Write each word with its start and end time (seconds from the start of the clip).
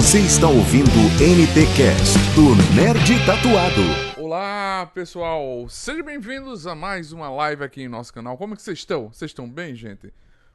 Você 0.00 0.20
está 0.20 0.48
ouvindo 0.48 0.88
NT 1.20 1.76
Cast 1.76 2.16
do 2.34 2.54
Nerd 2.74 3.26
Tatuado. 3.26 3.82
Olá, 4.18 4.90
pessoal. 4.94 5.68
Sejam 5.68 6.02
bem-vindos 6.02 6.66
a 6.66 6.74
mais 6.74 7.12
uma 7.12 7.28
live 7.30 7.62
aqui 7.62 7.82
em 7.82 7.88
nosso 7.88 8.12
canal. 8.12 8.38
Como 8.38 8.54
é 8.54 8.56
que 8.56 8.62
vocês 8.62 8.78
estão? 8.78 9.12
Vocês 9.12 9.30
estão 9.30 9.46
bem, 9.48 9.74
gente? 9.74 10.10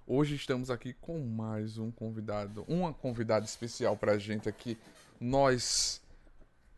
Hoje 0.08 0.34
estamos 0.36 0.72
aqui 0.72 0.94
com 1.00 1.20
mais 1.20 1.78
um 1.78 1.92
convidado, 1.92 2.66
uma 2.68 2.92
convidada 2.92 3.46
especial 3.46 3.96
pra 3.96 4.18
gente 4.18 4.50
aqui. 4.50 4.80
Nós, 5.22 6.02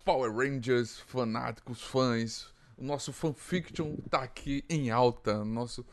Power 0.04 0.30
Rangers, 0.36 1.00
fanáticos, 1.00 1.82
fãs, 1.82 2.48
o 2.78 2.84
nosso 2.84 3.14
fanfiction 3.14 3.96
tá 4.10 4.24
aqui 4.24 4.66
em 4.70 4.92
alta, 4.92 5.46
nosso 5.46 5.86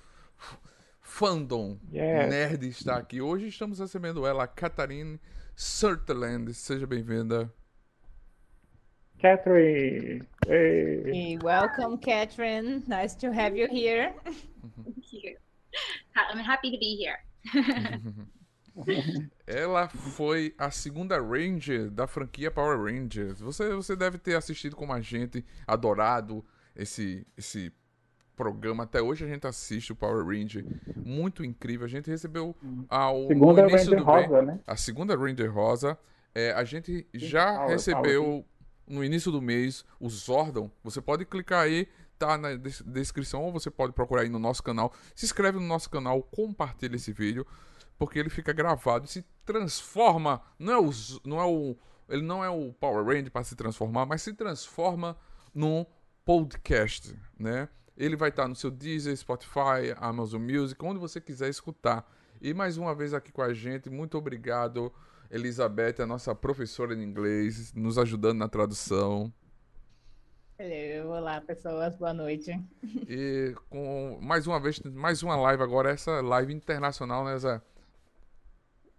fandom 1.01 1.79
Yes. 1.93 2.29
nerd 2.29 2.69
está 2.69 2.97
aqui. 2.97 3.21
Hoje 3.21 3.47
estamos 3.47 3.79
recebendo 3.79 4.27
ela, 4.27 4.47
Catarine 4.49 5.21
Sutherland. 5.57 6.55
Seja 6.55 6.87
bem-vinda. 6.87 7.51
Catherine. 9.21 10.27
Hey. 10.47 11.03
Hey, 11.07 11.39
welcome, 11.43 11.97
Catherine. 11.99 12.83
Nice 12.87 13.15
to 13.17 13.33
have 13.33 13.57
you 13.57 13.69
here. 13.69 14.13
Thank 14.25 15.13
you. 15.13 15.37
I'm 16.17 16.39
happy 16.39 16.71
to 16.71 16.79
be 16.79 16.97
here. 16.97 17.19
Ela 19.47 19.89
foi 19.89 20.55
a 20.59 20.71
segunda 20.71 21.21
Ranger 21.21 21.91
da 21.91 22.07
franquia 22.07 22.51
Power 22.51 22.79
Rangers. 22.79 23.41
Você, 23.41 23.75
você 23.75 23.95
deve 23.95 24.19
ter 24.19 24.37
assistido 24.37 24.75
como 24.75 24.93
a 24.93 25.01
gente, 25.01 25.45
adorado 25.67 26.45
esse, 26.75 27.27
esse 27.37 27.73
programa. 28.37 28.85
Até 28.85 29.01
hoje 29.03 29.25
a 29.25 29.29
gente 29.29 29.47
assiste 29.47 29.93
o 29.93 29.97
Power 29.97 30.25
Ranger. 30.27 30.65
Muito 30.97 31.45
incrível. 31.45 31.85
A 31.87 31.89
gente 31.89 32.11
recebeu 32.11 32.55
ao 32.89 33.27
Segunda 33.29 33.63
no 33.63 33.69
início 33.71 33.91
Ranger 33.97 34.29
do 34.29 34.35
mês- 34.35 34.47
né? 34.47 34.61
a 34.67 34.77
segunda 34.77 35.17
Ranger 35.17 35.53
Rosa. 35.53 35.99
É, 36.35 36.53
a 36.53 36.65
gente 36.65 37.07
já 37.15 37.55
Power, 37.55 37.69
recebeu 37.71 38.45
no 38.87 39.05
início 39.05 39.31
do 39.31 39.41
mês 39.41 39.85
o 40.01 40.09
Zordon. 40.11 40.71
Você 40.83 41.01
pode 41.01 41.25
clicar 41.25 41.63
aí, 41.63 41.87
tá 42.19 42.37
na 42.37 42.55
des- 42.57 42.83
descrição, 42.83 43.43
ou 43.45 43.53
você 43.53 43.71
pode 43.71 43.93
procurar 43.93 44.23
aí 44.23 44.29
no 44.29 44.39
nosso 44.39 44.63
canal. 44.63 44.93
Se 45.15 45.25
inscreve 45.25 45.59
no 45.59 45.67
nosso 45.67 45.89
canal, 45.89 46.23
compartilha 46.23 46.97
esse 46.97 47.13
vídeo, 47.13 47.47
porque 47.97 48.19
ele 48.19 48.29
fica 48.31 48.53
gravado 48.53 49.05
e 49.05 49.09
se 49.09 49.25
transforma. 49.45 50.43
Não 50.59 50.73
é 50.73 50.79
o, 50.79 50.91
não 51.25 51.41
é 51.41 51.45
o, 51.47 51.77
ele 52.09 52.23
não 52.23 52.45
é 52.45 52.51
o 52.51 52.73
Power 52.73 53.05
Ranger 53.07 53.31
para 53.31 53.45
se 53.45 53.55
transformar, 53.55 54.05
mas 54.05 54.21
se 54.23 54.33
transforma 54.35 55.17
num 55.55 55.87
podcast, 56.25 57.17
né? 57.39 57.69
Ele 57.97 58.17
vai 58.17 58.29
estar 58.29 58.49
no 58.49 58.57
seu 58.57 58.71
Deezer, 58.71 59.17
Spotify, 59.17 59.95
Amazon 59.97 60.43
Music, 60.43 60.85
onde 60.85 60.99
você 60.99 61.21
quiser 61.21 61.49
escutar. 61.49 62.05
E 62.41 62.53
mais 62.53 62.77
uma 62.77 62.95
vez 62.95 63.15
aqui 63.15 63.31
com 63.31 63.43
a 63.43 63.55
gente, 63.55 63.89
muito 63.89 64.19
obrigado, 64.19 64.93
Elizabeth, 65.31 66.03
a 66.03 66.07
nossa 66.07 66.35
professora 66.35 66.97
de 66.97 67.03
inglês, 67.03 67.73
nos 67.73 67.97
ajudando 67.97 68.39
na 68.39 68.49
tradução. 68.49 69.33
Hello, 70.59 71.11
olá, 71.11 71.41
pessoas. 71.41 71.97
Boa 71.97 72.15
noite. 72.15 72.53
E 73.09 73.55
com 73.69 74.19
mais 74.23 74.47
uma 74.47 74.61
vez, 74.61 74.81
mais 74.81 75.23
uma 75.23 75.37
live 75.37 75.63
agora, 75.63 75.91
essa 75.91 76.21
live 76.21 76.53
internacional, 76.53 77.25
né, 77.25 77.39
Zé? 77.39 77.61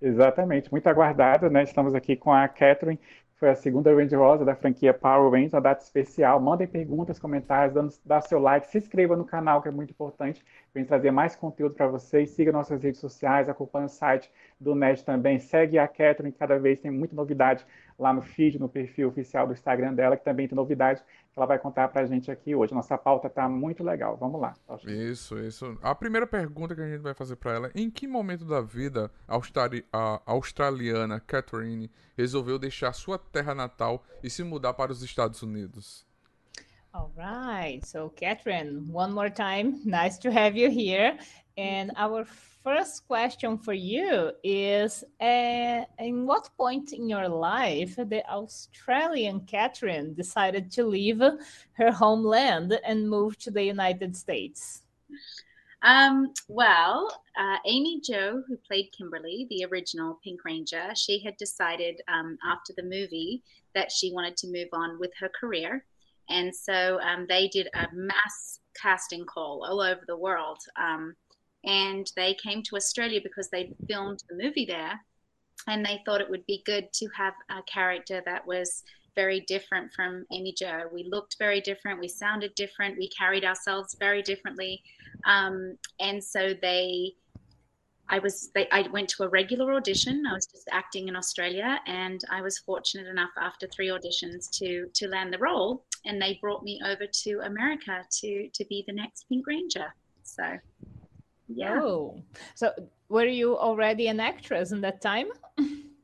Exatamente, 0.02 0.70
muito 0.72 0.88
aguardada, 0.88 1.50
né? 1.50 1.64
Estamos 1.64 1.96
aqui 1.96 2.18
com 2.18 2.32
a 2.32 2.48
Catherine, 2.48 3.00
foi 3.36 3.50
a 3.50 3.56
segunda 3.56 3.94
Ranger 3.94 4.20
Rosa 4.20 4.46
da 4.46 4.56
franquia 4.56 4.94
Power 4.94 5.32
Rangers, 5.32 5.54
uma 5.54 5.62
data 5.62 5.84
especial. 5.84 6.40
Mandem 6.40 6.68
perguntas, 6.68 7.20
comentários, 7.20 7.74
dando, 7.74 7.94
dá 8.06 8.22
seu 8.22 8.40
like, 8.40 8.68
se 8.68 8.78
inscreva 8.78 9.16
no 9.16 9.26
canal, 9.26 9.62
que 9.62 9.68
é 9.68 9.72
muito 9.72 9.92
importante, 9.92 10.44
para 10.76 10.86
trazer 10.86 11.12
mais 11.12 11.36
conteúdo 11.36 11.74
para 11.74 11.88
vocês. 11.88 12.32
Siga 12.32 12.52
nossas 12.52 12.84
redes 12.84 13.00
sociais, 13.00 13.48
acompanhe 13.48 13.86
o 13.86 13.90
site 13.90 14.30
do 14.60 14.76
NET 14.76 15.06
também. 15.06 15.40
Segue 15.40 15.80
a 15.80 15.88
Catherine, 15.88 16.34
cada 16.34 16.60
vez 16.60 16.80
tem 16.80 16.92
muita 16.92 17.16
novidade 17.16 17.66
lá 17.98 18.12
no 18.12 18.22
feed, 18.22 18.60
no 18.60 18.68
perfil 18.68 19.08
oficial 19.08 19.48
do 19.48 19.54
Instagram 19.54 19.94
dela, 19.94 20.18
que 20.18 20.26
também 20.26 20.50
tem 20.50 20.56
novidade 20.56 21.02
que 21.02 21.40
ela 21.40 21.46
vai 21.46 21.58
contar 21.58 21.88
para 21.88 22.02
a 22.02 22.06
gente 22.06 22.30
aqui 22.30 22.54
hoje. 22.54 22.74
Nossa 22.74 22.98
pauta 22.98 23.28
está 23.28 23.48
muito 23.48 23.84
legal. 23.84 24.18
Vamos 24.18 24.42
lá. 24.42 24.54
Isso, 24.86 25.40
isso. 25.40 25.78
A 25.82 25.96
primeira 25.96 26.28
pergunta 26.28 26.76
que 26.76 26.82
a 26.82 26.90
gente 26.90 27.02
vai 27.02 27.14
fazer 27.14 27.38
pra 27.38 27.54
ela 27.54 27.68
é: 27.68 27.72
em 27.74 27.90
que 27.90 28.06
momento 28.06 28.44
da 28.44 28.60
vida 28.60 29.10
a 29.28 30.22
australiana 30.26 31.22
Catherine 31.22 31.90
resolveu 32.18 32.60
deixar 32.60 32.92
sua 32.92 33.18
terra 33.18 33.56
natal 33.56 34.04
e 34.22 34.30
se 34.30 34.44
mudar 34.44 34.74
para 34.74 34.92
os 34.92 35.02
Estados 35.02 35.42
Unidos? 35.42 36.06
All 36.96 37.12
right. 37.18 37.82
So, 37.84 38.08
Catherine, 38.08 38.88
one 38.88 39.12
more 39.12 39.30
time. 39.30 39.82
Nice 39.86 40.18
to 40.20 40.32
have 40.32 40.56
you 40.56 40.70
here. 40.70 41.18
And 41.58 41.92
our 41.98 42.24
first 42.64 43.06
question 43.06 43.58
for 43.58 43.74
you 43.74 44.32
is 44.46 45.04
uh, 45.20 45.84
In 46.00 46.26
what 46.26 46.50
point 46.56 46.94
in 46.94 47.10
your 47.10 47.28
life 47.28 47.98
the 47.98 48.24
Australian 48.30 49.42
Catherine 49.42 50.14
decided 50.14 50.72
to 50.72 50.86
leave 50.86 51.20
her 51.20 51.92
homeland 51.92 52.80
and 52.86 53.10
move 53.10 53.38
to 53.40 53.52
the 53.52 53.64
United 53.64 54.16
States? 54.16 54.84
Um, 55.82 56.32
well, 56.48 57.12
uh, 57.38 57.58
Amy 57.66 58.00
Jo, 58.00 58.42
who 58.48 58.56
played 58.56 58.94
Kimberly, 58.98 59.48
the 59.50 59.66
original 59.70 60.18
Pink 60.24 60.46
Ranger, 60.46 60.96
she 60.96 61.22
had 61.22 61.36
decided 61.36 62.02
um, 62.08 62.38
after 62.50 62.72
the 62.78 62.84
movie 62.84 63.44
that 63.74 63.92
she 63.92 64.14
wanted 64.14 64.38
to 64.38 64.48
move 64.48 64.70
on 64.72 64.98
with 64.98 65.12
her 65.20 65.30
career. 65.38 65.84
And 66.30 66.56
so 66.56 67.00
um, 67.02 67.26
they 67.28 67.48
did 67.48 67.68
a 67.74 67.88
mass 67.94 68.60
casting 68.80 69.26
call 69.26 69.66
all 69.68 69.82
over 69.82 70.02
the 70.08 70.18
world. 70.18 70.60
Um, 70.78 71.16
and 71.64 72.12
they 72.16 72.36
came 72.36 72.62
to 72.64 72.76
Australia 72.76 73.20
because 73.24 73.50
they 73.50 73.74
filmed 73.88 74.24
the 74.30 74.36
movie 74.36 74.66
there. 74.66 75.00
And 75.68 75.86
they 75.86 76.02
thought 76.06 76.22
it 76.22 76.30
would 76.30 76.46
be 76.46 76.62
good 76.66 76.92
to 76.94 77.08
have 77.18 77.34
a 77.50 77.64
character 77.64 78.22
that 78.26 78.46
was 78.46 78.84
very 79.16 79.40
different 79.42 79.92
from 79.94 80.26
Amy 80.32 80.54
Jo. 80.58 80.84
We 80.92 81.08
looked 81.10 81.38
very 81.40 81.62
different, 81.62 82.00
we 82.00 82.10
sounded 82.10 82.54
different, 82.56 82.98
we 82.98 83.10
carried 83.10 83.46
ourselves 83.46 83.96
very 83.98 84.22
differently. 84.22 84.84
Um, 85.26 85.78
and 86.00 86.24
so 86.24 86.54
they, 86.62 87.14
I 88.10 88.20
was, 88.20 88.52
they, 88.54 88.68
I 88.72 88.88
went 88.92 89.10
to 89.10 89.24
a 89.24 89.30
regular 89.30 89.74
audition. 89.74 90.24
I 90.30 90.34
was 90.34 90.46
just 90.46 90.68
acting 90.72 91.08
in 91.08 91.16
Australia, 91.16 91.80
and 91.88 92.22
I 92.30 92.42
was 92.42 92.60
fortunate 92.60 93.08
enough 93.08 93.32
after 93.42 93.68
three 93.68 93.88
auditions 93.88 94.50
to 94.60 94.88
to 94.94 95.08
land 95.08 95.34
the 95.34 95.40
role. 95.40 95.86
And 96.06 96.22
they 96.22 96.38
brought 96.42 96.64
me 96.64 96.80
over 96.86 97.06
to 97.24 97.40
America 97.44 98.04
to 98.20 98.50
to 98.54 98.66
be 98.66 98.84
the 98.88 98.94
next 98.94 99.26
Pink 99.30 99.48
Ranger. 99.48 99.94
So, 100.24 100.58
yeah. 101.48 101.80
Oh, 101.82 102.22
so 102.56 102.74
were 103.10 103.26
you 103.26 103.58
already 103.58 104.08
an 104.08 104.20
actress 104.20 104.72
in 104.72 104.82
that 104.82 105.02
time? 105.02 105.28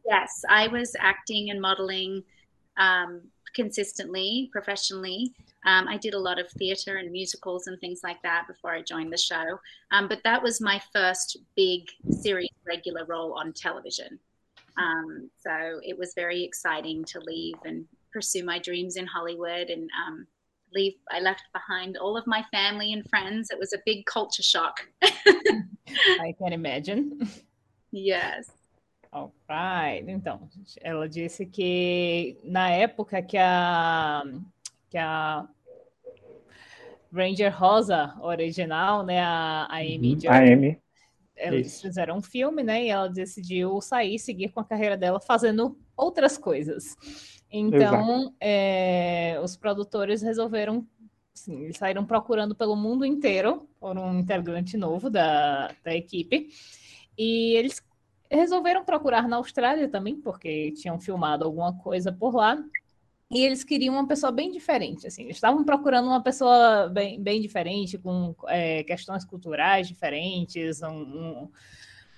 Yes, 0.06 0.44
I 0.50 0.68
was 0.68 0.96
acting 1.00 1.52
and 1.52 1.62
modeling 1.62 2.24
um, 2.78 3.22
consistently, 3.56 4.50
professionally. 4.52 5.34
Um, 5.66 5.88
I 5.88 5.98
did 5.98 6.14
a 6.14 6.20
lot 6.20 6.40
of 6.40 6.50
theater 6.52 6.98
and 6.98 7.12
musicals 7.12 7.68
and 7.68 7.80
things 7.80 8.02
like 8.04 8.22
that 8.24 8.48
before 8.48 8.72
I 8.72 8.82
joined 8.82 9.14
the 9.14 9.18
show. 9.18 9.60
Um, 9.92 10.08
but 10.08 10.22
that 10.24 10.42
was 10.42 10.60
my 10.60 10.82
first 10.92 11.38
big 11.56 11.84
series 12.10 12.50
regular 12.66 13.06
role 13.06 13.34
on 13.34 13.54
television. 13.54 14.20
Um, 14.78 15.30
so 15.40 15.80
it 15.84 15.98
was 15.98 16.14
very 16.16 16.44
exciting 16.44 17.04
to 17.06 17.20
leave 17.20 17.56
and 17.66 17.86
pursue 18.12 18.44
my 18.44 18.60
dreams 18.60 18.96
in 18.96 19.06
Hollywood 19.06 19.70
and 19.70 19.90
um, 20.08 20.28
leave. 20.74 20.94
I 21.12 21.20
left 21.20 21.44
behind 21.54 21.98
all 21.98 22.18
of 22.18 22.26
my 22.28 22.44
family 22.52 22.94
and 22.94 23.08
friends. 23.10 23.50
It 23.52 23.60
was 23.60 23.74
a 23.74 23.80
big 23.86 24.06
culture 24.06 24.44
shock. 24.44 24.88
I 25.04 26.34
can 26.38 26.54
imagine. 26.54 27.20
yes. 27.92 28.52
Alright, 29.14 30.10
então, 30.10 30.48
ela 30.82 31.10
disse 31.10 31.46
que 31.46 32.38
na 32.46 32.70
época 32.70 33.22
que 33.22 33.38
a, 33.38 34.24
que 34.90 34.98
a 34.98 35.46
Ranger 37.14 37.54
Rosa 37.54 38.16
original, 38.22 39.04
né, 39.04 39.20
a, 39.20 39.68
a 39.70 39.78
Amy 39.80 40.18
Jo, 40.18 40.30
A 40.30 40.38
Amy. 40.38 40.80
eles 41.36 41.68
isso. 41.74 41.82
fizeram 41.82 42.20
um 42.20 42.22
filme, 42.22 42.64
né, 42.64 42.86
e 42.86 42.88
ela 42.88 43.10
decidiu 43.10 43.82
sair 43.82 44.18
seguir 44.18 44.48
com 44.54 44.62
a 44.62 44.66
carreira 44.66 44.96
dela 44.96 45.20
fazendo 45.20 45.78
outras 45.98 46.38
coisas. 46.38 46.96
Então, 47.52 48.34
é, 48.40 49.40
os 49.44 49.58
produtores 49.58 50.22
resolveram, 50.22 50.88
assim, 51.36 51.64
eles 51.64 51.78
saíram 51.78 52.06
procurando 52.06 52.56
pelo 52.56 52.76
mundo 52.76 53.06
inteiro 53.06 53.68
por 53.80 53.98
um 53.98 54.20
integrante 54.20 54.78
novo 54.78 55.10
da, 55.10 55.74
da 55.84 55.94
equipe, 55.94 56.50
e 57.18 57.54
eles 57.56 57.82
resolveram 58.30 58.86
procurar 58.86 59.28
na 59.28 59.36
Austrália 59.36 59.90
também, 59.90 60.16
porque 60.16 60.72
tinham 60.72 61.00
filmado 61.00 61.44
alguma 61.44 61.78
coisa 61.78 62.12
por 62.12 62.34
lá. 62.34 62.58
E 63.34 63.46
eles 63.46 63.64
queriam 63.64 63.94
uma 63.96 64.08
pessoa 64.08 64.30
bem 64.32 64.52
diferente, 64.52 65.08
assim. 65.08 65.24
Eles 65.24 65.38
estavam 65.38 65.64
procurando 65.64 66.08
uma 66.08 66.22
pessoa 66.22 66.90
bem, 66.90 67.22
bem 67.22 67.40
diferente, 67.42 67.98
com 67.98 68.36
é, 68.48 68.84
questões 68.84 69.24
culturais 69.24 69.88
diferentes, 69.88 70.82
um, 70.82 70.90
um- 70.90 71.50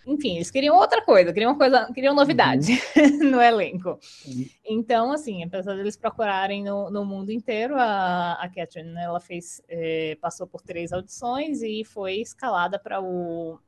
enfim, 0.06 0.36
eles 0.36 0.52
queriam 0.52 0.76
outra 0.76 1.02
coisa, 1.02 1.32
queriam 1.32 1.52
uma 1.52 1.58
coisa, 1.58 1.92
queriam 1.94 2.14
novidade 2.14 2.74
no 3.22 3.42
elenco. 3.42 4.00
Uhum. 4.26 4.46
Então, 4.66 5.12
assim, 5.12 5.44
apesar 5.44 5.76
deles 5.76 5.98
procurarem 5.98 6.64
no, 6.64 6.90
no 6.90 7.06
mundo 7.06 7.32
inteiro, 7.32 7.76
a, 7.78 8.34
a 8.34 8.50
Catherine, 8.50 8.92
né, 8.92 9.04
ela 9.04 9.20
fez, 9.20 9.62
é, 9.68 10.18
passou 10.22 10.46
por 10.48 10.62
três 10.62 10.92
audições 10.92 11.62
e 11.62 11.84
foi 11.86 12.16
escalada 12.16 12.78
para 12.78 13.02
o 13.02 13.60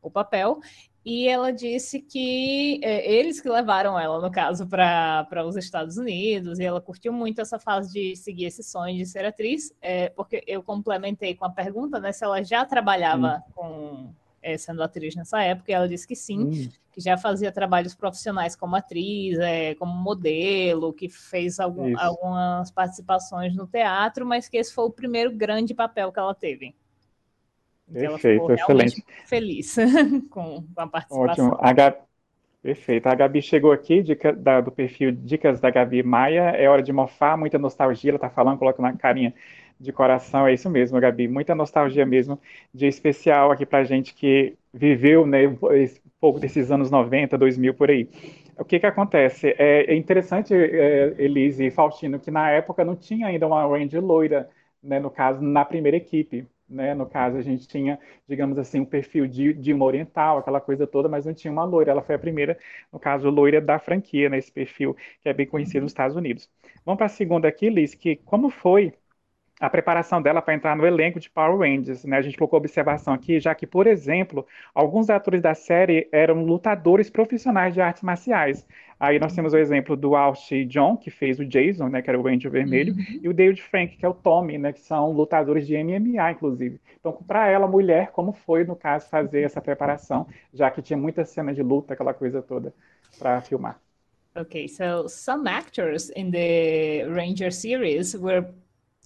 o 0.00 0.10
papel. 0.10 0.60
E 1.04 1.26
ela 1.26 1.52
disse 1.52 2.00
que 2.00 2.80
é, 2.82 3.10
eles 3.10 3.40
que 3.40 3.48
levaram 3.48 3.98
ela, 3.98 4.20
no 4.20 4.30
caso, 4.30 4.66
para 4.66 5.44
os 5.46 5.56
Estados 5.56 5.96
Unidos, 5.96 6.58
e 6.58 6.64
ela 6.64 6.80
curtiu 6.80 7.12
muito 7.12 7.40
essa 7.40 7.58
fase 7.58 7.92
de 7.92 8.16
seguir 8.16 8.46
esse 8.46 8.62
sonho 8.62 8.96
de 8.96 9.06
ser 9.06 9.24
atriz, 9.24 9.72
é, 9.80 10.10
porque 10.10 10.42
eu 10.46 10.62
complementei 10.62 11.34
com 11.34 11.46
a 11.46 11.50
pergunta 11.50 11.98
né, 11.98 12.12
se 12.12 12.24
ela 12.24 12.42
já 12.42 12.64
trabalhava 12.66 13.42
hum. 13.46 13.52
com 13.54 14.14
é, 14.42 14.56
sendo 14.56 14.82
atriz 14.82 15.14
nessa 15.14 15.42
época, 15.42 15.70
e 15.70 15.74
ela 15.74 15.88
disse 15.88 16.06
que 16.06 16.16
sim, 16.16 16.40
hum. 16.40 16.68
que 16.92 17.00
já 17.00 17.16
fazia 17.16 17.52
trabalhos 17.52 17.94
profissionais 17.94 18.54
como 18.54 18.76
atriz, 18.76 19.38
é, 19.38 19.74
como 19.74 19.92
modelo, 19.92 20.92
que 20.92 21.08
fez 21.08 21.58
algum, 21.60 21.98
algumas 21.98 22.70
participações 22.70 23.54
no 23.54 23.66
teatro, 23.66 24.24
mas 24.26 24.48
que 24.48 24.56
esse 24.56 24.72
foi 24.72 24.84
o 24.84 24.90
primeiro 24.90 25.30
grande 25.32 25.74
papel 25.74 26.12
que 26.12 26.18
ela 26.18 26.34
teve. 26.34 26.74
Então, 27.90 28.12
Perfeito, 28.12 28.52
excelente. 28.52 29.04
Feliz 29.26 29.76
com, 30.30 30.64
a 30.76 30.86
participação. 30.86 31.48
Ótimo. 31.48 31.58
A 31.60 31.72
Gabi, 31.72 31.96
perfeito. 32.62 33.06
A 33.06 33.14
Gabi 33.14 33.40
chegou 33.40 33.72
aqui, 33.72 34.02
dica, 34.02 34.32
da, 34.32 34.60
do 34.60 34.70
perfil 34.70 35.10
Dicas 35.10 35.58
da 35.60 35.70
Gabi 35.70 36.02
Maia. 36.02 36.50
É 36.50 36.68
hora 36.68 36.82
de 36.82 36.92
mofar, 36.92 37.38
muita 37.38 37.58
nostalgia. 37.58 38.10
Ela 38.10 38.16
está 38.16 38.28
falando, 38.28 38.58
coloca 38.58 38.80
uma 38.80 38.94
carinha 38.94 39.32
de 39.80 39.92
coração. 39.92 40.46
É 40.46 40.52
isso 40.52 40.68
mesmo, 40.68 41.00
Gabi. 41.00 41.28
Muita 41.28 41.54
nostalgia 41.54 42.04
mesmo. 42.04 42.38
Dia 42.74 42.88
especial 42.88 43.50
aqui 43.50 43.64
para 43.64 43.84
gente 43.84 44.14
que 44.14 44.56
viveu 44.72 45.26
né, 45.26 45.46
um 45.48 45.58
pouco 46.20 46.40
desses 46.40 46.70
anos 46.70 46.90
90, 46.90 47.38
2000 47.38 47.74
por 47.74 47.90
aí. 47.90 48.08
O 48.58 48.64
que 48.64 48.80
que 48.80 48.86
acontece? 48.86 49.54
É, 49.58 49.92
é 49.92 49.94
interessante, 49.94 50.52
é, 50.52 51.14
Elise 51.18 51.66
e 51.66 51.70
Faustino, 51.70 52.18
que 52.18 52.30
na 52.30 52.50
época 52.50 52.84
não 52.84 52.96
tinha 52.96 53.28
ainda 53.28 53.46
uma 53.46 53.64
range 53.66 53.98
loira, 54.00 54.50
né, 54.82 54.98
no 54.98 55.10
caso, 55.10 55.40
na 55.42 55.64
primeira 55.64 55.96
equipe. 55.96 56.46
Né? 56.68 56.92
No 56.94 57.06
caso, 57.06 57.38
a 57.38 57.40
gente 57.40 57.66
tinha, 57.66 57.98
digamos 58.28 58.58
assim, 58.58 58.80
um 58.80 58.84
perfil 58.84 59.26
de, 59.26 59.54
de 59.54 59.72
uma 59.72 59.86
oriental, 59.86 60.38
aquela 60.38 60.60
coisa 60.60 60.86
toda, 60.86 61.08
mas 61.08 61.24
não 61.24 61.32
tinha 61.32 61.50
uma 61.50 61.64
loira. 61.64 61.92
Ela 61.92 62.02
foi 62.02 62.14
a 62.14 62.18
primeira, 62.18 62.58
no 62.92 62.98
caso, 62.98 63.30
loira 63.30 63.60
da 63.60 63.78
franquia, 63.78 64.28
né? 64.28 64.36
Esse 64.38 64.52
perfil 64.52 64.94
que 65.22 65.28
é 65.28 65.32
bem 65.32 65.46
conhecido 65.46 65.82
nos 65.82 65.92
Estados 65.92 66.14
Unidos. 66.14 66.50
Vamos 66.84 66.98
para 66.98 67.06
a 67.06 67.08
segunda 67.08 67.48
aqui, 67.48 67.70
Liz, 67.70 67.94
que 67.94 68.16
como 68.16 68.50
foi 68.50 68.92
a 69.60 69.68
preparação 69.68 70.22
dela 70.22 70.40
para 70.40 70.54
entrar 70.54 70.76
no 70.76 70.86
elenco 70.86 71.18
de 71.18 71.28
Power 71.28 71.58
Rangers. 71.58 72.04
Né? 72.04 72.16
A 72.16 72.22
gente 72.22 72.36
colocou 72.36 72.58
observação 72.58 73.12
aqui, 73.12 73.40
já 73.40 73.54
que, 73.54 73.66
por 73.66 73.86
exemplo, 73.86 74.46
alguns 74.74 75.10
atores 75.10 75.42
da 75.42 75.54
série 75.54 76.08
eram 76.12 76.44
lutadores 76.44 77.10
profissionais 77.10 77.74
de 77.74 77.80
artes 77.80 78.02
marciais. 78.02 78.66
Aí 79.00 79.18
nós 79.18 79.32
temos 79.32 79.52
o 79.52 79.58
exemplo 79.58 79.96
do 79.96 80.16
Alshi 80.16 80.64
John, 80.64 80.96
que 80.96 81.10
fez 81.10 81.38
o 81.38 81.44
Jason, 81.44 81.88
né, 81.88 82.02
que 82.02 82.10
era 82.10 82.18
o 82.18 82.22
Ranger 82.22 82.50
Vermelho, 82.50 82.94
uhum. 82.94 83.20
e 83.22 83.28
o 83.28 83.34
David 83.34 83.62
Frank, 83.62 83.96
que 83.96 84.04
é 84.04 84.08
o 84.08 84.14
Tommy, 84.14 84.58
né, 84.58 84.72
que 84.72 84.80
são 84.80 85.12
lutadores 85.12 85.66
de 85.66 85.76
MMA, 85.76 86.32
inclusive. 86.32 86.80
Então, 86.98 87.12
para 87.12 87.48
ela, 87.48 87.68
mulher, 87.68 88.10
como 88.10 88.32
foi, 88.32 88.64
no 88.64 88.74
caso, 88.74 89.08
fazer 89.08 89.42
essa 89.42 89.60
preparação, 89.60 90.26
já 90.52 90.68
que 90.68 90.82
tinha 90.82 90.96
muita 90.96 91.24
cena 91.24 91.54
de 91.54 91.62
luta, 91.62 91.94
aquela 91.94 92.12
coisa 92.12 92.42
toda, 92.42 92.74
para 93.18 93.40
filmar. 93.40 93.80
Okay, 94.36 94.68
so 94.68 95.08
some 95.08 95.48
actors 95.48 96.10
in 96.14 96.30
the 96.30 97.04
Ranger 97.08 97.52
series 97.52 98.14
were 98.14 98.46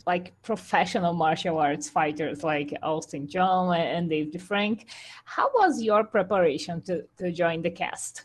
like 0.07 0.33
professional 0.43 1.13
martial 1.13 1.59
arts 1.59 1.89
fighters 1.89 2.43
like 2.43 2.75
Austin 2.83 3.29
John 3.29 3.75
and 3.77 4.09
Dave 4.09 4.33
DeFrank. 4.33 4.87
How 5.25 5.51
was 5.55 5.83
your 5.83 6.05
preparation 6.05 6.81
to, 6.83 7.05
to 7.19 7.33
join 7.33 7.63
the 7.63 7.71
cast? 7.71 8.25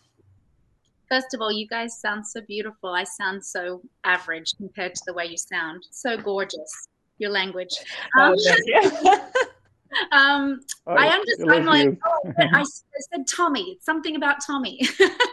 First 1.09 1.33
of 1.33 1.41
all, 1.41 1.51
you 1.51 1.67
guys 1.67 1.99
sound 1.99 2.27
so 2.27 2.41
beautiful. 2.41 2.89
I 2.89 3.05
sound 3.05 3.43
so 3.43 3.81
average 4.03 4.53
compared 4.57 4.93
to 4.95 5.01
the 5.05 5.13
way 5.13 5.25
you 5.25 5.37
sound. 5.37 5.87
So 5.91 6.17
gorgeous, 6.17 6.89
your 7.17 7.29
language. 7.29 7.73
Oh, 8.17 8.33
um, 8.33 8.35
um, 10.11 10.59
oh, 10.85 10.93
I 10.93 11.07
understand. 11.07 11.51
I'm 11.51 11.65
like, 11.65 11.97
oh, 12.05 12.33
I 12.53 12.63
said 12.63 13.25
Tommy. 13.27 13.77
Something 13.81 14.17
about 14.17 14.37
Tommy. 14.45 14.81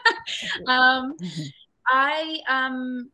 um, 0.69 1.17
I 1.89 2.39
um, 2.49 3.11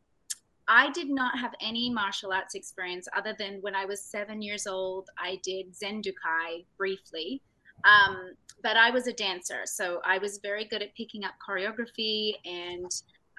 I 0.71 0.89
did 0.93 1.11
not 1.11 1.37
have 1.37 1.53
any 1.61 1.91
martial 1.91 2.33
arts 2.33 2.55
experience 2.55 3.09
other 3.15 3.35
than 3.37 3.59
when 3.61 3.75
I 3.75 3.87
was 3.87 4.01
seven 4.05 4.41
years 4.41 4.69
old. 4.69 5.11
I 5.19 5.41
did 5.43 5.75
Zendukai 5.75 6.65
briefly, 6.79 7.43
um, 7.85 8.35
but 8.63 8.77
I 8.77 8.91
was 8.91 9.09
a 9.09 9.13
dancer, 9.13 9.63
so 9.65 10.01
I 10.07 10.19
was 10.19 10.39
very 10.41 10.65
good 10.65 10.81
at 10.81 10.95
picking 10.95 11.25
up 11.25 11.35
choreography 11.47 12.35
and. 12.47 12.91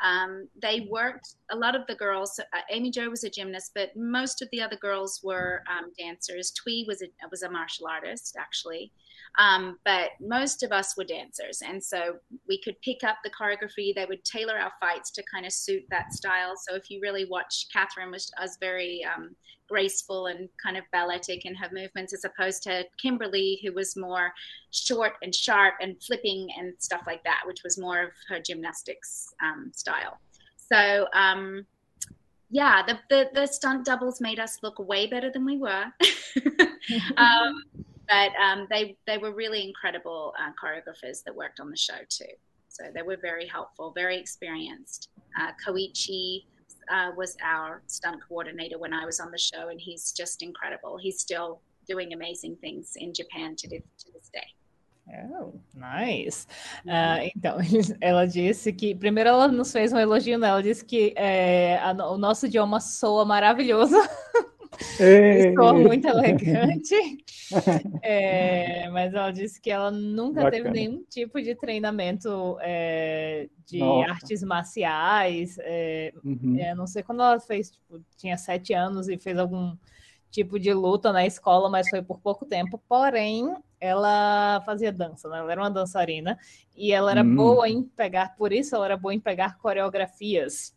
Um, 0.03 0.47
they 0.59 0.87
worked 0.89 1.35
a 1.51 1.55
lot 1.55 1.75
of 1.75 1.85
the 1.85 1.93
girls. 1.93 2.39
Uh, 2.39 2.61
Amy 2.71 2.89
Jo 2.89 3.07
was 3.07 3.23
a 3.23 3.29
gymnast, 3.29 3.73
but 3.75 3.95
most 3.95 4.41
of 4.41 4.49
the 4.51 4.59
other 4.59 4.77
girls 4.77 5.21
were 5.23 5.61
um, 5.69 5.91
dancers. 5.95 6.49
Twee 6.49 6.85
was 6.87 7.03
a 7.03 7.05
was 7.29 7.43
a 7.43 7.51
martial 7.51 7.85
artist 7.85 8.35
actually, 8.35 8.91
um, 9.37 9.77
but 9.85 10.11
most 10.19 10.63
of 10.63 10.71
us 10.71 10.97
were 10.97 11.03
dancers. 11.03 11.61
And 11.65 11.83
so 11.83 12.15
we 12.47 12.61
could 12.61 12.79
pick 12.81 13.03
up 13.03 13.17
the 13.23 13.29
choreography. 13.29 13.93
They 13.93 14.05
would 14.05 14.23
tailor 14.25 14.57
our 14.57 14.73
fights 14.79 15.11
to 15.11 15.23
kind 15.31 15.45
of 15.45 15.53
suit 15.53 15.83
that 15.89 16.13
style. 16.13 16.55
So 16.57 16.75
if 16.75 16.89
you 16.89 16.99
really 17.01 17.25
watch, 17.25 17.67
Catherine 17.71 18.11
was, 18.11 18.31
was 18.39 18.57
very 18.59 19.05
um, 19.05 19.35
graceful 19.69 20.27
and 20.27 20.49
kind 20.61 20.75
of 20.75 20.83
balletic 20.91 21.45
in 21.45 21.55
her 21.55 21.69
movements, 21.71 22.13
as 22.13 22.25
opposed 22.25 22.61
to 22.63 22.83
Kimberly, 23.01 23.59
who 23.63 23.73
was 23.73 23.95
more 23.95 24.33
short 24.71 25.13
and 25.21 25.33
sharp 25.33 25.75
and 25.81 26.01
flipping 26.03 26.49
and 26.59 26.73
stuff 26.79 27.01
like 27.07 27.23
that, 27.23 27.43
which 27.45 27.63
was 27.63 27.77
more 27.77 28.03
of 28.03 28.09
her 28.27 28.39
gymnastics 28.39 29.33
um, 29.41 29.71
style. 29.73 30.19
So, 30.57 31.07
um, 31.13 31.65
yeah, 32.49 32.83
the, 32.85 32.99
the, 33.09 33.29
the 33.33 33.47
stunt 33.47 33.85
doubles 33.85 34.19
made 34.19 34.39
us 34.39 34.59
look 34.61 34.77
way 34.77 35.07
better 35.07 35.31
than 35.31 35.45
we 35.45 35.57
were. 35.57 35.85
um, 37.17 37.63
but 38.11 38.31
um, 38.35 38.67
they 38.69 38.95
they 39.07 39.17
were 39.17 39.33
really 39.33 39.63
incredible 39.63 40.33
uh, 40.37 40.51
choreographers 40.61 41.23
that 41.23 41.33
worked 41.33 41.59
on 41.61 41.69
the 41.69 41.77
show 41.77 42.01
too. 42.09 42.33
So 42.67 42.83
they 42.93 43.01
were 43.01 43.17
very 43.21 43.47
helpful, 43.47 43.91
very 43.95 44.17
experienced. 44.17 45.09
Uh, 45.39 45.51
Koichi 45.65 46.43
uh, 46.91 47.11
was 47.15 47.37
our 47.43 47.81
stunt 47.87 48.19
coordinator 48.27 48.77
when 48.77 48.93
I 48.93 49.05
was 49.05 49.19
on 49.19 49.31
the 49.31 49.37
show, 49.37 49.69
and 49.69 49.79
he's 49.79 50.11
just 50.11 50.41
incredible. 50.41 50.97
He's 50.97 51.19
still 51.19 51.61
doing 51.87 52.13
amazing 52.13 52.57
things 52.57 52.93
in 52.95 53.13
Japan 53.13 53.55
to, 53.57 53.67
to 53.67 54.11
this 54.13 54.29
day. 54.33 54.47
Oh, 55.33 55.53
nice. 55.73 56.47
Uh, 56.87 57.29
então, 57.35 57.57
ela 58.01 58.25
disse 58.25 58.71
que. 58.71 58.95
Primeiro, 58.95 59.29
ela 59.29 59.47
nos 59.47 59.71
fez 59.71 59.91
um 59.91 59.97
elogio, 59.97 60.37
né? 60.37 60.47
Ela 60.47 60.63
disse 60.63 60.85
que 60.85 61.13
é, 61.17 61.77
a, 61.79 61.91
o 61.91 62.17
nosso 62.17 62.45
idioma 62.45 62.79
soa 62.79 63.25
maravilhoso. 63.25 63.95
Soa 65.55 65.73
muito 65.73 66.07
elegante. 66.07 66.95
É, 68.01 68.87
mas 68.91 69.13
ela 69.13 69.29
disse 69.29 69.59
que 69.59 69.69
ela 69.69 69.91
nunca 69.91 70.43
Bacana. 70.43 70.51
teve 70.51 70.69
nenhum 70.69 71.03
tipo 71.03 71.41
de 71.41 71.53
treinamento 71.53 72.57
é, 72.61 73.49
de 73.65 73.79
Nossa. 73.79 74.09
artes 74.09 74.41
marciais. 74.41 75.57
É, 75.59 76.13
uhum. 76.23 76.57
É, 76.57 76.73
não 76.73 76.87
sei 76.87 77.03
quando 77.03 77.21
ela 77.21 77.41
fez, 77.41 77.71
tipo, 77.71 78.01
tinha 78.15 78.37
sete 78.37 78.73
anos 78.73 79.09
e 79.09 79.17
fez 79.17 79.37
algum 79.37 79.75
tipo 80.29 80.57
de 80.57 80.73
luta 80.73 81.11
na 81.11 81.25
escola, 81.25 81.69
mas 81.69 81.89
foi 81.89 82.01
por 82.01 82.21
pouco 82.21 82.45
tempo. 82.45 82.81
Porém, 82.87 83.53
ela 83.81 84.61
fazia 84.65 84.93
dança, 84.93 85.27
né? 85.27 85.39
Ela 85.39 85.51
era 85.51 85.61
uma 85.61 85.69
dançarina 85.69 86.39
e 86.73 86.93
ela 86.93 87.11
era 87.11 87.21
hum. 87.21 87.35
boa 87.35 87.67
em 87.67 87.83
pegar, 87.83 88.33
por 88.37 88.53
isso 88.53 88.73
ela 88.77 88.85
era 88.85 88.95
boa 88.95 89.13
em 89.13 89.19
pegar 89.19 89.57
coreografias 89.57 90.73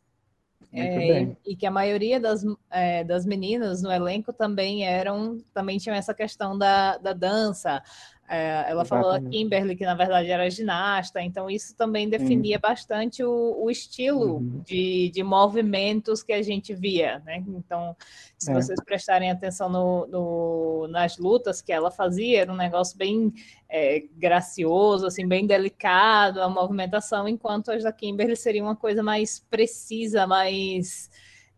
é, 0.80 1.22
e, 1.22 1.36
e, 1.46 1.56
que 1.56 1.66
a 1.66 1.70
maioria 1.70 2.18
das, 2.18 2.44
é, 2.70 3.04
das 3.04 3.24
meninas 3.24 3.82
no 3.82 3.90
elenco 3.92 4.32
também 4.32 4.84
eram, 4.84 5.38
também 5.52 5.78
tinham 5.78 5.96
essa 5.96 6.12
questão 6.12 6.56
da, 6.56 6.98
da 6.98 7.12
dança. 7.12 7.82
É, 8.26 8.70
ela 8.70 8.82
Exatamente. 8.82 8.88
falou 8.88 9.10
a 9.10 9.20
Kimberly 9.20 9.76
que 9.76 9.84
na 9.84 9.94
verdade 9.94 10.30
era 10.30 10.48
ginasta, 10.48 11.20
então 11.20 11.50
isso 11.50 11.76
também 11.76 12.08
definia 12.08 12.56
Sim. 12.56 12.60
bastante 12.60 13.22
o, 13.22 13.62
o 13.62 13.70
estilo 13.70 14.36
uhum. 14.36 14.62
de, 14.64 15.10
de 15.10 15.22
movimentos 15.22 16.22
que 16.22 16.32
a 16.32 16.40
gente 16.40 16.74
via, 16.74 17.22
né? 17.26 17.44
Então, 17.46 17.94
se 18.38 18.50
é. 18.50 18.54
vocês 18.54 18.82
prestarem 18.82 19.30
atenção 19.30 19.68
no, 19.68 20.06
no, 20.06 20.88
nas 20.88 21.18
lutas 21.18 21.60
que 21.60 21.70
ela 21.70 21.90
fazia, 21.90 22.40
era 22.40 22.52
um 22.52 22.56
negócio 22.56 22.96
bem 22.96 23.30
é, 23.68 24.04
gracioso, 24.16 25.06
assim, 25.06 25.28
bem 25.28 25.46
delicado 25.46 26.40
a 26.40 26.48
movimentação, 26.48 27.28
enquanto 27.28 27.72
as 27.72 27.82
da 27.82 27.92
Kimberly 27.92 28.36
seria 28.36 28.62
uma 28.62 28.76
coisa 28.76 29.02
mais 29.02 29.38
precisa, 29.50 30.26
mais 30.26 31.10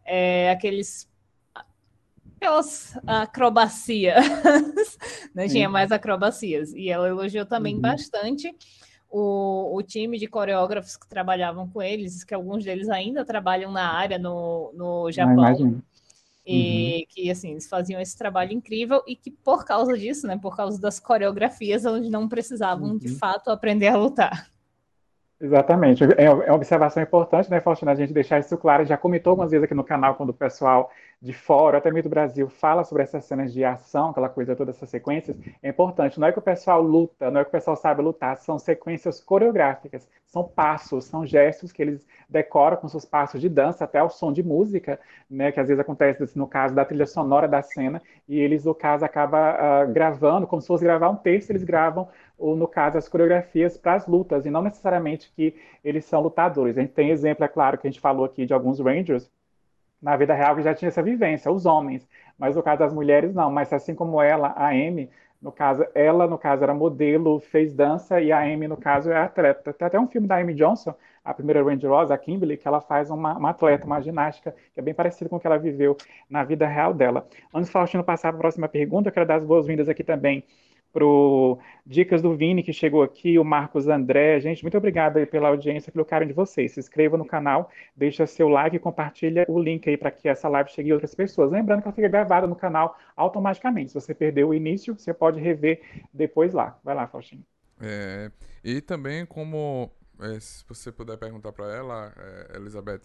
é, 0.04 0.50
aqueles 0.50 1.08
aquelas 2.36 2.96
acrobacias, 3.06 4.24
né? 5.34 5.48
Tinha 5.48 5.68
mais 5.68 5.90
acrobacias. 5.90 6.72
E 6.72 6.88
ela 6.88 7.08
elogiou 7.08 7.44
também 7.44 7.74
uhum. 7.74 7.80
bastante 7.80 8.54
o, 9.10 9.76
o 9.76 9.82
time 9.82 10.18
de 10.18 10.26
coreógrafos 10.26 10.96
que 10.96 11.08
trabalhavam 11.08 11.68
com 11.68 11.82
eles, 11.82 12.24
que 12.24 12.34
alguns 12.34 12.64
deles 12.64 12.88
ainda 12.88 13.24
trabalham 13.24 13.72
na 13.72 13.92
área 13.92 14.18
no, 14.18 14.72
no 14.74 15.10
Japão. 15.10 15.34
e 16.46 16.98
uhum. 16.98 17.04
que 17.08 17.30
assim 17.30 17.50
eles 17.50 17.68
faziam 17.68 18.00
esse 18.00 18.16
trabalho 18.16 18.52
incrível 18.52 19.02
e 19.06 19.16
que 19.16 19.32
por 19.32 19.64
causa 19.64 19.98
disso, 19.98 20.28
né, 20.28 20.38
por 20.38 20.56
causa 20.56 20.80
das 20.80 21.00
coreografias, 21.00 21.84
eles 21.84 22.08
não 22.08 22.28
precisavam 22.28 22.90
uhum. 22.90 22.98
de 22.98 23.08
fato 23.08 23.50
aprender 23.50 23.88
a 23.88 23.96
lutar. 23.96 24.48
Exatamente. 25.38 26.02
É, 26.04 26.24
é 26.24 26.30
uma 26.32 26.54
observação 26.54 27.02
importante, 27.02 27.50
né, 27.50 27.60
Faustina, 27.60 27.92
a 27.92 27.94
gente 27.94 28.12
deixar 28.12 28.38
isso 28.38 28.56
claro. 28.56 28.86
Já 28.86 28.96
comentou 28.96 29.30
algumas 29.32 29.50
vezes 29.50 29.64
aqui 29.64 29.74
no 29.74 29.84
canal, 29.84 30.14
quando 30.14 30.30
o 30.30 30.34
pessoal 30.34 30.90
de 31.20 31.32
fora, 31.32 31.78
até 31.78 31.90
mesmo 31.90 32.04
do 32.08 32.12
Brasil, 32.12 32.48
fala 32.48 32.84
sobre 32.84 33.02
essas 33.02 33.24
cenas 33.24 33.52
de 33.52 33.62
ação, 33.64 34.10
aquela 34.10 34.28
coisa, 34.28 34.56
todas 34.56 34.76
essas 34.76 34.88
sequências, 34.90 35.36
é 35.62 35.68
importante. 35.68 36.18
Não 36.18 36.26
é 36.28 36.32
que 36.32 36.38
o 36.38 36.42
pessoal 36.42 36.80
luta, 36.82 37.30
não 37.30 37.40
é 37.40 37.44
que 37.44 37.48
o 37.48 37.52
pessoal 37.52 37.76
sabe 37.76 38.00
lutar, 38.02 38.36
são 38.38 38.58
sequências 38.58 39.20
coreográficas, 39.20 40.08
são 40.26 40.44
passos, 40.44 41.04
são 41.06 41.24
gestos 41.26 41.70
que 41.72 41.80
eles 41.82 42.06
decoram 42.28 42.76
com 42.76 42.88
seus 42.88 43.04
passos 43.04 43.40
de 43.40 43.48
dança, 43.48 43.84
até 43.84 44.02
o 44.02 44.08
som 44.10 44.32
de 44.32 44.42
música, 44.42 44.98
né, 45.28 45.52
que 45.52 45.60
às 45.60 45.68
vezes 45.68 45.80
acontece 45.80 46.36
no 46.36 46.46
caso 46.46 46.74
da 46.74 46.84
trilha 46.84 47.06
sonora 47.06 47.48
da 47.48 47.62
cena, 47.62 48.02
e 48.28 48.38
eles, 48.38 48.64
no 48.64 48.74
caso, 48.74 49.04
acabam 49.04 49.40
uh, 49.54 49.92
gravando, 49.92 50.46
como 50.46 50.60
se 50.60 50.68
fosse 50.68 50.84
gravar 50.84 51.08
um 51.10 51.16
texto, 51.16 51.50
eles 51.50 51.64
gravam, 51.64 52.08
ou 52.38 52.56
no 52.56 52.68
caso, 52.68 52.98
as 52.98 53.08
coreografias 53.08 53.76
para 53.76 53.94
as 53.94 54.06
lutas, 54.06 54.44
e 54.46 54.50
não 54.50 54.62
necessariamente 54.62 55.32
que 55.34 55.54
eles 55.84 56.04
são 56.04 56.20
lutadores. 56.20 56.76
A 56.76 56.82
gente 56.82 56.92
tem 56.92 57.10
exemplo, 57.10 57.44
é 57.44 57.48
claro, 57.48 57.78
que 57.78 57.86
a 57.86 57.90
gente 57.90 58.00
falou 58.00 58.24
aqui 58.24 58.46
de 58.46 58.52
alguns 58.52 58.78
Rangers, 58.80 59.30
na 60.00 60.16
vida 60.16 60.34
real 60.34 60.54
que 60.54 60.62
já 60.62 60.74
tinha 60.74 60.88
essa 60.88 61.02
vivência, 61.02 61.50
os 61.50 61.66
homens, 61.66 62.06
mas 62.38 62.54
no 62.54 62.62
caso 62.62 62.80
das 62.80 62.92
mulheres 62.92 63.34
não, 63.34 63.50
mas 63.50 63.72
assim 63.72 63.94
como 63.94 64.20
ela, 64.20 64.48
a 64.48 64.68
Amy, 64.68 65.10
no 65.40 65.52
caso, 65.52 65.86
ela 65.94 66.26
no 66.26 66.38
caso 66.38 66.62
era 66.62 66.74
modelo, 66.74 67.40
fez 67.40 67.72
dança 67.72 68.20
e 68.20 68.32
a 68.32 68.40
Amy 68.40 68.68
no 68.68 68.76
caso 68.76 69.10
é 69.10 69.16
atleta. 69.16 69.72
Tem 69.72 69.86
até 69.86 69.98
um 69.98 70.06
filme 70.06 70.26
da 70.26 70.36
Amy 70.36 70.54
Johnson, 70.54 70.94
a 71.24 71.34
primeira 71.34 71.62
Range 71.62 71.86
Rosa, 71.86 72.14
a 72.14 72.18
Kimberly, 72.18 72.56
que 72.56 72.66
ela 72.66 72.80
faz 72.80 73.10
uma, 73.10 73.36
uma, 73.36 73.50
atleta, 73.50 73.84
uma 73.84 74.00
ginástica, 74.00 74.54
que 74.72 74.80
é 74.80 74.82
bem 74.82 74.94
parecido 74.94 75.28
com 75.28 75.36
o 75.36 75.40
que 75.40 75.46
ela 75.46 75.58
viveu 75.58 75.96
na 76.28 76.44
vida 76.44 76.66
real 76.66 76.94
dela. 76.94 77.26
Antes 77.52 77.70
Faustino 77.70 78.04
passar 78.04 78.30
para 78.30 78.38
a 78.38 78.40
próxima 78.40 78.68
pergunta, 78.68 79.08
eu 79.08 79.12
quero 79.12 79.26
dar 79.26 79.36
as 79.36 79.44
boas-vindas 79.44 79.88
aqui 79.88 80.04
também 80.04 80.44
pro 80.92 81.58
Dicas 81.84 82.22
do 82.22 82.34
Vini, 82.34 82.62
que 82.62 82.72
chegou 82.72 83.02
aqui, 83.02 83.38
o 83.38 83.44
Marcos 83.44 83.86
André. 83.86 84.40
Gente, 84.40 84.62
muito 84.62 84.76
obrigado 84.76 85.18
aí 85.18 85.26
pela 85.26 85.48
audiência, 85.48 85.92
pelo 85.92 86.04
carinho 86.04 86.30
de 86.30 86.34
vocês. 86.34 86.72
Se 86.72 86.80
inscreva 86.80 87.16
no 87.16 87.24
canal, 87.24 87.70
deixa 87.94 88.26
seu 88.26 88.48
like 88.48 88.76
e 88.76 88.78
compartilha 88.78 89.44
o 89.48 89.58
link 89.60 89.88
aí 89.88 89.96
para 89.96 90.10
que 90.10 90.28
essa 90.28 90.48
live 90.48 90.70
chegue 90.70 90.90
a 90.90 90.94
outras 90.94 91.14
pessoas. 91.14 91.50
Lembrando 91.50 91.82
que 91.82 91.88
ela 91.88 91.94
fica 91.94 92.08
gravada 92.08 92.46
no 92.46 92.56
canal 92.56 92.96
automaticamente. 93.14 93.90
Se 93.90 93.94
você 93.94 94.14
perdeu 94.14 94.48
o 94.48 94.54
início, 94.54 94.98
você 94.98 95.12
pode 95.12 95.38
rever 95.38 95.80
depois 96.12 96.52
lá. 96.52 96.78
Vai 96.82 96.94
lá, 96.94 97.06
Faustinho. 97.06 97.44
É, 97.80 98.30
e 98.64 98.80
também 98.80 99.26
como, 99.26 99.90
é, 100.20 100.40
se 100.40 100.64
você 100.66 100.90
puder 100.90 101.18
perguntar 101.18 101.52
para 101.52 101.74
ela, 101.74 102.12
é, 102.16 102.56
Elizabeth, 102.56 103.02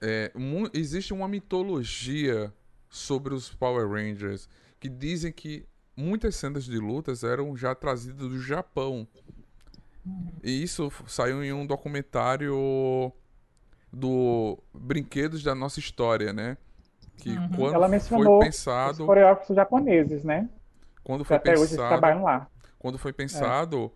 é, 0.00 0.32
existe 0.72 1.12
uma 1.12 1.28
mitologia 1.28 2.52
sobre 2.88 3.34
os 3.34 3.54
Power 3.54 3.88
Rangers 3.88 4.48
que 4.78 4.88
dizem 4.88 5.30
que 5.30 5.66
muitas 5.96 6.36
cenas 6.36 6.64
de 6.64 6.78
lutas 6.78 7.22
eram 7.24 7.56
já 7.56 7.74
trazidas 7.74 8.28
do 8.28 8.40
Japão. 8.40 9.06
E 10.42 10.62
isso 10.62 10.90
saiu 11.06 11.44
em 11.44 11.52
um 11.52 11.66
documentário 11.66 13.12
do 13.92 14.58
Brinquedos 14.72 15.42
da 15.42 15.54
Nossa 15.54 15.78
História, 15.78 16.32
né? 16.32 16.56
Que 17.16 17.30
uhum. 17.30 17.50
quando 17.50 17.74
Ela 17.74 17.88
mencionou 17.88 18.38
foi 18.38 18.46
pensado, 18.46 19.02
os 19.02 19.06
coreógrafos 19.06 19.54
japoneses, 19.54 20.24
né? 20.24 20.48
Quando 21.04 21.24
foi 21.24 21.36
até 21.36 21.52
pensado, 21.52 21.64
hoje 21.64 21.76
trabalham 21.76 22.22
lá. 22.22 22.48
Quando 22.78 22.98
foi 22.98 23.12
pensado 23.12 23.92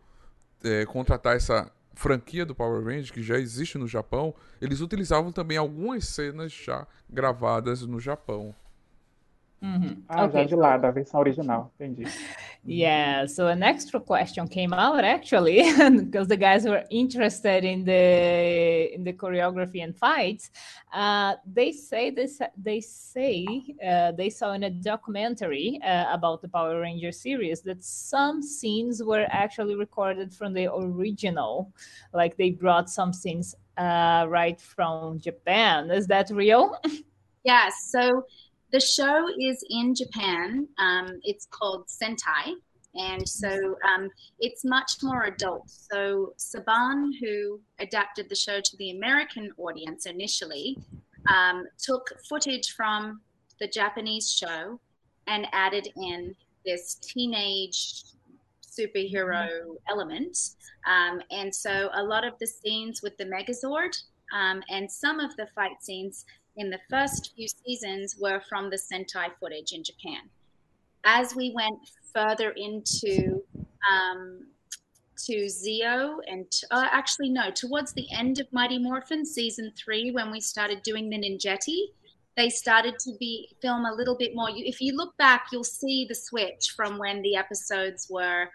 é. 0.62 0.82
É, 0.82 0.86
contratar 0.86 1.36
essa 1.36 1.70
franquia 1.94 2.44
do 2.44 2.54
Power 2.54 2.84
Rangers 2.84 3.10
que 3.10 3.22
já 3.22 3.38
existe 3.38 3.78
no 3.78 3.86
Japão, 3.86 4.34
eles 4.60 4.80
utilizavam 4.80 5.32
também 5.32 5.56
algumas 5.56 6.06
cenas 6.06 6.52
já 6.52 6.86
gravadas 7.08 7.82
no 7.82 8.00
Japão. 8.00 8.54
Mm-hmm. 9.64 10.02
Ah, 10.10 10.24
okay. 10.24 10.42
já 10.42 10.44
de 10.44 10.56
lá, 10.56 10.76
da 10.76 10.90
versão 10.90 11.20
original. 11.20 11.72
Entendi. 11.80 12.04
Yeah, 12.66 13.26
so 13.26 13.48
an 13.48 13.62
extra 13.62 14.00
question 14.00 14.48
came 14.48 14.72
out 14.72 15.04
actually 15.04 15.70
because 16.00 16.28
the 16.28 16.36
guys 16.36 16.64
were 16.64 16.82
interested 16.88 17.62
in 17.62 17.84
the 17.84 18.94
in 18.94 19.04
the 19.04 19.12
choreography 19.12 19.84
and 19.84 19.94
fights. 19.94 20.50
Uh, 20.90 21.34
they 21.44 21.72
say 21.72 22.08
this. 22.08 22.40
They 22.56 22.80
say 22.80 23.44
uh, 23.86 24.12
they 24.12 24.30
saw 24.30 24.52
in 24.52 24.62
a 24.62 24.70
documentary 24.70 25.78
uh, 25.84 26.06
about 26.10 26.40
the 26.40 26.48
Power 26.48 26.80
Ranger 26.80 27.12
series 27.12 27.60
that 27.64 27.84
some 27.84 28.40
scenes 28.40 29.02
were 29.02 29.26
actually 29.28 29.74
recorded 29.74 30.32
from 30.32 30.54
the 30.54 30.72
original, 30.72 31.70
like 32.14 32.38
they 32.38 32.50
brought 32.50 32.88
some 32.88 33.12
scenes 33.12 33.54
uh, 33.76 34.24
right 34.26 34.58
from 34.58 35.20
Japan. 35.20 35.90
Is 35.90 36.06
that 36.06 36.30
real? 36.30 36.78
Yeah. 37.44 37.68
So 37.90 38.24
the 38.72 38.80
show 38.80 39.26
is 39.40 39.64
in 39.70 39.94
Japan. 39.94 40.68
Um, 40.78 41.20
it's 41.22 41.46
called 41.46 41.86
Sentai. 41.86 42.54
And 42.96 43.28
so 43.28 43.76
um, 43.88 44.08
it's 44.38 44.64
much 44.64 45.02
more 45.02 45.24
adult. 45.24 45.68
So 45.68 46.32
Saban, 46.38 47.10
who 47.20 47.60
adapted 47.80 48.28
the 48.28 48.36
show 48.36 48.60
to 48.60 48.76
the 48.76 48.90
American 48.90 49.50
audience 49.58 50.06
initially, 50.06 50.78
um, 51.28 51.64
took 51.82 52.08
footage 52.28 52.72
from 52.72 53.20
the 53.58 53.66
Japanese 53.66 54.30
show 54.30 54.78
and 55.26 55.46
added 55.52 55.88
in 55.96 56.34
this 56.64 56.96
teenage 56.96 58.04
superhero 58.62 59.48
mm-hmm. 59.48 59.72
element. 59.88 60.36
Um, 60.86 61.20
and 61.30 61.54
so 61.54 61.90
a 61.94 62.02
lot 62.02 62.24
of 62.24 62.34
the 62.40 62.46
scenes 62.46 63.02
with 63.02 63.16
the 63.16 63.24
Megazord 63.24 63.96
um, 64.32 64.62
and 64.68 64.90
some 64.90 65.20
of 65.20 65.36
the 65.36 65.46
fight 65.54 65.82
scenes 65.82 66.24
in 66.56 66.70
the 66.70 66.80
first 66.88 67.32
few 67.34 67.48
seasons 67.48 68.16
were 68.18 68.40
from 68.48 68.70
the 68.70 68.76
Sentai 68.76 69.30
footage 69.40 69.72
in 69.72 69.82
Japan. 69.82 70.20
As 71.04 71.34
we 71.34 71.52
went 71.54 71.78
further 72.14 72.50
into 72.50 73.42
um, 73.90 74.46
to 75.26 75.48
Zio 75.48 76.20
and 76.26 76.46
uh, 76.70 76.88
actually 76.90 77.28
no, 77.28 77.50
towards 77.50 77.92
the 77.92 78.06
end 78.12 78.40
of 78.40 78.52
Mighty 78.52 78.78
Morphin 78.78 79.24
season 79.24 79.72
three, 79.76 80.10
when 80.10 80.30
we 80.30 80.40
started 80.40 80.82
doing 80.82 81.08
the 81.08 81.18
Ninjetti, 81.18 81.88
they 82.36 82.50
started 82.50 82.98
to 83.00 83.12
be 83.20 83.54
film 83.62 83.84
a 83.84 83.94
little 83.94 84.16
bit 84.16 84.34
more. 84.34 84.48
If 84.50 84.80
you 84.80 84.96
look 84.96 85.16
back, 85.16 85.46
you'll 85.52 85.62
see 85.64 86.04
the 86.08 86.14
switch 86.14 86.72
from 86.74 86.98
when 86.98 87.22
the 87.22 87.36
episodes 87.36 88.08
were 88.10 88.48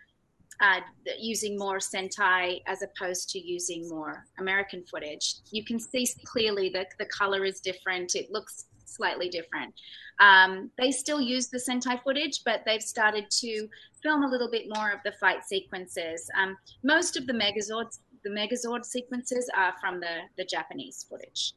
uh, 0.61 0.81
using 1.17 1.57
more 1.57 1.77
Sentai 1.77 2.61
as 2.67 2.81
opposed 2.81 3.29
to 3.29 3.39
using 3.39 3.87
more 3.87 4.25
American 4.39 4.83
footage. 4.83 5.35
You 5.51 5.63
can 5.63 5.79
see 5.79 6.07
clearly 6.25 6.69
that 6.69 6.87
the 6.99 7.05
color 7.05 7.45
is 7.45 7.59
different. 7.59 8.15
It 8.15 8.31
looks 8.31 8.65
slightly 8.85 9.29
different. 9.29 9.73
Um, 10.19 10.69
they 10.77 10.91
still 10.91 11.21
use 11.21 11.47
the 11.47 11.57
Sentai 11.59 12.03
footage, 12.03 12.41
but 12.43 12.63
they've 12.65 12.81
started 12.81 13.29
to 13.31 13.67
film 14.03 14.23
a 14.23 14.27
little 14.27 14.49
bit 14.49 14.65
more 14.75 14.91
of 14.91 14.99
the 15.05 15.13
fight 15.13 15.45
sequences. 15.45 16.29
Um, 16.37 16.57
most 16.83 17.15
of 17.15 17.25
the 17.25 17.33
Megazords, 17.33 17.99
the 18.23 18.29
Megazord 18.29 18.83
sequences 18.83 19.49
are 19.55 19.73
from 19.79 19.99
the, 19.99 20.23
the 20.37 20.43
Japanese 20.43 21.05
footage. 21.09 21.53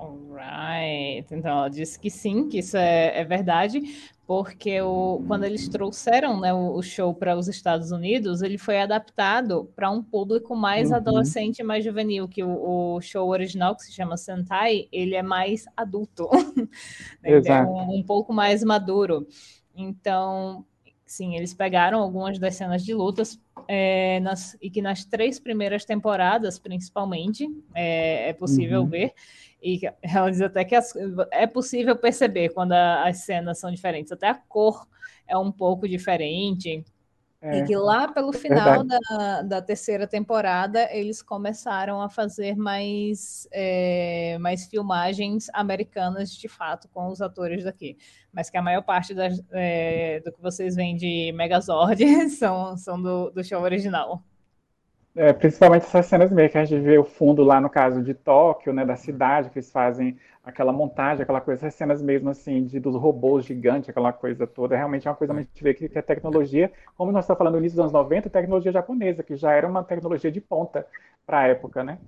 Alright. 0.00 1.26
Então, 1.34 1.50
ela 1.50 1.68
disse 1.68 1.98
que 1.98 2.08
sim, 2.08 2.48
que 2.48 2.58
isso 2.58 2.76
é, 2.76 3.18
é 3.18 3.24
verdade, 3.24 3.82
porque 4.26 4.80
o, 4.80 5.24
quando 5.26 5.42
eles 5.44 5.68
trouxeram 5.68 6.38
né, 6.38 6.52
o, 6.54 6.74
o 6.74 6.82
show 6.82 7.12
para 7.12 7.36
os 7.36 7.48
Estados 7.48 7.90
Unidos, 7.90 8.40
ele 8.40 8.58
foi 8.58 8.80
adaptado 8.80 9.68
para 9.74 9.90
um 9.90 10.00
público 10.00 10.54
mais 10.54 10.90
uhum. 10.90 10.96
adolescente, 10.96 11.62
mais 11.64 11.84
juvenil, 11.84 12.28
que 12.28 12.44
o, 12.44 12.94
o, 12.94 13.00
show 13.00 13.28
original, 13.28 13.74
que 13.74 13.82
se 13.82 13.92
chama 13.92 14.16
Sentai, 14.16 14.86
ele 14.92 15.16
é 15.16 15.22
mais 15.22 15.64
adulto, 15.76 16.28
é 17.24 17.62
um, 17.62 17.98
um 17.98 18.02
pouco 18.02 18.32
mais 18.32 18.62
maduro. 18.62 19.26
Então, 19.74 20.64
sim, 21.04 21.34
eles 21.34 21.54
pegaram 21.54 22.00
algumas 22.00 22.38
das 22.38 22.54
cenas 22.54 22.84
de 22.84 22.94
lutas 22.94 23.40
é, 23.66 24.20
nas, 24.20 24.56
e 24.60 24.70
que 24.70 24.80
nas 24.80 25.04
três 25.04 25.40
primeiras 25.40 25.84
temporadas, 25.84 26.58
principalmente, 26.58 27.48
é, 27.74 28.28
é 28.28 28.32
possível 28.32 28.82
uhum. 28.82 28.88
ver. 28.88 29.12
E 29.62 29.80
ela 30.02 30.30
diz 30.30 30.40
até 30.40 30.64
que 30.64 30.74
as, 30.74 30.94
é 31.30 31.46
possível 31.46 31.96
perceber 31.96 32.50
quando 32.50 32.72
a, 32.72 33.08
as 33.08 33.18
cenas 33.18 33.58
são 33.58 33.70
diferentes, 33.70 34.12
até 34.12 34.28
a 34.28 34.34
cor 34.34 34.86
é 35.26 35.36
um 35.36 35.52
pouco 35.52 35.88
diferente. 35.88 36.84
É, 37.40 37.58
e 37.58 37.66
que 37.66 37.76
lá 37.76 38.08
pelo 38.08 38.32
final 38.32 38.82
da, 38.82 39.42
da, 39.42 39.62
terceira 39.62 40.08
temporada 40.08 40.88
eles 40.90 41.22
começaram 41.22 42.02
a 42.02 42.08
fazer 42.08 42.56
mais, 42.56 43.46
é, 43.52 44.36
mais 44.40 44.66
filmagens 44.66 45.48
americanas 45.52 46.32
de 46.32 46.48
fato 46.48 46.88
com 46.88 47.06
os 47.06 47.22
atores 47.22 47.62
daqui. 47.62 47.96
Mas 48.32 48.50
que 48.50 48.56
a 48.56 48.62
maior 48.62 48.82
parte 48.82 49.14
das, 49.14 49.40
é, 49.52 50.20
do 50.24 50.32
que 50.32 50.42
vocês 50.42 50.74
veem 50.74 50.96
de 50.96 51.32
Megazord 51.32 52.02
são, 52.30 52.76
são 52.76 53.00
do, 53.00 53.30
do 53.30 53.44
show 53.44 53.62
original. 53.62 54.20
É, 55.18 55.32
principalmente 55.32 55.82
essas 55.82 56.06
cenas 56.06 56.30
meio 56.30 56.48
que 56.48 56.56
a 56.56 56.64
gente 56.64 56.80
vê 56.80 56.96
o 56.96 57.02
fundo 57.02 57.42
lá 57.42 57.60
no 57.60 57.68
caso 57.68 58.00
de 58.00 58.14
Tóquio, 58.14 58.72
né, 58.72 58.86
da 58.86 58.94
cidade, 58.94 59.50
que 59.50 59.58
eles 59.58 59.68
fazem 59.68 60.16
aquela 60.44 60.72
montagem, 60.72 61.24
aquela 61.24 61.40
coisa, 61.40 61.66
essas 61.66 61.74
cenas 61.74 62.00
mesmo 62.00 62.30
assim, 62.30 62.64
de, 62.64 62.78
dos 62.78 62.94
robôs 62.94 63.44
gigantes, 63.44 63.88
aquela 63.88 64.12
coisa 64.12 64.46
toda, 64.46 64.76
realmente 64.76 65.08
é 65.08 65.10
uma 65.10 65.16
coisa 65.16 65.34
que 65.34 65.40
a 65.40 65.42
gente 65.42 65.64
vê 65.64 65.74
que, 65.74 65.88
que 65.88 65.98
é 65.98 66.02
tecnologia, 66.02 66.70
como 66.96 67.10
nós 67.10 67.24
estamos 67.24 67.36
falando 67.36 67.54
no 67.54 67.58
início 67.58 67.74
dos 67.74 67.82
anos 67.82 67.92
90, 67.92 68.30
tecnologia 68.30 68.70
japonesa, 68.70 69.24
que 69.24 69.34
já 69.34 69.50
era 69.50 69.66
uma 69.66 69.82
tecnologia 69.82 70.30
de 70.30 70.40
ponta 70.40 70.86
para 71.26 71.40
a 71.40 71.46
época, 71.48 71.82
né? 71.82 71.98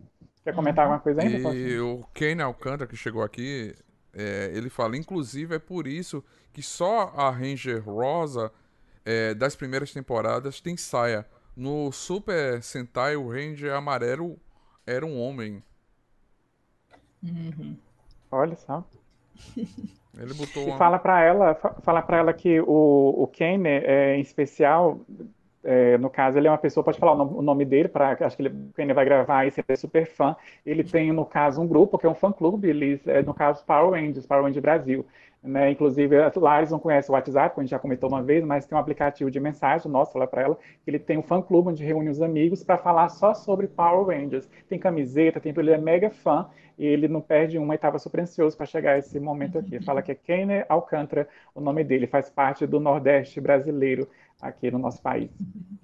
Quer 0.45 0.55
comentar 0.55 0.85
alguma 0.85 1.00
coisa 1.00 1.21
ainda? 1.21 1.52
E 1.52 1.81
o 1.81 2.05
Kane 2.14 2.43
Alcântara, 2.43 2.87
que 2.87 2.97
chegou 2.97 3.25
aqui, 3.25 3.75
é, 4.14 4.52
ele 4.55 4.71
fala, 4.71 4.97
inclusive 4.97 5.57
é 5.57 5.59
por 5.59 5.88
isso 5.88 6.23
que 6.52 6.62
só 6.62 7.12
a 7.17 7.29
Ranger 7.29 7.83
Rosa 7.85 8.52
é, 9.05 9.35
das 9.35 9.57
primeiras 9.57 9.93
temporadas 9.93 10.61
tem 10.61 10.76
saia, 10.76 11.26
no 11.57 11.90
Super 11.92 12.62
Sentai, 12.62 13.16
o 13.16 13.28
Ranger 13.30 13.75
amarelo 13.75 14.38
era 14.87 15.04
um 15.04 15.21
homem. 15.21 15.62
Uhum. 17.23 17.76
Olha 18.30 18.57
só. 18.57 18.85
Ele 20.19 20.35
botou 20.35 20.64
uma... 20.64 20.75
E 20.75 20.78
fala 20.78 20.99
para 20.99 21.23
ela, 21.23 21.54
fala 21.54 22.02
para 22.02 22.19
ela 22.19 22.33
que 22.33 22.61
o, 22.61 23.23
o 23.23 23.26
Kane, 23.26 23.69
é, 23.69 24.16
em 24.16 24.21
especial, 24.21 25.00
é, 25.62 25.99
no 25.99 26.09
caso, 26.09 26.38
ele 26.38 26.49
é 26.49 26.50
uma 26.50 26.59
pessoa, 26.59 26.83
pode 26.83 26.99
falar 26.99 27.12
o 27.12 27.43
nome, 27.43 27.64
dele, 27.64 27.88
para 27.88 28.17
acho 28.21 28.37
que 28.37 28.43
ele, 28.43 28.55
ele 28.79 28.95
vai 28.95 29.05
gravar 29.05 29.47
ele 29.47 29.55
é 29.69 29.76
super 29.76 30.07
fã. 30.07 30.35
Ele 30.64 30.83
tem, 30.83 31.12
no 31.12 31.25
caso, 31.25 31.61
um 31.61 31.67
grupo, 31.67 31.99
que 31.99 32.07
é 32.07 32.09
um 32.11 32.14
fã-clube, 32.14 32.69
eles, 32.69 33.07
é, 33.07 33.23
no 33.23 33.35
caso, 33.35 33.64
Power 33.64 33.93
Rangers, 33.93 34.26
Power 34.26 34.45
Rangers 34.45 34.62
Brasil. 34.62 35.07
Né? 35.43 35.71
Inclusive, 35.71 36.17
lá 36.37 36.59
eles 36.59 36.71
não 36.71 36.79
conhecem 36.79 37.11
o 37.11 37.14
WhatsApp, 37.14 37.55
como 37.55 37.62
a 37.62 37.64
gente 37.64 37.71
já 37.71 37.79
comentou 37.79 38.09
uma 38.09 38.23
vez, 38.23 38.45
mas 38.45 38.67
tem 38.67 38.76
um 38.76 38.81
aplicativo 38.81 39.31
de 39.31 39.40
mensagem, 39.40 39.90
nosso, 39.90 40.17
lá 40.19 40.26
para 40.26 40.43
ela, 40.43 40.59
que 40.85 40.90
ele 40.90 40.99
tem 40.99 41.19
um 41.19 41.23
fã-clube 41.23 41.71
onde 41.71 41.85
reúne 41.85 42.11
os 42.11 42.21
amigos 42.21 42.62
para 42.62 42.76
falar 42.76 43.09
só 43.09 43.35
sobre 43.35 43.67
Power 43.67 44.07
Rangers. 44.07 44.49
Tem 44.69 44.79
camiseta, 44.79 45.40
tem 45.40 45.55
ele 45.57 45.73
é 45.73 45.79
mega 45.79 46.11
fã, 46.11 46.47
e 46.81 46.87
ele 46.87 47.09
não 47.09 47.21
perde 47.21 47.59
uma 47.59 47.75
e 47.75 47.77
estava 47.77 47.99
super 47.99 48.21
ansioso 48.21 48.57
para 48.57 48.65
chegar 48.65 48.93
a 48.93 48.99
esse 48.99 49.21
momento 49.21 49.59
aqui. 49.59 49.79
Fala 49.85 50.01
que 50.01 50.13
é 50.13 50.15
Kenner 50.15 50.65
Alcântara, 50.67 51.29
o 51.55 51.61
nome 51.61 51.85
dele, 51.85 52.07
faz 52.07 52.31
parte 52.31 52.67
do 52.67 52.81
Nordeste 52.81 53.39
brasileiro 53.39 54.09
aqui 54.41 54.71
no 54.71 54.79
nosso 54.79 55.03
país. 55.03 55.31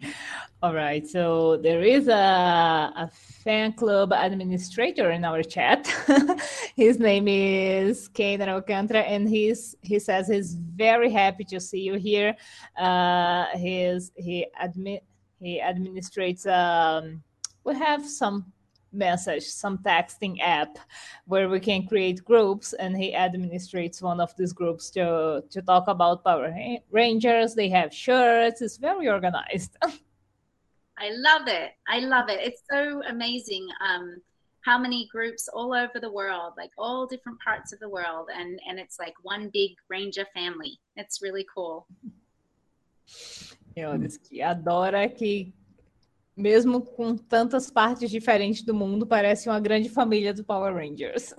All 0.63 0.73
right, 0.73 1.07
so 1.07 1.59
there 1.59 1.85
is 1.87 2.09
a, 2.09 2.91
a 2.97 3.11
fan 3.45 3.75
club 3.75 4.11
administrator 4.11 5.11
in 5.11 5.23
our 5.23 5.43
chat. 5.43 5.87
his 6.77 6.99
name 6.99 7.29
is 7.29 8.09
Kane 8.09 8.41
Alcantara, 8.49 9.01
and 9.01 9.29
he's 9.29 9.77
he 9.83 9.99
says 9.99 10.29
he's 10.29 10.55
very 10.55 11.13
happy 11.13 11.45
to 11.45 11.61
see 11.61 11.81
you 11.81 11.97
here. 11.99 12.35
Uh, 12.75 13.45
he's 13.55 14.13
he 14.17 14.47
admit 14.59 15.05
he 15.39 15.61
administrates. 15.61 16.47
Um, 16.47 17.23
we 17.65 17.75
have 17.75 18.09
some 18.09 18.51
message, 18.93 19.45
some 19.45 19.79
texting 19.79 20.39
app 20.41 20.79
where 21.27 21.49
we 21.49 21.61
can 21.61 21.87
create 21.87 22.25
groups, 22.25 22.73
and 22.73 22.97
he 22.97 23.13
administrates 23.13 24.03
one 24.03 24.21
of 24.21 24.35
these 24.37 24.53
groups 24.53 24.91
to 24.91 25.43
to 25.51 25.63
talk 25.63 25.89
about 25.89 26.25
Power 26.25 26.53
Rangers. 26.91 27.55
They 27.55 27.69
have 27.71 27.93
shirts. 27.93 28.63
It's 28.63 28.77
very 28.77 29.09
organized. 29.09 29.77
I 30.99 31.11
love 31.11 31.47
it. 31.47 31.73
I 31.89 31.99
love 32.01 32.29
it. 32.31 32.41
It's 32.41 32.63
so 32.71 33.03
amazing. 33.07 33.69
Um, 33.87 34.23
how 34.65 34.79
many 34.79 35.09
groups 35.13 35.49
all 35.53 35.73
over 35.75 36.01
the 36.01 36.11
world, 36.11 36.55
like 36.57 36.71
all 36.77 37.07
different 37.07 37.39
parts 37.41 37.73
of 37.73 37.79
the 37.79 37.89
world, 37.89 38.29
and 38.35 38.59
and 38.69 38.79
it's 38.79 38.99
like 38.99 39.15
one 39.23 39.51
big 39.53 39.73
Ranger 39.89 40.27
family. 40.35 40.79
It's 40.97 41.23
really 41.23 41.47
cool. 41.55 41.87
Eu 43.77 43.99
disse 43.99 44.19
que 44.19 44.41
adora 44.41 45.09
que 45.09 45.53
mesmo 46.37 46.83
com 46.83 47.17
tantas 47.17 47.71
partes 47.71 48.11
diferentes 48.11 48.63
do 48.63 48.75
mundo, 48.75 49.07
parece 49.07 49.49
uma 49.49 49.59
grande 49.59 49.89
família 49.89 50.35
do 50.35 50.45
Power 50.45 50.75
Rangers. 50.75 51.35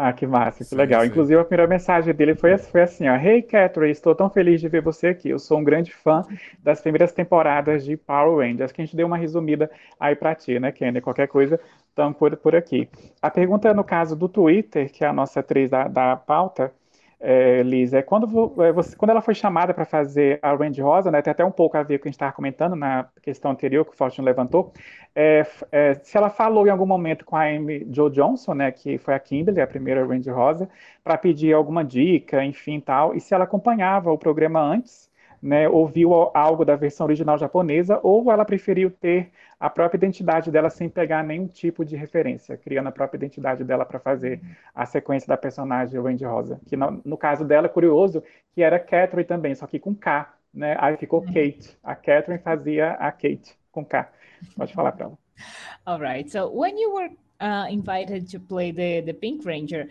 Ah, 0.00 0.12
que 0.12 0.28
massa, 0.28 0.64
que 0.64 0.76
legal. 0.76 1.02
Sim. 1.02 1.08
Inclusive, 1.08 1.40
a 1.40 1.44
primeira 1.44 1.68
mensagem 1.68 2.14
dele 2.14 2.32
foi, 2.36 2.56
foi 2.56 2.82
assim, 2.82 3.08
ó. 3.08 3.16
Hey, 3.16 3.42
Catherine, 3.42 3.90
estou 3.90 4.14
tão 4.14 4.30
feliz 4.30 4.60
de 4.60 4.68
ver 4.68 4.80
você 4.80 5.08
aqui. 5.08 5.28
Eu 5.28 5.40
sou 5.40 5.58
um 5.58 5.64
grande 5.64 5.92
fã 5.92 6.22
das 6.62 6.80
primeiras 6.80 7.10
temporadas 7.10 7.84
de 7.84 7.96
Power 7.96 8.46
Rangers. 8.48 8.70
Que 8.70 8.80
a 8.80 8.84
gente 8.84 8.94
deu 8.94 9.08
uma 9.08 9.16
resumida 9.16 9.68
aí 9.98 10.14
para 10.14 10.36
ti, 10.36 10.60
né, 10.60 10.70
Kenny? 10.70 11.00
Qualquer 11.00 11.26
coisa, 11.26 11.58
estamos 11.88 12.16
por, 12.16 12.36
por 12.36 12.54
aqui. 12.54 12.88
A 13.20 13.28
pergunta, 13.28 13.74
no 13.74 13.82
caso 13.82 14.14
do 14.14 14.28
Twitter, 14.28 14.88
que 14.88 15.02
é 15.02 15.08
a 15.08 15.12
nossa 15.12 15.40
atriz 15.40 15.68
da, 15.68 15.88
da 15.88 16.14
pauta, 16.14 16.72
é, 17.20 17.62
Liz, 17.62 17.92
é 17.92 18.00
quando, 18.00 18.26
é, 18.62 18.72
você, 18.72 18.96
quando 18.96 19.10
ela 19.10 19.20
foi 19.20 19.34
chamada 19.34 19.74
para 19.74 19.84
fazer 19.84 20.38
a 20.40 20.54
Range 20.54 20.80
Rosa, 20.80 21.10
né, 21.10 21.20
tem 21.20 21.30
até 21.30 21.44
um 21.44 21.50
pouco 21.50 21.76
a 21.76 21.82
ver 21.82 21.98
com 21.98 22.02
o 22.02 22.02
que 22.02 22.08
a 22.08 22.10
gente 22.10 22.16
estava 22.16 22.32
comentando 22.32 22.76
na 22.76 23.08
questão 23.20 23.50
anterior 23.50 23.84
que 23.84 23.92
o 23.92 23.96
Faustino 23.96 24.24
levantou, 24.24 24.72
é, 25.14 25.44
é, 25.72 25.94
se 25.94 26.16
ela 26.16 26.30
falou 26.30 26.66
em 26.66 26.70
algum 26.70 26.86
momento 26.86 27.24
com 27.24 27.36
a 27.36 27.44
Amy 27.44 27.86
Jo 27.92 28.08
Johnson, 28.08 28.54
né, 28.54 28.70
que 28.70 28.98
foi 28.98 29.14
a 29.14 29.18
Kimberly, 29.18 29.60
a 29.60 29.66
primeira 29.66 30.06
Range 30.06 30.30
Rosa, 30.30 30.68
para 31.02 31.18
pedir 31.18 31.52
alguma 31.52 31.84
dica, 31.84 32.44
enfim, 32.44 32.78
tal, 32.80 33.14
e 33.14 33.20
se 33.20 33.34
ela 33.34 33.44
acompanhava 33.44 34.12
o 34.12 34.18
programa 34.18 34.60
antes, 34.60 35.08
né, 35.42 35.68
ouviu 35.68 36.12
algo 36.34 36.64
da 36.64 36.76
versão 36.76 37.06
original 37.06 37.38
japonesa, 37.38 37.98
ou 38.02 38.30
ela 38.30 38.44
preferiu 38.44 38.90
ter 38.90 39.30
a 39.58 39.68
própria 39.68 39.98
identidade 39.98 40.50
dela 40.50 40.70
sem 40.70 40.88
pegar 40.88 41.24
nenhum 41.24 41.48
tipo 41.48 41.84
de 41.84 41.96
referência, 41.96 42.56
criando 42.56 42.88
a 42.88 42.92
própria 42.92 43.18
identidade 43.18 43.64
dela 43.64 43.84
para 43.84 43.98
fazer 43.98 44.40
a 44.74 44.86
sequência 44.86 45.26
da 45.26 45.36
personagem 45.36 45.98
Wendy 45.98 46.24
Rosa. 46.24 46.60
Que 46.66 46.76
no, 46.76 47.00
no, 47.04 47.16
caso 47.16 47.44
dela, 47.44 47.66
é 47.66 47.70
curioso, 47.70 48.22
que 48.52 48.62
era 48.62 48.78
Catherine 48.78 49.24
também, 49.24 49.54
só 49.54 49.66
que 49.66 49.78
com 49.78 49.94
K, 49.94 50.32
né? 50.54 50.76
Aí 50.78 50.96
ficou 50.96 51.20
uhum. 51.20 51.26
Kate. 51.26 51.76
A 51.82 51.94
Catherine 51.94 52.42
fazia 52.42 52.92
a 52.92 53.10
Kate 53.10 53.56
com 53.72 53.84
K. 53.84 54.08
Pode 54.56 54.72
falar 54.72 54.92
para 54.92 55.06
ela. 55.06 55.18
All 55.86 56.00
right. 56.00 56.30
So 56.30 56.48
when 56.48 56.78
you 56.78 56.94
were 56.94 57.10
uh, 57.40 57.66
invited 57.70 58.28
to 58.30 58.38
play 58.38 58.70
the, 58.70 59.00
the 59.00 59.14
Pink 59.14 59.44
Ranger. 59.44 59.88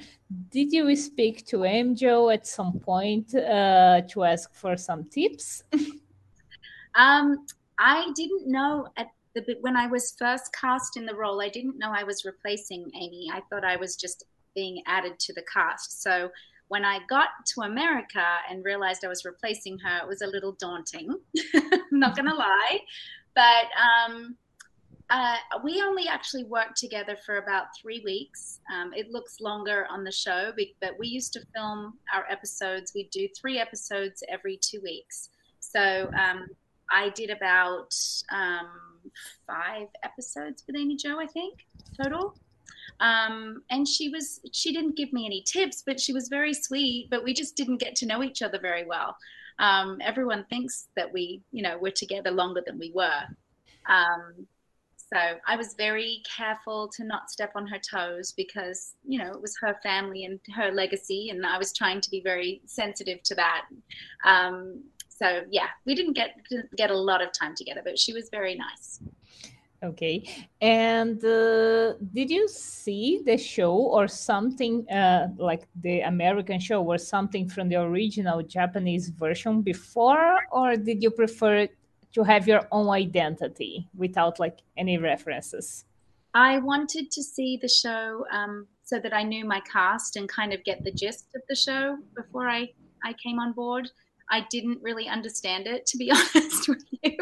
Did 0.49 0.71
you 0.73 0.93
speak 0.95 1.45
to 1.47 1.57
MJO 1.57 2.33
at 2.33 2.45
some 2.45 2.79
point 2.79 3.33
uh, 3.35 4.01
to 4.09 4.23
ask 4.23 4.53
for 4.53 4.77
some 4.77 5.05
tips? 5.05 5.63
um, 6.95 7.45
I 7.79 8.11
didn't 8.15 8.47
know 8.47 8.87
at 8.97 9.07
the 9.41 9.57
when 9.61 9.75
I 9.75 9.87
was 9.87 10.15
first 10.17 10.53
cast 10.53 10.97
in 10.97 11.05
the 11.05 11.15
role. 11.15 11.41
I 11.41 11.49
didn't 11.49 11.77
know 11.77 11.91
I 11.93 12.03
was 12.03 12.25
replacing 12.25 12.91
Amy. 12.95 13.29
I 13.33 13.41
thought 13.49 13.63
I 13.63 13.77
was 13.77 13.95
just 13.95 14.23
being 14.55 14.81
added 14.87 15.19
to 15.19 15.33
the 15.33 15.43
cast. 15.53 16.01
So 16.01 16.29
when 16.69 16.83
I 16.83 16.99
got 17.09 17.29
to 17.53 17.61
America 17.61 18.25
and 18.49 18.65
realized 18.65 19.05
I 19.05 19.07
was 19.07 19.23
replacing 19.23 19.77
her, 19.79 19.99
it 19.99 20.07
was 20.07 20.21
a 20.21 20.27
little 20.27 20.53
daunting. 20.53 21.15
Not 21.91 22.15
gonna 22.15 22.35
lie, 22.35 22.79
but 23.35 23.65
um, 23.77 24.35
uh, 25.09 25.37
we 25.63 25.81
only 25.81 26.07
actually 26.07 26.43
worked 26.43 26.77
together 26.77 27.15
for 27.25 27.37
about 27.37 27.67
three 27.81 28.01
weeks. 28.03 28.59
Um, 28.73 28.93
it 28.93 29.09
looks 29.09 29.39
longer 29.39 29.87
on 29.89 30.03
the 30.03 30.11
show, 30.11 30.51
but 30.81 30.93
we 30.99 31.07
used 31.07 31.31
to 31.33 31.45
film 31.55 31.93
our 32.13 32.25
episodes. 32.29 32.91
We 32.93 33.07
do 33.11 33.27
three 33.39 33.57
episodes 33.59 34.21
every 34.27 34.59
two 34.61 34.81
weeks. 34.83 35.29
So 35.59 36.09
um, 36.19 36.47
I 36.91 37.09
did 37.09 37.29
about 37.29 37.95
um, 38.31 38.69
five 39.45 39.87
episodes 40.03 40.63
with 40.67 40.75
Amy 40.75 40.95
Joe, 40.95 41.19
I 41.19 41.27
think, 41.27 41.65
total. 42.01 42.37
Um, 42.99 43.61
and 43.69 43.87
she 43.87 44.09
was 44.09 44.39
she 44.51 44.73
didn't 44.73 44.97
give 44.97 45.13
me 45.13 45.25
any 45.25 45.43
tips, 45.43 45.83
but 45.85 45.99
she 45.99 46.13
was 46.13 46.29
very 46.29 46.53
sweet. 46.53 47.09
But 47.09 47.23
we 47.23 47.33
just 47.33 47.55
didn't 47.55 47.77
get 47.77 47.95
to 47.97 48.05
know 48.05 48.23
each 48.23 48.41
other 48.41 48.59
very 48.59 48.85
well. 48.85 49.15
Um, 49.59 49.99
everyone 50.01 50.45
thinks 50.49 50.87
that 50.95 51.11
we, 51.11 51.41
you 51.51 51.63
know, 51.63 51.77
we're 51.79 51.91
together 51.91 52.31
longer 52.31 52.61
than 52.65 52.77
we 52.77 52.91
were. 52.93 53.23
Um, 53.87 54.47
so 55.13 55.17
I 55.47 55.55
was 55.55 55.73
very 55.73 56.21
careful 56.25 56.89
to 56.97 57.05
not 57.05 57.31
step 57.31 57.51
on 57.55 57.65
her 57.67 57.79
toes 57.79 58.33
because, 58.35 58.93
you 59.07 59.17
know, 59.19 59.31
it 59.31 59.41
was 59.41 59.55
her 59.61 59.77
family 59.81 60.25
and 60.25 60.39
her 60.53 60.69
legacy, 60.71 61.29
and 61.29 61.45
I 61.45 61.57
was 61.57 61.71
trying 61.71 62.01
to 62.01 62.11
be 62.11 62.21
very 62.21 62.61
sensitive 62.65 63.23
to 63.23 63.35
that. 63.35 63.65
So 65.17 65.41
yeah, 65.49 65.67
we 65.85 65.95
didn't 65.95 66.13
get 66.13 66.31
get 66.75 66.91
a 66.91 66.97
lot 66.97 67.21
of 67.21 67.31
time 67.31 67.55
together, 67.55 67.81
but 67.83 67.97
she 67.97 68.13
was 68.13 68.29
very 68.29 68.55
nice. 68.55 68.99
Okay. 69.83 70.23
And 70.59 71.23
uh, 71.23 71.93
did 72.11 72.31
you 72.31 72.47
see 72.47 73.21
the 73.23 73.37
show 73.37 73.75
or 73.75 74.07
something 74.07 74.89
uh, 74.89 75.27
like 75.37 75.67
the 75.83 76.01
American 76.01 76.59
show 76.59 76.83
or 76.83 76.97
something 76.97 77.47
from 77.47 77.69
the 77.69 77.75
original 77.75 78.41
Japanese 78.41 79.09
version 79.09 79.61
before, 79.61 80.39
or 80.51 80.75
did 80.77 81.03
you 81.03 81.11
prefer 81.11 81.67
to 82.13 82.23
have 82.23 82.47
your 82.47 82.67
own 82.71 82.89
identity 82.89 83.87
without 83.95 84.39
like 84.39 84.59
any 84.77 84.97
references? 84.97 85.85
I 86.33 86.57
wanted 86.57 87.11
to 87.11 87.21
see 87.23 87.57
the 87.61 87.67
show 87.67 88.25
um, 88.31 88.67
so 88.83 88.99
that 88.99 89.13
I 89.13 89.23
knew 89.23 89.45
my 89.45 89.61
cast 89.71 90.15
and 90.15 90.27
kind 90.27 90.53
of 90.53 90.63
get 90.63 90.83
the 90.83 90.91
gist 90.91 91.27
of 91.35 91.41
the 91.49 91.55
show 91.55 91.97
before 92.15 92.47
I, 92.47 92.69
I 93.03 93.13
came 93.13 93.39
on 93.39 93.53
board. 93.53 93.89
I 94.29 94.45
didn't 94.49 94.81
really 94.81 95.07
understand 95.07 95.67
it, 95.67 95.85
to 95.87 95.97
be 95.97 96.11
honest 96.17 96.67
with 96.67 96.83
you. 97.03 97.17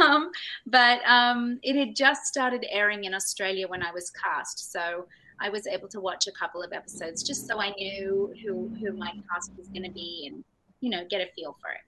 um, 0.00 0.30
but 0.66 1.00
um, 1.06 1.58
it 1.62 1.76
had 1.76 1.94
just 1.94 2.26
started 2.26 2.66
airing 2.70 3.04
in 3.04 3.14
Australia 3.14 3.68
when 3.68 3.82
I 3.82 3.92
was 3.92 4.10
cast. 4.10 4.72
So 4.72 5.06
I 5.40 5.48
was 5.48 5.66
able 5.66 5.88
to 5.88 6.00
watch 6.00 6.26
a 6.26 6.32
couple 6.32 6.62
of 6.62 6.72
episodes 6.72 7.22
just 7.22 7.46
so 7.46 7.60
I 7.60 7.70
knew 7.70 8.32
who, 8.42 8.68
who 8.80 8.92
my 8.92 9.12
cast 9.30 9.52
was 9.56 9.68
going 9.68 9.84
to 9.84 9.90
be 9.90 10.28
and, 10.30 10.44
you 10.80 10.90
know, 10.90 11.04
get 11.08 11.20
a 11.20 11.30
feel 11.34 11.56
for 11.60 11.70
it. 11.70 11.80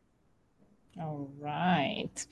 Alright. 0.97 2.29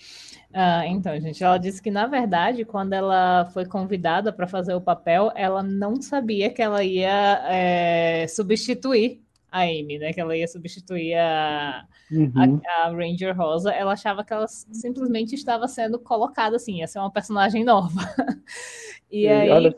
Uh, 0.54 0.84
então, 0.86 1.18
gente, 1.20 1.42
ela 1.42 1.58
disse 1.58 1.82
que 1.82 1.90
na 1.90 2.06
verdade, 2.06 2.64
quando 2.64 2.92
ela 2.92 3.50
foi 3.52 3.66
convidada 3.66 4.32
para 4.32 4.46
fazer 4.46 4.72
o 4.74 4.80
papel, 4.80 5.32
ela 5.34 5.64
não 5.64 6.00
sabia 6.00 6.48
que 6.48 6.62
ela 6.62 6.84
ia 6.84 7.44
é, 7.48 8.26
substituir 8.28 9.20
a 9.52 9.64
Amy, 9.64 9.98
né? 9.98 10.12
Que 10.12 10.20
ela 10.20 10.34
ia 10.34 10.48
substituir 10.48 11.14
a, 11.14 11.86
uhum. 12.10 12.60
a, 12.66 12.86
a, 12.86 12.90
Ranger 12.90 13.36
Rosa. 13.36 13.70
Ela 13.70 13.92
achava 13.92 14.24
que 14.24 14.32
ela 14.32 14.48
simplesmente 14.48 15.34
estava 15.34 15.68
sendo 15.68 15.98
colocada 15.98 16.56
assim, 16.56 16.78
ia 16.78 16.86
ser 16.86 16.98
uma 16.98 17.12
personagem 17.12 17.62
nova. 17.62 18.00
e, 19.12 19.24
e 19.24 19.28
aí, 19.28 19.74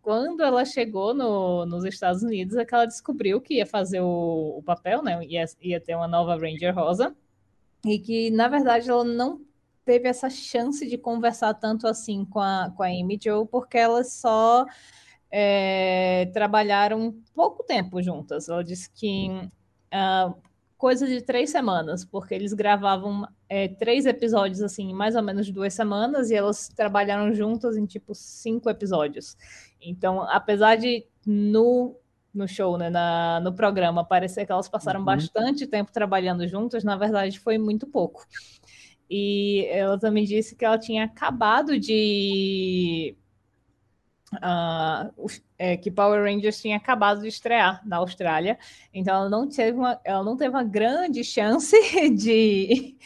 quando 0.00 0.42
ela 0.42 0.64
chegou 0.64 1.12
no, 1.12 1.66
nos 1.66 1.84
Estados 1.84 2.22
Unidos, 2.22 2.56
é 2.56 2.64
que 2.64 2.74
ela 2.74 2.86
descobriu 2.86 3.40
que 3.40 3.56
ia 3.56 3.66
fazer 3.66 4.00
o, 4.00 4.56
o 4.58 4.62
papel, 4.62 5.02
né? 5.02 5.22
Ia, 5.26 5.44
ia 5.60 5.78
ter 5.78 5.94
uma 5.94 6.08
nova 6.08 6.34
Ranger 6.36 6.74
Rosa 6.74 7.14
e 7.84 7.98
que, 7.98 8.30
na 8.30 8.48
verdade, 8.48 8.88
ela 8.88 9.04
não 9.04 9.42
teve 9.84 10.08
essa 10.08 10.30
chance 10.30 10.88
de 10.88 10.96
conversar 10.96 11.54
tanto 11.54 11.86
assim 11.86 12.24
com 12.24 12.40
a, 12.40 12.72
com 12.74 12.82
a 12.82 12.86
Amy 12.86 13.18
Jo, 13.22 13.46
porque 13.46 13.76
ela 13.76 14.02
só 14.04 14.64
é, 15.30 16.30
trabalharam 16.32 17.14
pouco 17.34 17.62
tempo 17.62 18.02
juntas. 18.02 18.48
Ela 18.48 18.64
disse 18.64 18.90
que 18.90 19.28
uh, 19.30 20.34
coisa 20.76 21.06
de 21.06 21.20
três 21.20 21.50
semanas, 21.50 22.04
porque 22.04 22.34
eles 22.34 22.52
gravavam 22.52 23.28
é, 23.48 23.68
três 23.68 24.06
episódios 24.06 24.62
assim, 24.62 24.92
mais 24.92 25.14
ou 25.14 25.22
menos 25.22 25.50
duas 25.50 25.74
semanas, 25.74 26.30
e 26.30 26.34
elas 26.34 26.68
trabalharam 26.68 27.32
juntas 27.34 27.76
em 27.76 27.86
tipo 27.86 28.14
cinco 28.14 28.68
episódios. 28.70 29.36
Então, 29.80 30.22
apesar 30.22 30.76
de 30.76 31.06
no 31.26 31.96
no 32.32 32.46
show, 32.46 32.78
né, 32.78 32.88
na, 32.88 33.40
no 33.40 33.52
programa, 33.52 34.04
parecer 34.04 34.46
que 34.46 34.52
elas 34.52 34.68
passaram 34.68 35.00
uhum. 35.00 35.06
bastante 35.06 35.66
tempo 35.66 35.90
trabalhando 35.90 36.46
juntas, 36.46 36.84
na 36.84 36.96
verdade 36.96 37.40
foi 37.40 37.58
muito 37.58 37.88
pouco. 37.88 38.24
E 39.10 39.66
ela 39.68 39.98
também 39.98 40.24
disse 40.24 40.54
que 40.54 40.64
ela 40.64 40.78
tinha 40.78 41.04
acabado 41.04 41.78
de 41.78 43.16
Uh, 44.32 45.28
é, 45.58 45.76
que 45.76 45.90
Power 45.90 46.22
Rangers 46.22 46.60
tinha 46.62 46.76
acabado 46.76 47.20
de 47.20 47.26
estrear 47.26 47.82
na 47.84 47.96
Austrália, 47.96 48.56
então 48.94 49.12
ela 49.12 49.28
não 49.28 49.48
teve 49.48 49.76
uma, 49.76 50.00
ela 50.04 50.22
não 50.22 50.36
teve 50.36 50.50
uma 50.50 50.62
grande 50.62 51.24
chance 51.24 51.76
de, 52.14 52.96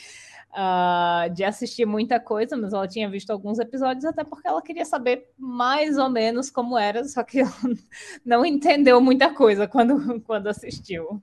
uh, 0.50 1.32
de 1.32 1.42
assistir 1.42 1.86
muita 1.86 2.20
coisa, 2.20 2.58
mas 2.58 2.74
ela 2.74 2.86
tinha 2.86 3.08
visto 3.08 3.30
alguns 3.30 3.58
episódios, 3.58 4.04
até 4.04 4.22
porque 4.22 4.46
ela 4.46 4.60
queria 4.60 4.84
saber 4.84 5.30
mais 5.38 5.96
ou 5.96 6.10
menos 6.10 6.50
como 6.50 6.76
era, 6.76 7.02
só 7.04 7.22
que 7.22 7.40
ela 7.40 7.52
não 8.22 8.44
entendeu 8.44 9.00
muita 9.00 9.32
coisa 9.32 9.66
quando, 9.66 10.20
quando 10.26 10.48
assistiu. 10.48 11.22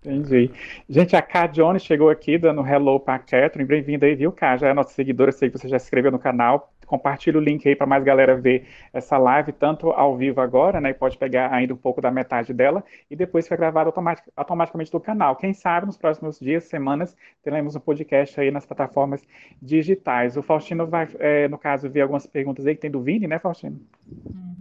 Entendi. 0.00 0.50
Gente, 0.88 1.14
a 1.14 1.46
Jones 1.46 1.82
chegou 1.82 2.08
aqui 2.08 2.38
dando 2.38 2.66
hello 2.66 2.98
para 2.98 3.14
a 3.14 3.18
Catherine. 3.18 3.64
Bem-vinda 3.68 4.06
aí, 4.06 4.14
viu, 4.14 4.32
Ká? 4.32 4.56
Já 4.56 4.68
é 4.68 4.74
nossa 4.74 4.92
seguidora, 4.94 5.30
sei 5.30 5.50
que 5.50 5.58
você 5.58 5.68
já 5.68 5.78
se 5.78 5.86
inscreveu 5.86 6.10
no 6.10 6.18
canal. 6.18 6.72
Compartilha 6.88 7.38
o 7.38 7.40
link 7.40 7.68
aí 7.68 7.76
para 7.76 7.86
mais 7.86 8.02
galera 8.02 8.36
ver 8.36 8.66
essa 8.92 9.16
live, 9.18 9.52
tanto 9.52 9.90
ao 9.90 10.16
vivo 10.16 10.40
agora, 10.40 10.80
né? 10.80 10.90
E 10.90 10.94
pode 10.94 11.16
pegar 11.16 11.52
ainda 11.52 11.74
um 11.74 11.76
pouco 11.76 12.00
da 12.00 12.10
metade 12.10 12.52
dela, 12.52 12.82
e 13.10 13.14
depois 13.14 13.44
fica 13.44 13.56
gravado 13.56 13.88
automatic, 13.88 14.24
automaticamente 14.36 14.90
do 14.90 14.98
canal. 14.98 15.36
Quem 15.36 15.52
sabe 15.52 15.86
nos 15.86 15.96
próximos 15.96 16.40
dias, 16.40 16.64
semanas, 16.64 17.16
teremos 17.42 17.76
um 17.76 17.80
podcast 17.80 18.40
aí 18.40 18.50
nas 18.50 18.66
plataformas 18.66 19.22
digitais. 19.60 20.36
O 20.36 20.42
Faustino 20.42 20.86
vai, 20.86 21.08
é, 21.18 21.46
no 21.46 21.58
caso, 21.58 21.88
ver 21.88 22.00
algumas 22.00 22.26
perguntas 22.26 22.66
aí 22.66 22.74
que 22.74 22.80
tem 22.80 22.90
do 22.90 23.02
Vini, 23.02 23.26
né, 23.26 23.38
Faustino? 23.38 23.80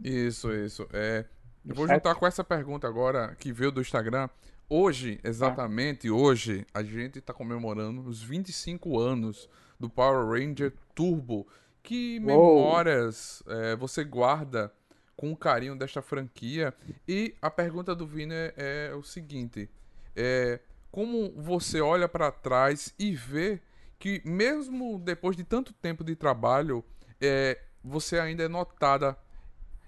Isso, 0.04 0.54
isso. 0.54 0.88
É, 0.94 1.26
eu 1.68 1.76
vou 1.76 1.88
juntar 1.88 2.16
com 2.16 2.28
essa 2.28 2.44
pergunta 2.44 2.88
agora 2.88 3.36
que 3.40 3.52
veio 3.52 3.72
do 3.72 3.82
Instagram. 3.82 4.30
Hoje, 4.70 5.18
exatamente 5.24 6.10
hoje, 6.10 6.66
a 6.74 6.84
gente 6.84 7.20
está 7.20 7.34
comemorando 7.34 8.02
os 8.02 8.22
25 8.22 9.00
anos 9.00 9.50
do 9.80 9.90
Power 9.90 10.28
Ranger 10.28 10.74
Turbo. 10.94 11.48
Que 11.88 12.19
memórias 12.19 13.41
é, 13.47 13.73
você 13.78 14.04
guarda 14.04 14.73
com 15.15 15.34
carinho 15.34 15.73
desta 15.73 16.02
franquia? 16.02 16.73
E 17.08 17.34
a 17.41 17.50
pergunta 17.50 17.95
do 17.95 18.06
Vini 18.06 18.36
é, 18.36 18.89
é 18.91 18.93
o 18.93 19.02
seguinte: 19.02 19.69
é, 20.13 20.60
como 20.91 21.32
você 21.38 21.80
olha 21.80 22.10
para 22.10 22.30
trás 22.30 22.93
e 23.00 23.15
vê 23.15 23.62
que, 23.97 24.21
mesmo 24.26 25.00
depois 25.00 25.38
de 25.38 25.45
tanto 25.45 25.71
tempo 25.71 26.04
de 26.04 26.13
trabalho, 26.13 26.84
é, 27.21 27.58
você 27.82 28.19
ainda 28.19 28.43
é 28.43 28.50
notada 28.50 29.17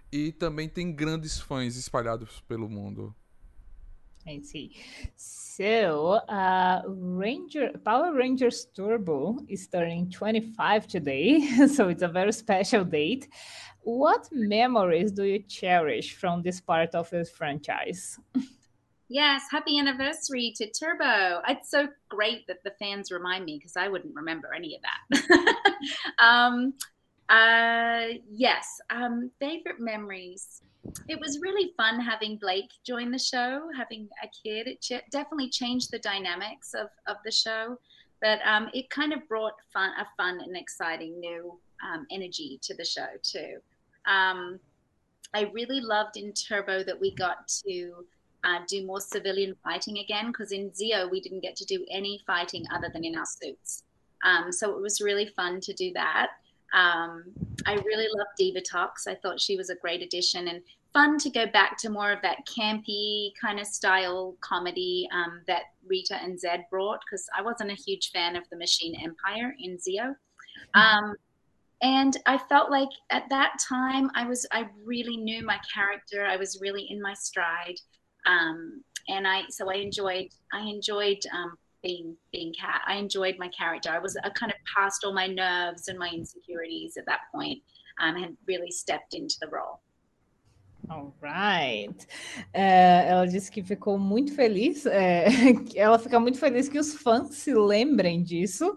e 0.09 0.31
também 0.31 0.69
tem 0.69 0.93
grandes 0.93 1.37
fãs 1.37 1.75
espalhados 1.75 2.39
pelo 2.47 2.69
mundo? 2.69 3.13
I 4.29 4.41
see. 4.41 4.75
So, 5.15 6.21
uh, 6.29 6.83
Ranger 6.87 7.71
Power 7.83 8.13
Rangers 8.13 8.67
Turbo 8.75 9.39
is 9.47 9.67
turning 9.67 10.09
25 10.11 10.87
today, 10.87 11.41
so 11.67 11.89
it's 11.89 12.03
a 12.03 12.07
very 12.07 12.31
special 12.31 12.83
date. 12.83 13.27
What 13.81 14.29
memories 14.31 15.11
do 15.11 15.23
you 15.23 15.39
cherish 15.39 16.15
from 16.15 16.43
this 16.43 16.61
part 16.61 16.93
of 16.93 17.09
the 17.09 17.25
franchise? 17.25 18.19
Yes, 19.07 19.45
happy 19.49 19.79
anniversary 19.79 20.53
to 20.57 20.69
Turbo. 20.69 21.41
It's 21.47 21.71
so 21.71 21.87
great 22.09 22.45
that 22.47 22.63
the 22.63 22.73
fans 22.77 23.11
remind 23.11 23.45
me 23.45 23.57
because 23.57 23.75
I 23.75 23.87
wouldn't 23.87 24.13
remember 24.15 24.53
any 24.53 24.75
of 24.77 24.83
that. 24.83 25.75
um, 26.19 26.73
uh, 27.29 28.19
yes, 28.31 28.79
um, 28.91 29.31
favorite 29.39 29.79
memories 29.79 30.61
it 31.07 31.19
was 31.19 31.39
really 31.41 31.73
fun 31.75 31.99
having 31.99 32.37
Blake 32.37 32.71
join 32.85 33.11
the 33.11 33.19
show, 33.19 33.69
having 33.77 34.07
a 34.23 34.27
kid. 34.27 34.67
It 34.67 34.81
ch- 34.81 35.03
definitely 35.11 35.49
changed 35.49 35.91
the 35.91 35.99
dynamics 35.99 36.73
of, 36.73 36.87
of 37.07 37.17
the 37.25 37.31
show, 37.31 37.77
but 38.21 38.39
um, 38.45 38.69
it 38.73 38.89
kind 38.89 39.13
of 39.13 39.27
brought 39.27 39.53
fun, 39.73 39.91
a 39.99 40.07
fun 40.17 40.39
and 40.41 40.55
exciting 40.55 41.19
new 41.19 41.59
um, 41.83 42.05
energy 42.11 42.59
to 42.63 42.75
the 42.75 42.85
show 42.85 43.07
too. 43.23 43.57
Um, 44.05 44.59
I 45.33 45.51
really 45.53 45.79
loved 45.79 46.17
in 46.17 46.33
Turbo 46.33 46.83
that 46.83 46.99
we 46.99 47.13
got 47.15 47.47
to 47.67 47.91
uh, 48.43 48.59
do 48.67 48.85
more 48.85 49.01
civilian 49.01 49.55
fighting 49.63 49.99
again 49.99 50.27
because 50.27 50.51
in 50.51 50.73
Zio 50.73 51.07
we 51.07 51.21
didn't 51.21 51.41
get 51.41 51.55
to 51.57 51.65
do 51.65 51.85
any 51.91 52.21
fighting 52.25 52.65
other 52.73 52.89
than 52.91 53.03
in 53.03 53.17
our 53.17 53.25
suits. 53.25 53.83
Um, 54.23 54.51
so 54.51 54.75
it 54.75 54.81
was 54.81 55.01
really 55.01 55.27
fun 55.35 55.59
to 55.61 55.73
do 55.73 55.91
that. 55.93 56.29
Um, 56.73 57.25
I 57.65 57.73
really 57.73 58.07
loved 58.15 58.31
Diva 58.37 58.61
Talks. 58.61 59.07
I 59.07 59.15
thought 59.15 59.39
she 59.39 59.57
was 59.57 59.69
a 59.69 59.75
great 59.75 60.01
addition 60.01 60.47
and 60.47 60.61
fun 60.93 61.17
to 61.19 61.29
go 61.29 61.45
back 61.45 61.77
to 61.77 61.89
more 61.89 62.11
of 62.11 62.21
that 62.21 62.37
campy 62.47 63.31
kind 63.39 63.59
of 63.59 63.67
style 63.67 64.35
comedy 64.41 65.07
um, 65.13 65.41
that 65.47 65.63
Rita 65.87 66.15
and 66.15 66.39
Zed 66.39 66.65
brought 66.71 66.99
because 67.05 67.27
I 67.37 67.41
wasn't 67.41 67.71
a 67.71 67.75
huge 67.75 68.11
fan 68.11 68.35
of 68.35 68.43
the 68.49 68.57
Machine 68.57 68.95
Empire 68.95 69.55
in 69.59 69.79
Zio. 69.79 70.15
Um, 70.73 71.15
and 71.81 72.17
I 72.25 72.37
felt 72.37 72.71
like 72.71 72.89
at 73.09 73.23
that 73.29 73.53
time 73.67 74.09
I 74.13 74.27
was 74.27 74.45
I 74.51 74.67
really 74.83 75.15
knew 75.15 75.45
my 75.45 75.59
character. 75.73 76.25
I 76.25 76.35
was 76.35 76.59
really 76.61 76.87
in 76.89 77.01
my 77.01 77.13
stride, 77.13 77.79
um, 78.25 78.83
and 79.07 79.25
I 79.25 79.43
so 79.49 79.71
I 79.71 79.75
enjoyed 79.75 80.27
I 80.51 80.61
enjoyed 80.61 81.19
um, 81.33 81.57
being 81.81 82.15
being 82.31 82.53
cat. 82.53 82.81
I 82.87 82.95
enjoyed 82.95 83.35
my 83.37 83.49
character. 83.49 83.89
I 83.89 83.99
was 83.99 84.17
I 84.23 84.29
kind 84.29 84.51
of 84.51 84.57
past 84.75 85.03
all 85.03 85.13
my 85.13 85.27
nerves 85.27 85.87
and 85.87 85.97
my 85.97 86.09
insecurities 86.09 86.97
at 86.97 87.05
that 87.05 87.21
point. 87.33 87.61
Um, 88.01 88.15
had 88.15 88.37
really 88.47 88.71
stepped 88.71 89.13
into 89.13 89.35
the 89.41 89.47
role. 89.47 89.81
Alright. 90.89 92.07
É, 92.53 93.05
ela 93.09 93.27
disse 93.27 93.51
que 93.51 93.61
ficou 93.61 93.97
muito 93.97 94.33
feliz. 94.33 94.85
É, 94.89 95.27
ela 95.75 95.99
fica 95.99 96.19
muito 96.19 96.39
feliz 96.39 96.67
que 96.67 96.79
os 96.79 96.93
fãs 96.95 97.35
se 97.35 97.53
lembrem 97.53 98.23
disso, 98.23 98.75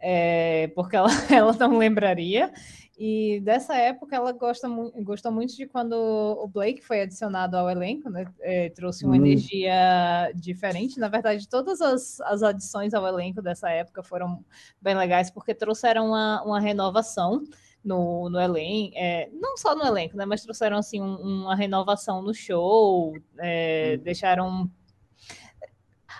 é, 0.00 0.68
porque 0.68 0.96
ela, 0.96 1.08
ela 1.30 1.52
não 1.54 1.76
lembraria. 1.76 2.52
E 3.00 3.38
dessa 3.40 3.76
época 3.76 4.16
ela 4.16 4.32
gosta 4.32 4.68
mu 4.68 4.90
gostou 5.04 5.30
muito 5.30 5.54
de 5.54 5.66
quando 5.66 5.92
o 5.92 6.48
Blake 6.48 6.82
foi 6.82 7.00
adicionado 7.00 7.56
ao 7.56 7.70
elenco, 7.70 8.10
né? 8.10 8.26
É, 8.40 8.70
trouxe 8.70 9.04
uma 9.04 9.12
hum. 9.12 9.24
energia 9.24 10.32
diferente. 10.34 10.98
Na 10.98 11.06
verdade, 11.06 11.48
todas 11.48 11.80
as, 11.80 12.20
as 12.22 12.42
adições 12.42 12.92
ao 12.94 13.06
elenco 13.06 13.40
dessa 13.40 13.70
época 13.70 14.02
foram 14.02 14.44
bem 14.82 14.96
legais, 14.96 15.30
porque 15.30 15.54
trouxeram 15.54 16.08
uma, 16.08 16.42
uma 16.42 16.58
renovação 16.58 17.44
no, 17.84 18.28
no 18.28 18.40
elenco, 18.40 18.92
é, 18.96 19.30
não 19.32 19.56
só 19.56 19.76
no 19.76 19.86
elenco, 19.86 20.16
né? 20.16 20.26
Mas 20.26 20.42
trouxeram 20.42 20.76
assim 20.76 21.00
um, 21.00 21.44
uma 21.44 21.54
renovação 21.54 22.20
no 22.20 22.34
show, 22.34 23.16
é, 23.38 23.96
hum. 23.96 24.02
deixaram 24.02 24.70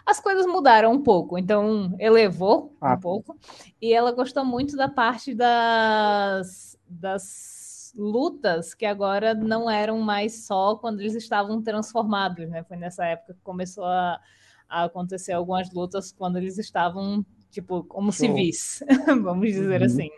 as 0.09 0.19
coisas 0.19 0.47
mudaram 0.47 0.93
um 0.93 1.03
pouco, 1.03 1.37
então 1.37 1.95
elevou 1.99 2.75
ah. 2.81 2.95
um 2.95 3.01
pouco. 3.01 3.39
E 3.81 3.93
ela 3.93 4.11
gostou 4.11 4.43
muito 4.43 4.75
da 4.75 4.89
parte 4.89 5.35
das, 5.35 6.79
das 6.89 7.93
lutas 7.95 8.73
que 8.73 8.87
agora 8.87 9.35
não 9.35 9.69
eram 9.69 10.01
mais 10.01 10.47
só 10.47 10.77
quando 10.77 11.01
eles 11.01 11.15
estavam 11.15 11.61
transformados, 11.63 12.49
né? 12.49 12.65
Foi 12.65 12.79
nessa 12.79 13.05
época 13.05 13.35
que 13.35 13.41
começou 13.43 13.85
a, 13.85 14.19
a 14.67 14.85
acontecer 14.85 15.33
algumas 15.33 15.71
lutas 15.75 16.11
quando 16.11 16.39
eles 16.39 16.57
estavam, 16.57 17.23
tipo, 17.51 17.85
como 17.85 18.11
Show. 18.11 18.29
civis, 18.29 18.83
vamos 19.23 19.49
dizer 19.53 19.81
uhum. 19.81 19.87
assim. 19.87 20.11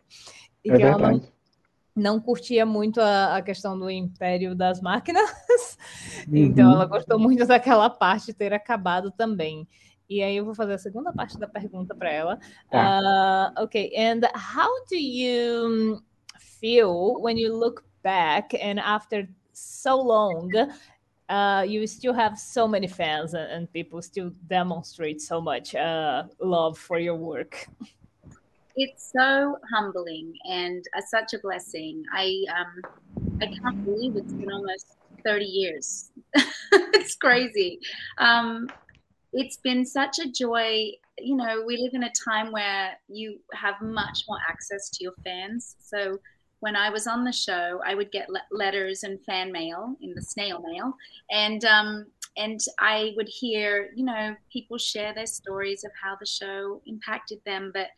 E 0.65 0.71
é 0.71 0.77
que 0.77 0.83
verdade. 0.85 1.03
ela 1.03 1.13
não, 1.15 1.23
não 1.95 2.21
curtia 2.21 2.65
muito 2.65 3.01
a, 3.01 3.37
a, 3.37 3.43
questão 3.43 3.79
do 3.79 3.91
império 3.91 4.55
das 4.55 4.81
máquinas, 4.81 5.29
uhum. 6.29 6.37
então 6.37 6.73
ela 6.73 6.87
gostou 6.87 7.19
muito 7.19 7.47
daquela 7.47 7.91
parte 7.91 8.33
ter 8.33 8.53
acabado 8.53 9.11
também. 9.11 9.67
E 10.09 10.23
aí 10.23 10.37
eu 10.37 10.45
vou 10.45 10.55
fazer 10.55 10.75
a 10.75 10.79
segunda 10.79 11.13
parte 11.13 11.39
da 11.39 11.47
pergunta 11.47 11.95
para 11.95 12.11
ela. 12.11 12.39
Tá. 12.69 13.55
Uh, 13.57 13.63
ok, 13.63 13.93
and 13.97 14.23
how 14.35 14.69
do 14.89 14.97
you 14.97 16.03
feel 16.61 17.21
when 17.21 17.39
you 17.39 17.57
look 17.57 17.85
back 18.03 18.55
and 18.55 18.81
after 18.81 19.29
so 19.53 20.03
long, 20.03 20.51
uh, 21.29 21.63
you 21.65 21.87
still 21.87 22.13
have 22.13 22.37
so 22.37 22.67
many 22.67 22.89
fans 22.89 23.35
and, 23.35 23.53
and 23.53 23.73
people 23.73 24.03
still 24.03 24.33
demonstrate 24.49 25.21
so 25.21 25.41
much 25.41 25.77
uh, 25.77 26.25
love 26.41 26.77
for 26.77 26.99
your 26.99 27.15
work? 27.15 27.69
It's 28.81 29.13
so 29.15 29.57
humbling 29.75 30.33
and 30.45 30.83
uh, 30.97 31.03
such 31.07 31.35
a 31.35 31.39
blessing. 31.39 32.03
I 32.15 32.43
um, 32.59 32.93
I 33.43 33.47
can't 33.47 33.85
believe 33.85 34.17
it's 34.17 34.33
been 34.33 34.51
almost 34.51 34.97
30 35.25 35.45
years. 35.45 36.11
it's 36.73 37.15
crazy. 37.17 37.79
Um, 38.17 38.69
it's 39.35 39.59
been 39.59 39.85
such 39.85 40.19
a 40.19 40.31
joy. 40.31 40.93
You 41.19 41.37
know, 41.37 41.63
we 41.67 41.77
live 41.77 41.93
in 41.93 42.05
a 42.05 42.13
time 42.27 42.53
where 42.53 42.93
you 43.09 43.39
have 43.53 43.75
much 43.83 44.25
more 44.27 44.39
access 44.49 44.89
to 44.91 45.05
your 45.05 45.13
fans. 45.25 45.77
So 45.81 46.19
when 46.61 46.75
I 46.75 46.89
was 46.89 47.07
on 47.07 47.25
the 47.25 47.33
show, 47.33 47.81
I 47.85 47.95
would 47.95 48.11
get 48.11 48.31
le- 48.31 48.41
letters 48.51 49.03
and 49.03 49.23
fan 49.27 49.53
mail 49.53 49.95
in 50.01 50.15
the 50.15 50.23
snail 50.23 50.63
mail, 50.63 50.95
and 51.31 51.65
um, 51.67 52.07
and 52.37 52.61
I 52.79 53.13
would 53.17 53.29
hear, 53.29 53.91
you 53.95 54.05
know, 54.05 54.35
people 54.51 54.79
share 54.79 55.13
their 55.13 55.27
stories 55.27 55.85
of 55.85 55.91
how 56.03 56.17
the 56.19 56.27
show 56.27 56.81
impacted 56.87 57.41
them, 57.45 57.71
but 57.75 57.89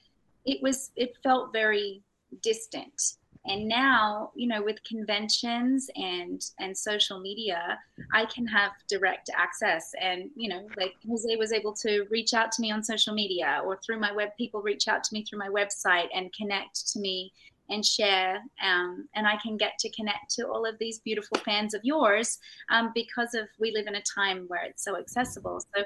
it 0.44 0.62
was 0.62 0.90
it 0.96 1.16
felt 1.22 1.52
very 1.52 2.02
distant. 2.42 3.14
And 3.44 3.66
now 3.66 4.30
you 4.36 4.46
know 4.46 4.62
with 4.62 4.82
conventions 4.84 5.90
and 5.96 6.40
and 6.60 6.76
social 6.76 7.18
media 7.18 7.78
i 8.14 8.24
can 8.26 8.46
have 8.46 8.72
direct 8.88 9.30
access. 9.36 9.90
And 10.00 10.30
you 10.36 10.48
know 10.48 10.66
like 10.76 10.94
jose 11.08 11.36
was 11.36 11.52
able 11.52 11.74
to 11.74 12.06
reach 12.10 12.34
out 12.34 12.52
to 12.52 12.62
me 12.62 12.70
on 12.70 12.84
social 12.84 13.14
media 13.14 13.60
or 13.64 13.78
through 13.84 13.98
my 13.98 14.12
web 14.12 14.30
people 14.38 14.62
reach 14.62 14.86
out 14.88 15.02
to 15.04 15.14
me 15.14 15.24
through 15.24 15.40
my 15.40 15.48
website 15.48 16.08
and 16.14 16.32
connect 16.32 16.88
to 16.92 17.00
me 17.00 17.32
and 17.68 17.84
share. 17.84 18.42
Um, 18.62 19.08
and 19.14 19.26
i 19.26 19.36
can 19.42 19.56
get 19.56 19.76
to 19.80 19.90
connect 19.90 20.30
to 20.36 20.46
all 20.46 20.64
of 20.64 20.78
these 20.78 21.00
beautiful 21.00 21.38
fans 21.38 21.74
of 21.74 21.80
yours 21.84 22.38
um, 22.70 22.92
because 22.94 23.34
of 23.34 23.48
we 23.58 23.72
live 23.72 23.88
in 23.88 23.96
a 23.96 24.02
time 24.02 24.44
where 24.46 24.62
it's 24.64 24.84
so 24.84 24.96
accessible. 24.96 25.60
So 25.74 25.82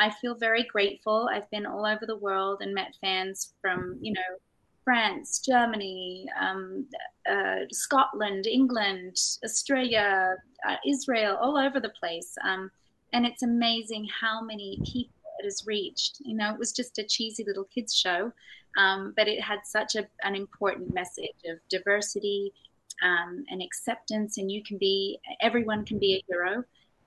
i 0.00 0.10
feel 0.10 0.34
very 0.34 0.64
grateful 0.64 1.28
i've 1.32 1.50
been 1.50 1.66
all 1.66 1.86
over 1.86 2.06
the 2.06 2.16
world 2.16 2.58
and 2.62 2.74
met 2.74 2.96
fans 3.00 3.54
from 3.62 3.96
you 4.00 4.12
know 4.12 4.38
France, 4.84 5.38
Germany, 5.38 6.26
um, 6.40 6.86
uh, 7.30 7.60
Scotland, 7.70 8.46
England, 8.46 9.16
Australia, 9.44 10.36
uh, 10.68 10.76
Israel, 10.86 11.36
all 11.40 11.56
over 11.56 11.78
the 11.78 11.90
place. 11.90 12.36
Um, 12.44 12.70
and 13.12 13.26
it's 13.26 13.42
amazing 13.42 14.08
how 14.20 14.42
many 14.42 14.80
people 14.84 15.14
it 15.38 15.44
has 15.44 15.64
reached. 15.66 16.18
You 16.20 16.36
know, 16.36 16.52
it 16.52 16.58
was 16.58 16.72
just 16.72 16.98
a 16.98 17.04
cheesy 17.04 17.44
little 17.46 17.64
kids 17.64 17.94
show, 17.94 18.32
um, 18.78 19.14
but 19.16 19.28
it 19.28 19.40
had 19.40 19.60
such 19.64 19.96
a, 19.96 20.06
an 20.22 20.34
important 20.34 20.92
message 20.94 21.36
of 21.48 21.58
diversity 21.68 22.52
um, 23.02 23.44
and 23.48 23.62
acceptance, 23.62 24.38
and 24.38 24.50
you 24.50 24.62
can 24.62 24.78
be, 24.78 25.18
everyone 25.40 25.84
can 25.84 25.98
be 25.98 26.16
a 26.16 26.24
hero. 26.28 26.64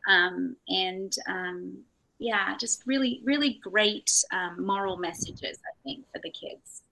Um, 0.08 0.56
and 0.68 1.14
um, 1.28 1.78
yeah, 2.24 2.56
just 2.58 2.84
really, 2.88 3.22
really 3.26 3.60
great 3.62 4.10
moral 4.58 4.98
messages, 4.98 5.60
I 5.66 5.74
think, 5.84 6.06
for 6.12 6.20
the 6.24 6.32
kids. 6.32 6.84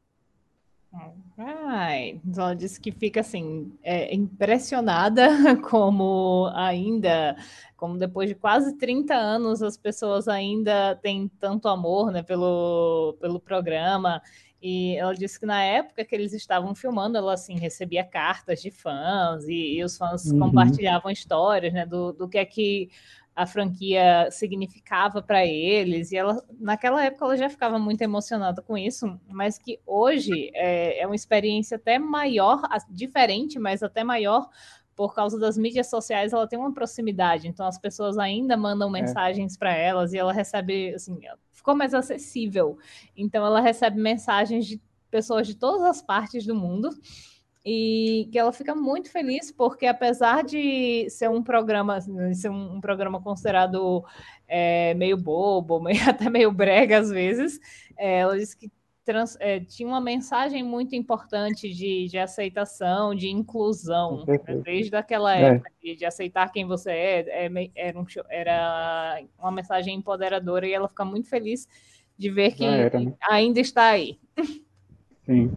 Right. 1.37 2.19
Então 2.25 2.43
ela 2.43 2.55
disse 2.55 2.79
que 2.79 2.91
fica 2.91 3.21
assim 3.21 3.71
é, 3.81 4.13
impressionada 4.13 5.55
como 5.69 6.51
ainda, 6.53 7.37
como 7.77 7.97
depois 7.97 8.27
de 8.27 8.35
quase 8.35 8.77
30 8.77 9.15
anos 9.15 9.63
as 9.63 9.77
pessoas 9.77 10.27
ainda 10.27 10.95
têm 11.01 11.29
tanto 11.39 11.69
amor 11.69 12.11
né, 12.11 12.21
pelo, 12.21 13.15
pelo 13.21 13.39
programa. 13.39 14.21
E 14.61 14.95
ela 14.97 15.15
disse 15.15 15.39
que 15.39 15.45
na 15.45 15.63
época 15.63 16.05
que 16.05 16.13
eles 16.13 16.33
estavam 16.33 16.75
filmando, 16.75 17.17
ela 17.17 17.33
assim 17.33 17.57
recebia 17.57 18.03
cartas 18.03 18.61
de 18.61 18.69
fãs 18.69 19.47
e, 19.47 19.77
e 19.77 19.83
os 19.83 19.97
fãs 19.97 20.25
uhum. 20.25 20.39
compartilhavam 20.39 21.09
histórias 21.09 21.73
né, 21.73 21.85
do, 21.85 22.11
do 22.11 22.27
que 22.27 22.37
é 22.37 22.45
que 22.45 22.89
a 23.35 23.45
franquia 23.45 24.29
significava 24.29 25.21
para 25.21 25.45
eles, 25.45 26.11
e 26.11 26.17
ela 26.17 26.43
naquela 26.59 27.03
época 27.03 27.25
ela 27.25 27.37
já 27.37 27.49
ficava 27.49 27.79
muito 27.79 28.01
emocionada 28.01 28.61
com 28.61 28.77
isso, 28.77 29.19
mas 29.29 29.57
que 29.57 29.79
hoje 29.85 30.51
é, 30.53 31.01
é 31.01 31.05
uma 31.07 31.15
experiência 31.15 31.77
até 31.77 31.97
maior, 31.97 32.61
diferente, 32.89 33.57
mas 33.57 33.81
até 33.81 34.03
maior, 34.03 34.49
por 34.95 35.15
causa 35.15 35.39
das 35.39 35.57
mídias 35.57 35.89
sociais, 35.89 36.33
ela 36.33 36.47
tem 36.47 36.59
uma 36.59 36.73
proximidade, 36.73 37.47
então 37.47 37.65
as 37.65 37.77
pessoas 37.77 38.17
ainda 38.17 38.57
mandam 38.57 38.89
é. 38.89 39.01
mensagens 39.01 39.57
para 39.57 39.73
elas 39.73 40.13
e 40.13 40.17
ela 40.17 40.33
recebe, 40.33 40.93
assim, 40.93 41.17
ficou 41.51 41.75
mais 41.75 41.93
acessível. 41.93 42.77
Então 43.15 43.45
ela 43.45 43.61
recebe 43.61 43.99
mensagens 43.99 44.65
de 44.65 44.81
pessoas 45.09 45.47
de 45.47 45.55
todas 45.55 45.81
as 45.83 46.01
partes 46.01 46.45
do 46.45 46.55
mundo 46.55 46.89
e 47.63 48.27
que 48.31 48.39
ela 48.39 48.51
fica 48.51 48.73
muito 48.73 49.11
feliz 49.11 49.51
porque 49.51 49.85
apesar 49.85 50.43
de 50.43 51.07
ser 51.09 51.29
um 51.29 51.43
programa 51.43 52.01
ser 52.33 52.49
um, 52.49 52.75
um 52.75 52.81
programa 52.81 53.21
considerado 53.21 54.03
é, 54.47 54.93
meio 54.95 55.15
bobo 55.15 55.79
meio, 55.81 56.09
até 56.09 56.29
meio 56.29 56.51
brega 56.51 56.97
às 56.97 57.09
vezes 57.09 57.59
é, 57.97 58.19
ela 58.19 58.37
disse 58.37 58.57
que 58.57 58.71
trans, 59.05 59.37
é, 59.39 59.59
tinha 59.59 59.87
uma 59.87 60.01
mensagem 60.01 60.63
muito 60.63 60.95
importante 60.95 61.71
de, 61.71 62.07
de 62.07 62.17
aceitação 62.17 63.13
de 63.13 63.29
inclusão 63.29 64.25
né? 64.25 64.39
desde 64.63 64.95
aquela 64.95 65.37
é. 65.37 65.43
época 65.43 65.71
de, 65.81 65.95
de, 65.95 66.05
aceitar 66.05 66.51
quem 66.51 66.65
você 66.65 66.91
é, 66.91 67.45
é 67.45 67.71
era, 67.75 67.99
um, 67.99 68.05
era 68.27 69.23
uma 69.37 69.51
mensagem 69.51 69.95
empoderadora 69.95 70.67
e 70.67 70.73
ela 70.73 70.89
fica 70.89 71.05
muito 71.05 71.29
feliz 71.29 71.67
de 72.17 72.29
ver 72.31 72.53
que 72.53 72.65
era, 72.65 72.99
né? 72.99 73.13
ainda 73.29 73.59
está 73.59 73.89
aí 73.89 74.19
sim 75.25 75.51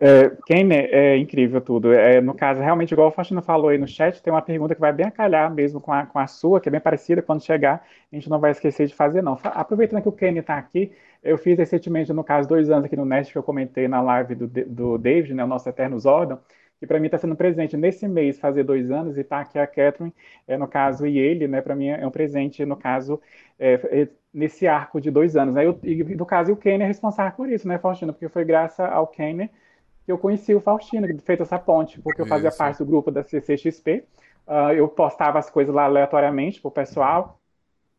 é, 0.00 0.30
Kenner, 0.46 0.88
é 0.92 1.16
incrível 1.16 1.60
tudo. 1.60 1.92
É, 1.92 2.20
no 2.20 2.34
caso, 2.34 2.60
realmente, 2.62 2.92
igual 2.92 3.08
o 3.08 3.10
Faustino 3.10 3.42
falou 3.42 3.68
aí 3.70 3.78
no 3.78 3.86
chat, 3.86 4.22
tem 4.22 4.32
uma 4.32 4.42
pergunta 4.42 4.74
que 4.74 4.80
vai 4.80 4.92
bem 4.92 5.06
a 5.06 5.10
calhar 5.10 5.52
mesmo 5.52 5.80
com 5.80 5.92
a, 5.92 6.06
com 6.06 6.18
a 6.18 6.26
sua, 6.26 6.60
que 6.60 6.68
é 6.68 6.72
bem 6.72 6.80
parecida. 6.80 7.20
Quando 7.20 7.42
chegar, 7.42 7.84
a 8.12 8.14
gente 8.14 8.30
não 8.30 8.38
vai 8.38 8.52
esquecer 8.52 8.86
de 8.86 8.94
fazer, 8.94 9.22
não. 9.22 9.38
Aproveitando 9.42 10.02
que 10.02 10.08
o 10.08 10.12
Kenny 10.12 10.38
está 10.38 10.56
aqui, 10.56 10.92
eu 11.22 11.36
fiz 11.36 11.58
recentemente, 11.58 12.12
no 12.12 12.22
caso, 12.22 12.48
dois 12.48 12.70
anos 12.70 12.84
aqui 12.84 12.96
no 12.96 13.04
Nest, 13.04 13.32
que 13.32 13.38
eu 13.38 13.42
comentei 13.42 13.88
na 13.88 14.00
live 14.00 14.34
do, 14.36 14.46
do 14.46 14.98
David, 14.98 15.34
né, 15.34 15.42
o 15.42 15.48
nosso 15.48 15.68
Eterno 15.68 15.98
Zordon, 15.98 16.38
que 16.78 16.86
para 16.86 17.00
mim 17.00 17.06
está 17.06 17.18
sendo 17.18 17.34
presente 17.34 17.76
nesse 17.76 18.06
mês, 18.06 18.38
fazer 18.38 18.62
dois 18.62 18.88
anos, 18.92 19.16
e 19.16 19.22
está 19.22 19.40
aqui 19.40 19.58
a 19.58 19.66
Catherine, 19.66 20.14
é, 20.46 20.56
no 20.56 20.68
caso, 20.68 21.06
e 21.08 21.18
ele, 21.18 21.48
né, 21.48 21.60
para 21.60 21.74
mim 21.74 21.88
é 21.88 22.06
um 22.06 22.10
presente, 22.10 22.64
no 22.64 22.76
caso, 22.76 23.20
é, 23.58 23.74
é, 24.02 24.08
nesse 24.32 24.68
arco 24.68 25.00
de 25.00 25.10
dois 25.10 25.36
anos. 25.36 25.54
Né, 25.54 25.66
eu, 25.66 25.76
e 25.82 26.04
no 26.14 26.24
caso, 26.24 26.52
o 26.52 26.56
Kenny 26.56 26.84
é 26.84 26.86
responsável 26.86 27.32
por 27.36 27.50
isso, 27.50 27.66
né, 27.66 27.78
Faustino? 27.78 28.12
Porque 28.12 28.28
foi 28.28 28.44
graças 28.44 28.78
ao 28.78 29.08
Kenny 29.08 29.48
que 29.48 29.52
eu 30.10 30.18
conheci 30.18 30.54
o 30.54 30.60
Faustino, 30.60 31.06
que 31.06 31.18
fez 31.18 31.40
essa 31.40 31.58
ponte, 31.58 32.00
porque 32.00 32.20
eu 32.20 32.26
fazia 32.26 32.48
Isso. 32.48 32.58
parte 32.58 32.78
do 32.78 32.86
grupo 32.86 33.10
da 33.10 33.22
CCXP. 33.22 34.04
Uh, 34.46 34.50
ah, 34.50 34.74
eu 34.74 34.88
postava 34.88 35.38
as 35.38 35.50
coisas 35.50 35.74
lá 35.74 35.84
aleatoriamente 35.84 36.60
pro 36.60 36.70
pessoal. 36.70 37.38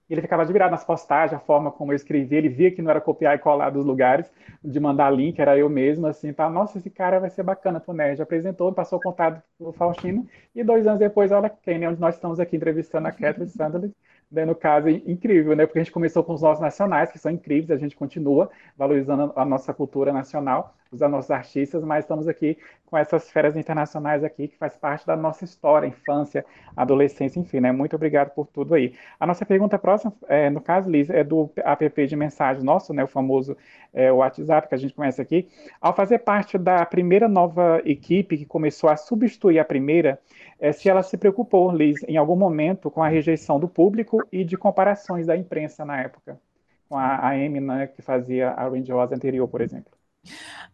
Ele 0.09 0.21
ficava 0.21 0.41
admirado 0.41 0.71
nas 0.71 0.83
postagens, 0.83 1.33
a 1.33 1.39
forma 1.39 1.71
como 1.71 1.91
eu 1.91 1.95
escrevia. 1.95 2.39
Ele 2.39 2.49
via 2.49 2.71
que 2.71 2.81
não 2.81 2.89
era 2.89 2.99
copiar 2.99 3.35
e 3.35 3.39
colar 3.39 3.69
dos 3.69 3.85
lugares, 3.85 4.31
de 4.63 4.79
mandar 4.79 5.11
link, 5.11 5.39
era 5.39 5.55
eu 5.55 5.69
mesmo, 5.69 6.07
assim, 6.07 6.33
tá? 6.33 6.49
Nossa, 6.49 6.79
esse 6.79 6.89
cara 6.89 7.19
vai 7.19 7.29
ser 7.29 7.43
bacana 7.43 7.79
pro 7.79 7.93
Nerd. 7.93 8.19
Apresentou, 8.19 8.73
passou 8.73 8.97
o 8.97 9.01
contato 9.01 9.43
pro 9.57 9.71
Faustino. 9.71 10.27
E 10.55 10.63
dois 10.63 10.87
anos 10.87 10.99
depois, 10.99 11.31
olha 11.31 11.49
quem, 11.49 11.77
né? 11.77 11.87
Onde 11.87 12.01
nós 12.01 12.15
estamos 12.15 12.39
aqui 12.39 12.55
entrevistando 12.55 13.07
a 13.07 13.11
Catherine 13.11 13.47
Sandler 13.47 13.91
né, 14.31 14.45
no 14.45 14.55
caso, 14.55 14.87
é 14.87 14.91
incrível, 14.91 15.55
né? 15.55 15.65
Porque 15.65 15.79
a 15.79 15.83
gente 15.83 15.91
começou 15.91 16.23
com 16.23 16.33
os 16.33 16.41
nossos 16.41 16.61
nacionais, 16.61 17.11
que 17.11 17.17
são 17.17 17.31
incríveis, 17.31 17.71
a 17.71 17.77
gente 17.77 17.95
continua 17.95 18.49
valorizando 18.77 19.33
a 19.35 19.43
nossa 19.43 19.73
cultura 19.73 20.13
nacional, 20.13 20.75
os 20.91 20.99
nossos 21.01 21.29
artistas, 21.29 21.83
mas 21.83 22.03
estamos 22.03 22.27
aqui 22.27 22.57
com 22.85 22.97
essas 22.97 23.29
férias 23.29 23.55
internacionais 23.55 24.23
aqui, 24.23 24.47
que 24.47 24.57
faz 24.57 24.75
parte 24.75 25.05
da 25.05 25.15
nossa 25.15 25.45
história, 25.45 25.85
infância, 25.85 26.43
adolescência, 26.75 27.39
enfim, 27.39 27.59
né? 27.59 27.71
Muito 27.71 27.95
obrigado 27.95 28.31
por 28.31 28.47
tudo 28.47 28.73
aí. 28.73 28.95
A 29.19 29.27
nossa 29.27 29.45
pergunta 29.45 29.77
próxima, 29.77 30.11
é, 30.27 30.49
no 30.49 30.59
caso, 30.59 30.89
Liz, 30.89 31.09
é 31.09 31.23
do 31.23 31.51
app 31.57 32.07
de 32.07 32.15
mensagens 32.15 32.63
nosso, 32.63 32.93
né? 32.93 33.03
O 33.03 33.07
famoso 33.07 33.55
é, 33.93 34.11
WhatsApp 34.11 34.67
que 34.67 34.75
a 34.75 34.77
gente 34.77 34.95
conhece 34.95 35.21
aqui. 35.21 35.47
Ao 35.79 35.95
fazer 35.95 36.19
parte 36.19 36.57
da 36.57 36.83
primeira 36.85 37.27
nova 37.27 37.81
equipe 37.85 38.37
que 38.37 38.45
começou 38.45 38.89
a 38.89 38.97
substituir 38.97 39.59
a 39.59 39.65
primeira, 39.65 40.19
é, 40.59 40.71
se 40.71 40.89
ela 40.89 41.03
se 41.03 41.17
preocupou, 41.17 41.71
Liz, 41.71 42.03
em 42.07 42.17
algum 42.17 42.35
momento 42.35 42.89
com 42.89 43.03
a 43.03 43.07
rejeição 43.07 43.59
do 43.59 43.67
público 43.67 44.27
e 44.31 44.43
de 44.43 44.57
comparações 44.57 45.27
da 45.27 45.37
imprensa 45.37 45.85
na 45.85 46.01
época, 46.01 46.39
com 46.87 46.97
a, 46.97 47.17
a 47.17 47.29
Amy, 47.33 47.59
né, 47.59 47.87
que 47.87 48.01
fazia 48.01 48.49
a 48.49 48.67
Range 48.67 48.91
Rosa 48.91 49.15
anterior, 49.15 49.47
por 49.47 49.61
exemplo. 49.61 49.98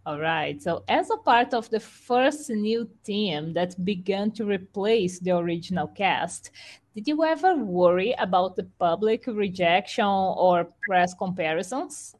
All 0.05 0.19
right. 0.19 0.61
So, 0.61 0.83
as 0.87 1.09
a 1.09 1.17
part 1.17 1.53
of 1.53 1.69
the 1.69 1.79
first 1.79 2.49
new 2.49 2.89
team 3.03 3.53
that 3.53 3.83
began 3.83 4.31
to 4.31 4.45
replace 4.45 5.19
the 5.19 5.31
original 5.31 5.87
cast, 5.87 6.51
did 6.95 7.07
you 7.07 7.23
ever 7.23 7.55
worry 7.55 8.13
about 8.19 8.55
the 8.55 8.67
public 8.79 9.25
rejection 9.27 10.05
or 10.05 10.67
press 10.87 11.13
comparisons? 11.13 12.15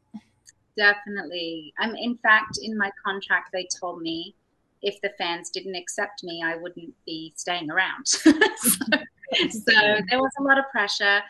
Definitely. 0.76 1.72
I'm 1.78 1.94
in 1.96 2.18
fact 2.18 2.58
in 2.62 2.76
my 2.76 2.90
contract 3.04 3.50
they 3.52 3.66
told 3.80 4.02
me 4.02 4.34
if 4.82 5.00
the 5.00 5.10
fans 5.16 5.50
didn't 5.50 5.74
accept 5.74 6.22
me, 6.22 6.42
I 6.44 6.56
wouldn't 6.56 6.94
be 7.06 7.32
staying 7.36 7.70
around. 7.70 8.06
so, 8.06 8.28
so, 9.50 9.72
there 10.10 10.20
was 10.20 10.32
a 10.38 10.42
lot 10.42 10.58
of 10.58 10.64
pressure. 10.70 11.20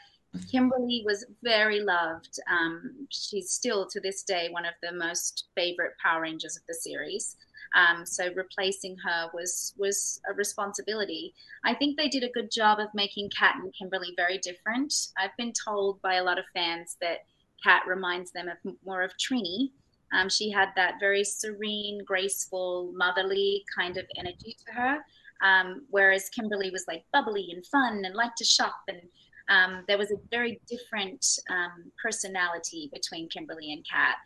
Kimberly 0.51 1.03
was 1.05 1.25
very 1.42 1.81
loved. 1.81 2.38
Um, 2.51 3.07
she's 3.11 3.51
still 3.51 3.87
to 3.87 4.01
this 4.01 4.22
day 4.22 4.49
one 4.51 4.64
of 4.64 4.75
the 4.83 4.92
most 4.92 5.44
favorite 5.55 5.92
Power 6.03 6.22
Rangers 6.22 6.57
of 6.57 6.62
the 6.68 6.75
series. 6.75 7.37
Um, 7.75 8.07
so 8.07 8.33
replacing 8.35 8.96
her 9.05 9.29
was 9.35 9.75
was 9.77 10.20
a 10.31 10.35
responsibility. 10.35 11.35
I 11.64 11.75
think 11.75 11.96
they 11.96 12.09
did 12.09 12.22
a 12.22 12.31
good 12.31 12.51
job 12.51 12.79
of 12.79 12.88
making 12.94 13.31
Kat 13.37 13.57
and 13.57 13.75
Kimberly 13.75 14.14
very 14.16 14.38
different. 14.38 14.94
I've 15.18 15.37
been 15.37 15.53
told 15.53 16.01
by 16.01 16.14
a 16.14 16.25
lot 16.25 16.38
of 16.38 16.44
fans 16.55 16.96
that 17.01 17.27
Kat 17.62 17.83
reminds 17.87 18.31
them 18.31 18.49
of 18.49 18.59
more 18.85 19.03
of 19.03 19.12
Trini, 19.18 19.70
um, 20.12 20.29
she 20.29 20.51
had 20.51 20.70
that 20.77 20.94
very 21.01 21.25
serene, 21.25 22.05
graceful, 22.05 22.92
motherly 22.94 23.64
kind 23.77 23.96
of 23.96 24.07
energy 24.16 24.57
to 24.66 24.72
her. 24.72 24.99
Um, 25.42 25.83
whereas 25.90 26.31
Kimberly 26.31 26.70
was 26.70 26.85
like 26.88 27.05
bubbly 27.12 27.49
and 27.53 27.66
fun 27.66 28.05
and 28.05 28.14
liked 28.14 28.38
to 28.38 28.44
shop. 28.44 28.77
And 28.88 29.01
um, 29.48 29.85
there 29.88 29.98
was 29.98 30.11
a 30.11 30.16
very 30.30 30.61
different 30.68 31.24
um, 31.50 31.90
personality 32.02 32.90
between 32.92 33.28
Kimberly 33.28 33.72
and 33.72 33.85
Kat. 33.90 34.16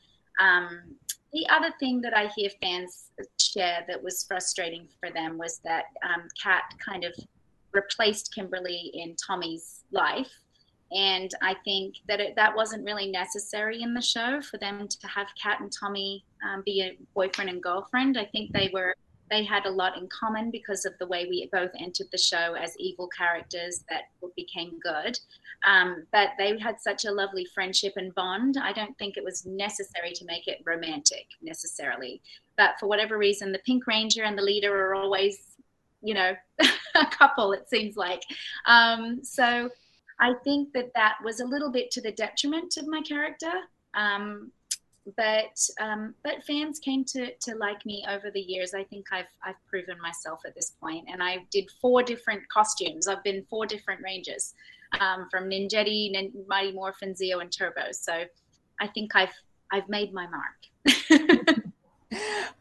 Um, 0.41 0.97
the 1.33 1.47
other 1.49 1.73
thing 1.79 2.01
that 2.01 2.17
I 2.17 2.29
hear 2.35 2.51
fans 2.63 3.11
share 3.39 3.85
that 3.87 4.03
was 4.03 4.25
frustrating 4.25 4.89
for 4.99 5.11
them 5.11 5.39
was 5.39 5.61
that 5.65 5.85
um, 6.03 6.27
Kat 6.43 6.63
kind 6.85 7.05
of 7.05 7.15
replaced 7.73 8.35
Kimberly 8.35 8.91
in 8.95 9.15
Tommy's 9.15 9.85
life. 9.93 10.31
And 10.93 11.31
I 11.41 11.55
think 11.65 11.97
that 12.09 12.21
it, 12.21 12.35
that 12.35 12.57
wasn't 12.57 12.85
really 12.85 13.11
necessary 13.11 13.83
in 13.83 13.95
the 13.95 14.01
show 14.01 14.41
for 14.43 14.59
them 14.59 14.89
to 14.89 15.07
have 15.07 15.29
Kat 15.41 15.61
and 15.61 15.71
Tommy 15.71 16.25
um, 16.45 16.63
be 16.65 16.83
a 16.83 16.99
boyfriend 17.15 17.49
and 17.49 17.63
girlfriend. 17.63 18.19
I 18.19 18.25
think 18.25 18.53
they 18.53 18.71
were 18.73 18.97
they 19.31 19.45
had 19.45 19.67
a 19.67 19.71
lot 19.71 19.97
in 19.97 20.09
common 20.09 20.51
because 20.51 20.85
of 20.85 20.93
the 20.99 21.07
way 21.07 21.27
we 21.29 21.49
both 21.53 21.71
entered 21.79 22.09
the 22.11 22.19
show 22.19 22.55
as 22.55 22.77
evil 22.79 23.09
characters 23.09 23.85
that 23.89 24.05
became 24.37 24.79
good. 24.81 25.19
Um, 25.65 26.07
but 26.13 26.31
they 26.39 26.59
had 26.59 26.81
such 26.81 27.05
a 27.05 27.13
lovely 27.13 27.47
friendship 27.55 27.95
and 27.97 28.15
bond. 28.15 28.57
I 28.61 28.73
don't 28.73 28.97
think 28.99 29.17
it 29.17 29.25
was 29.25 29.47
necessary 29.47 30.13
to 30.13 30.25
make 30.25 30.49
it 30.49 30.63
romantic 30.65 31.27
necessarily. 31.43 32.23
But 32.57 32.79
for 32.81 32.87
whatever 32.87 33.19
reason, 33.19 33.53
the 33.53 33.61
Pink 33.61 33.87
Ranger 33.87 34.25
and 34.25 34.37
the 34.37 34.43
leader 34.43 34.75
are 34.87 34.95
always, 34.95 35.39
you 36.03 36.15
know, 36.15 36.35
a 36.95 37.07
couple, 37.07 37.53
it 37.53 37.69
seems 37.69 37.97
like. 37.97 38.23
Um, 38.67 39.23
so 39.23 39.71
I 40.19 40.35
think 40.45 40.73
that 40.73 40.93
that 40.95 41.17
was 41.25 41.41
a 41.41 41.47
little 41.47 41.71
bit 41.71 41.91
to 41.93 42.01
the 42.01 42.13
detriment 42.13 42.77
of 42.77 42.87
my 42.87 43.03
character. 43.03 43.53
Um, 43.95 44.53
but 45.17 45.59
um, 45.81 46.15
but 46.23 46.45
fans 46.47 46.79
came 46.79 47.05
to 47.07 47.33
to 47.35 47.55
like 47.57 47.85
me 47.87 48.05
over 48.09 48.31
the 48.31 48.41
years. 48.41 48.75
I 48.75 48.85
think 48.85 49.07
I've 49.13 49.33
I've 49.45 49.57
proven 49.69 50.01
myself 50.01 50.41
at 50.47 50.55
this 50.55 50.73
point, 50.81 51.07
and 51.11 51.23
I 51.23 51.47
did 51.51 51.69
four 51.81 52.03
different 52.03 52.43
costumes. 52.49 53.09
I've 53.09 53.25
been 53.25 53.45
four 53.49 53.67
different 53.67 54.03
ranges, 54.03 54.55
um, 55.01 55.29
from 55.31 55.49
Ninjetti, 55.49 56.13
Nin- 56.13 56.33
Mighty 56.49 56.73
Morphin, 56.73 57.15
Zeo, 57.15 57.41
and 57.41 57.51
Turbo. 57.51 57.93
So 57.93 58.25
I 58.81 58.87
think 58.89 59.15
I've 59.15 59.35
I've 59.73 59.89
made 59.89 60.13
my 60.13 60.27
mark. 60.27 61.57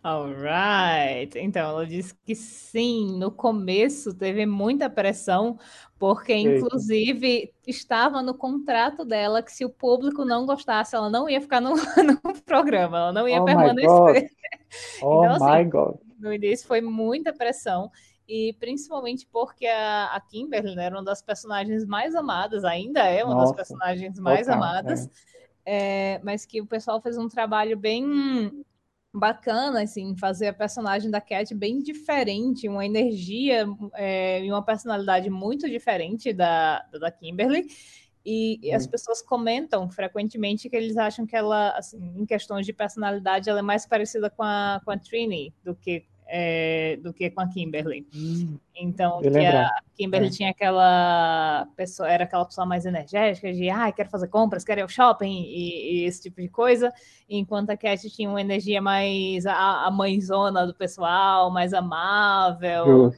Alright. 0.04 1.38
Então, 1.38 1.70
ela 1.70 1.86
disse 1.86 2.14
que 2.26 2.36
sim, 2.36 3.18
no 3.18 3.32
começo 3.32 4.14
teve 4.14 4.46
muita 4.46 4.90
pressão, 4.90 5.58
porque 5.98 6.34
inclusive 6.34 7.54
estava 7.68 8.22
no 8.22 8.34
contrato 8.34 9.04
dela 9.06 9.44
que 9.44 9.52
se 9.52 9.66
o 9.66 9.70
público 9.70 10.24
não 10.26 10.46
gostasse, 10.46 10.96
ela 10.96 11.10
não 11.10 11.30
ia 11.30 11.42
ficar 11.42 11.62
no, 11.62 11.74
no 12.24 12.42
programa, 12.44 12.98
ela 12.98 13.14
não 13.14 13.28
ia 13.28 13.42
Oh 13.42 13.48
my 13.48 13.70
permanecer. 13.72 14.30
Oh 15.02 15.12
Então, 15.12 15.34
my 15.34 15.64
assim, 15.64 15.64
God. 15.64 16.00
no 16.20 16.34
início 16.34 16.68
foi 16.68 16.82
muita 16.82 17.34
pressão, 17.34 17.92
e 18.28 18.54
principalmente 18.60 19.28
porque 19.32 19.66
a, 19.68 20.08
a 20.16 20.22
Kimberly 20.22 20.76
né, 20.76 20.86
era 20.86 20.96
uma 20.98 21.04
das 21.04 21.22
personagens 21.22 21.86
mais 21.86 22.16
amadas, 22.16 22.64
ainda 22.64 23.02
é 23.02 23.24
uma 23.24 23.36
das 23.36 23.52
Nossa, 23.52 23.54
personagens 23.54 24.20
mais 24.20 24.48
total, 24.48 24.50
amadas, 24.50 25.10
é, 25.66 26.20
mas 26.24 26.46
que 26.46 26.62
o 26.62 26.66
pessoal 26.68 27.02
fez 27.02 27.18
um 27.18 27.28
trabalho 27.28 27.78
bem 27.78 28.66
bacana, 29.14 29.82
assim, 29.82 30.16
fazer 30.18 30.48
a 30.48 30.54
personagem 30.54 31.10
da 31.10 31.20
Cat 31.20 31.54
bem 31.56 31.82
diferente, 31.82 32.68
uma 32.68 32.86
energia 32.86 33.66
é, 33.94 34.44
e 34.44 34.52
uma 34.52 34.64
personalidade 34.64 35.30
muito 35.30 35.70
diferente 35.70 36.32
da, 36.32 36.82
da 37.00 37.12
Kimberly. 37.12 37.66
E, 38.26 38.60
e 38.62 38.72
as 38.74 38.86
Hum. 38.86 38.90
pessoas 38.92 39.22
comentam 39.22 39.90
frequentemente 39.90 40.70
que 40.70 40.76
eles 40.76 40.98
acham 40.98 41.26
que 41.26 41.36
ela, 41.36 41.72
assim, 41.72 41.98
em 42.16 42.26
questões 42.26 42.66
de 42.66 42.74
personalidade, 42.74 43.50
ela 43.50 43.60
é 43.60 43.64
mais 43.64 43.86
parecida 43.88 44.30
com 44.30 44.44
a, 44.44 44.82
com 44.84 44.92
a 44.92 44.98
Trini 44.98 45.54
do 45.64 45.74
que, 45.74 46.06
é, 46.32 46.98
do 47.02 47.12
que 47.12 47.30
com 47.32 47.42
a 47.42 47.48
Kimberly. 47.48 48.08
Hum, 48.16 48.58
Então, 48.76 49.20
que 49.20 49.28
a. 49.28 49.70
Kimberly 49.98 50.28
É. 50.28 50.30
tinha 50.30 50.50
aquela 50.52 51.68
pessoa, 51.76 52.10
era 52.10 52.24
aquela 52.24 52.46
pessoa 52.46 52.66
mais 52.66 52.86
energética, 52.86 53.52
de 53.52 53.70
ah, 53.70 53.92
quero 53.92 54.10
fazer 54.10 54.28
compras, 54.30 54.64
quero 54.64 54.80
ir 54.80 54.84
ao 54.84 54.88
shopping 54.88 55.44
e, 55.44 56.04
e 56.04 56.06
esse 56.06 56.22
tipo 56.22 56.40
de 56.42 56.48
coisa, 56.48 56.94
enquanto 57.28 57.72
a 57.72 57.78
Cat 57.78 58.10
tinha 58.10 58.30
uma 58.30 58.40
energia 58.40 58.82
mais 58.82 59.46
a, 59.46 59.86
a 59.88 59.92
mãezona 59.92 60.66
do 60.66 60.74
pessoal, 60.74 61.50
mais 61.52 61.74
amável. 61.74 63.12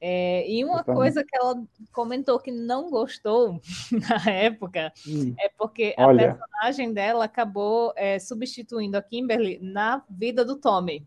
É, 0.00 0.48
e 0.48 0.64
uma 0.64 0.84
coisa 0.84 1.24
que 1.24 1.36
ela 1.36 1.60
comentou 1.92 2.38
que 2.38 2.52
não 2.52 2.88
gostou 2.88 3.60
na 3.90 4.30
época 4.30 4.92
Hum, 5.08 5.34
é 5.38 5.48
porque 5.58 5.92
a 5.98 6.06
Olha. 6.06 6.34
personagem 6.34 6.92
dela 6.92 7.24
acabou 7.24 7.92
é, 7.96 8.18
substituindo 8.20 8.96
a 8.96 9.02
Kimberly 9.02 9.58
na 9.60 10.04
vida 10.08 10.44
do 10.44 10.54
Tommy. 10.56 11.04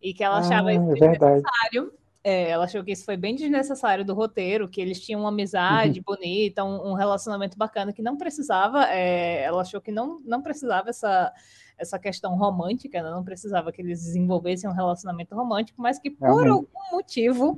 E 0.00 0.12
que 0.12 0.22
ela 0.22 0.38
achava 0.38 0.68
Ah, 0.68 0.74
isso 0.74 1.04
é 1.04 1.08
desnecessário. 1.08 1.92
É, 2.24 2.50
ela 2.50 2.64
achou 2.64 2.82
que 2.84 2.92
isso 2.92 3.04
foi 3.04 3.16
bem 3.16 3.34
desnecessário 3.34 4.04
do 4.04 4.12
roteiro, 4.12 4.68
que 4.68 4.80
eles 4.80 5.00
tinham 5.00 5.20
uma 5.20 5.30
amizade 5.30 6.00
bonita, 6.00 6.64
um, 6.64 6.90
um 6.90 6.94
relacionamento 6.94 7.56
bacana 7.56 7.92
que 7.92 8.02
não 8.02 8.16
precisava. 8.16 8.84
é, 8.90 9.42
ela 9.42 9.62
achou 9.62 9.80
que 9.80 9.92
não, 9.92 10.20
não 10.24 10.42
precisava 10.42 10.90
essa, 10.90 11.32
essa 11.78 11.98
questão 11.98 12.36
romântica, 12.36 13.02
né? 13.02 13.10
não 13.10 13.24
precisava 13.24 13.72
que 13.72 13.80
eles 13.80 14.02
desenvolvessem 14.02 14.68
um 14.68 14.74
relacionamento 14.74 15.34
romântico, 15.34 15.80
mas 15.80 15.98
que 15.98 16.10
por 16.10 16.42
Realmente. 16.42 16.48
algum 16.50 16.96
motivo 16.96 17.56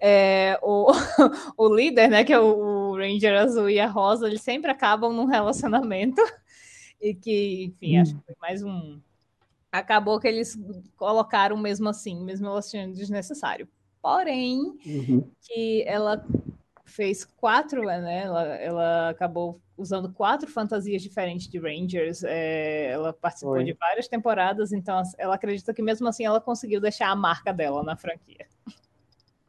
é, 0.00 0.58
o, 0.62 0.90
o 1.56 1.74
líder, 1.74 2.08
né, 2.08 2.24
que 2.24 2.32
é 2.32 2.38
o, 2.40 2.90
o 2.90 2.96
Ranger 2.96 3.40
Azul 3.40 3.70
e 3.70 3.78
a 3.78 3.86
Rosa, 3.86 4.26
eles 4.26 4.42
sempre 4.42 4.70
acabam 4.70 5.12
num 5.12 5.26
relacionamento 5.26 6.22
e 7.00 7.14
que, 7.14 7.64
enfim, 7.64 7.98
acho 7.98 8.14
que 8.14 8.24
foi 8.24 8.34
mais 8.40 8.62
um. 8.62 9.00
Acabou 9.78 10.20
que 10.20 10.28
eles 10.28 10.56
colocaram 10.96 11.56
mesmo 11.56 11.88
assim, 11.88 12.22
mesmo 12.24 12.46
ela 12.46 12.60
achando 12.60 12.94
desnecessário. 12.94 13.66
Porém, 14.00 14.78
Uhum. 14.86 15.28
que 15.42 15.82
ela 15.86 16.24
fez 16.84 17.24
quatro, 17.24 17.82
né? 17.82 18.22
Ela, 18.22 18.42
ela 18.56 19.08
acabou 19.10 19.60
usando 19.76 20.12
quatro 20.12 20.48
fantasias 20.48 21.02
diferentes 21.02 21.48
de 21.48 21.58
Rangers. 21.58 22.22
é, 22.22 22.90
ela 22.92 23.12
participou 23.12 23.54
Foi. 23.54 23.64
de 23.64 23.72
várias 23.72 24.06
temporadas, 24.06 24.72
então 24.72 25.02
ela 25.18 25.34
acredita 25.34 25.74
que 25.74 25.82
mesmo 25.82 26.06
assim 26.06 26.24
ela 26.24 26.40
conseguiu 26.40 26.80
deixar 26.80 27.08
a 27.08 27.16
marca 27.16 27.52
dela 27.52 27.82
na 27.82 27.96
franquia. 27.96 28.46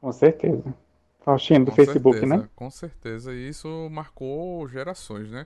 Com 0.02 0.12
certeza. 0.12 0.74
Faustino 1.20 1.66
do 1.66 1.72
Com 1.72 1.76
Facebook, 1.78 2.20
certeza, 2.20 2.38
né? 2.38 2.50
Com 2.56 2.72
certeza, 2.72 3.34
e 3.34 3.50
isso 3.50 3.68
marcou 3.92 4.68
gerações, 4.68 5.30
né? 5.30 5.46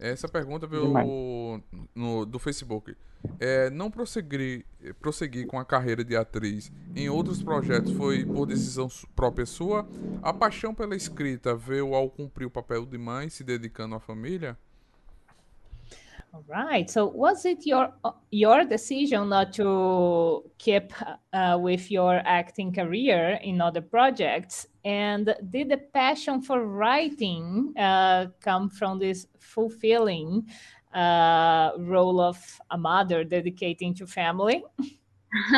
Essa 0.00 0.26
pergunta 0.26 0.66
Demais. 0.66 1.06
veio 1.06 1.62
no, 1.94 2.24
do 2.24 2.38
Facebook. 2.38 2.96
É, 3.38 3.68
não 3.68 3.90
prosseguir, 3.90 4.64
prosseguir 4.98 5.46
com 5.46 5.58
a 5.58 5.64
carreira 5.64 6.02
de 6.02 6.16
atriz 6.16 6.72
em 6.96 7.10
outros 7.10 7.42
projetos 7.42 7.92
foi 7.92 8.24
por 8.24 8.46
decisão 8.46 8.88
própria 9.14 9.44
sua? 9.44 9.86
A 10.22 10.32
paixão 10.32 10.74
pela 10.74 10.96
escrita 10.96 11.54
veio 11.54 11.94
ao 11.94 12.08
cumprir 12.08 12.46
o 12.46 12.50
papel 12.50 12.86
de 12.86 12.96
mãe, 12.96 13.28
se 13.28 13.44
dedicando 13.44 13.94
à 13.94 14.00
família? 14.00 14.56
All 16.32 16.44
right. 16.46 16.88
So, 16.88 17.06
was 17.06 17.44
it 17.44 17.66
your 17.66 17.92
your 18.30 18.64
decision 18.64 19.30
not 19.30 19.52
to 19.54 20.44
keep 20.58 20.92
uh, 21.32 21.58
with 21.60 21.90
your 21.90 22.22
acting 22.24 22.72
career 22.72 23.40
in 23.42 23.60
other 23.60 23.80
projects? 23.80 24.68
And 24.84 25.34
did 25.50 25.70
the 25.70 25.78
passion 25.78 26.40
for 26.40 26.64
writing 26.64 27.74
uh, 27.76 28.26
come 28.40 28.70
from 28.70 29.00
this 29.00 29.26
fulfilling 29.40 30.46
uh, 30.94 31.72
role 31.78 32.20
of 32.20 32.38
a 32.70 32.78
mother 32.78 33.24
dedicating 33.24 33.92
to 33.94 34.06
family? 34.06 34.62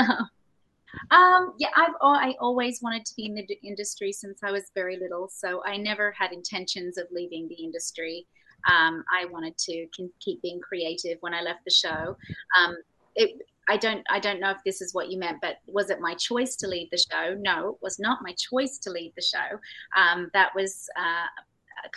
um, 1.11 1.53
yeah, 1.59 1.69
I've 1.77 1.95
I 2.01 2.35
always 2.41 2.81
wanted 2.81 3.05
to 3.05 3.15
be 3.15 3.27
in 3.27 3.35
the 3.35 3.59
industry 3.63 4.11
since 4.11 4.41
I 4.43 4.51
was 4.51 4.71
very 4.75 4.97
little, 4.99 5.29
so 5.29 5.63
I 5.67 5.77
never 5.77 6.15
had 6.19 6.33
intentions 6.33 6.97
of 6.97 7.09
leaving 7.11 7.49
the 7.49 7.63
industry. 7.63 8.27
Um, 8.71 9.05
I 9.13 9.27
wanted 9.27 9.57
to 9.59 9.87
keep 10.21 10.43
being 10.43 10.61
creative 10.61 11.19
when 11.21 11.35
I 11.35 11.43
left 11.43 11.65
the 11.65 11.71
show. 11.71 12.17
Um, 12.59 12.77
it, 13.15 13.43
I 13.69 13.77
don't 13.77 14.05
I 14.11 14.19
don't 14.19 14.41
know 14.41 14.51
if 14.51 14.59
this 14.65 14.81
is 14.81 14.93
what 14.93 15.11
you 15.11 15.19
meant, 15.19 15.39
but 15.41 15.59
was 15.67 15.91
it 15.91 16.01
my 16.01 16.15
choice 16.15 16.57
to 16.57 16.67
leave 16.69 16.91
the 16.91 16.99
show? 16.99 17.35
No, 17.39 17.71
it 17.71 17.77
was 17.83 17.99
not 17.99 18.19
my 18.23 18.33
choice 18.33 18.79
to 18.79 18.91
leave 18.91 19.15
the 19.15 19.23
show. 19.23 19.59
Um, 19.97 20.31
that 20.35 20.51
was 20.55 20.89
uh, 20.97 21.27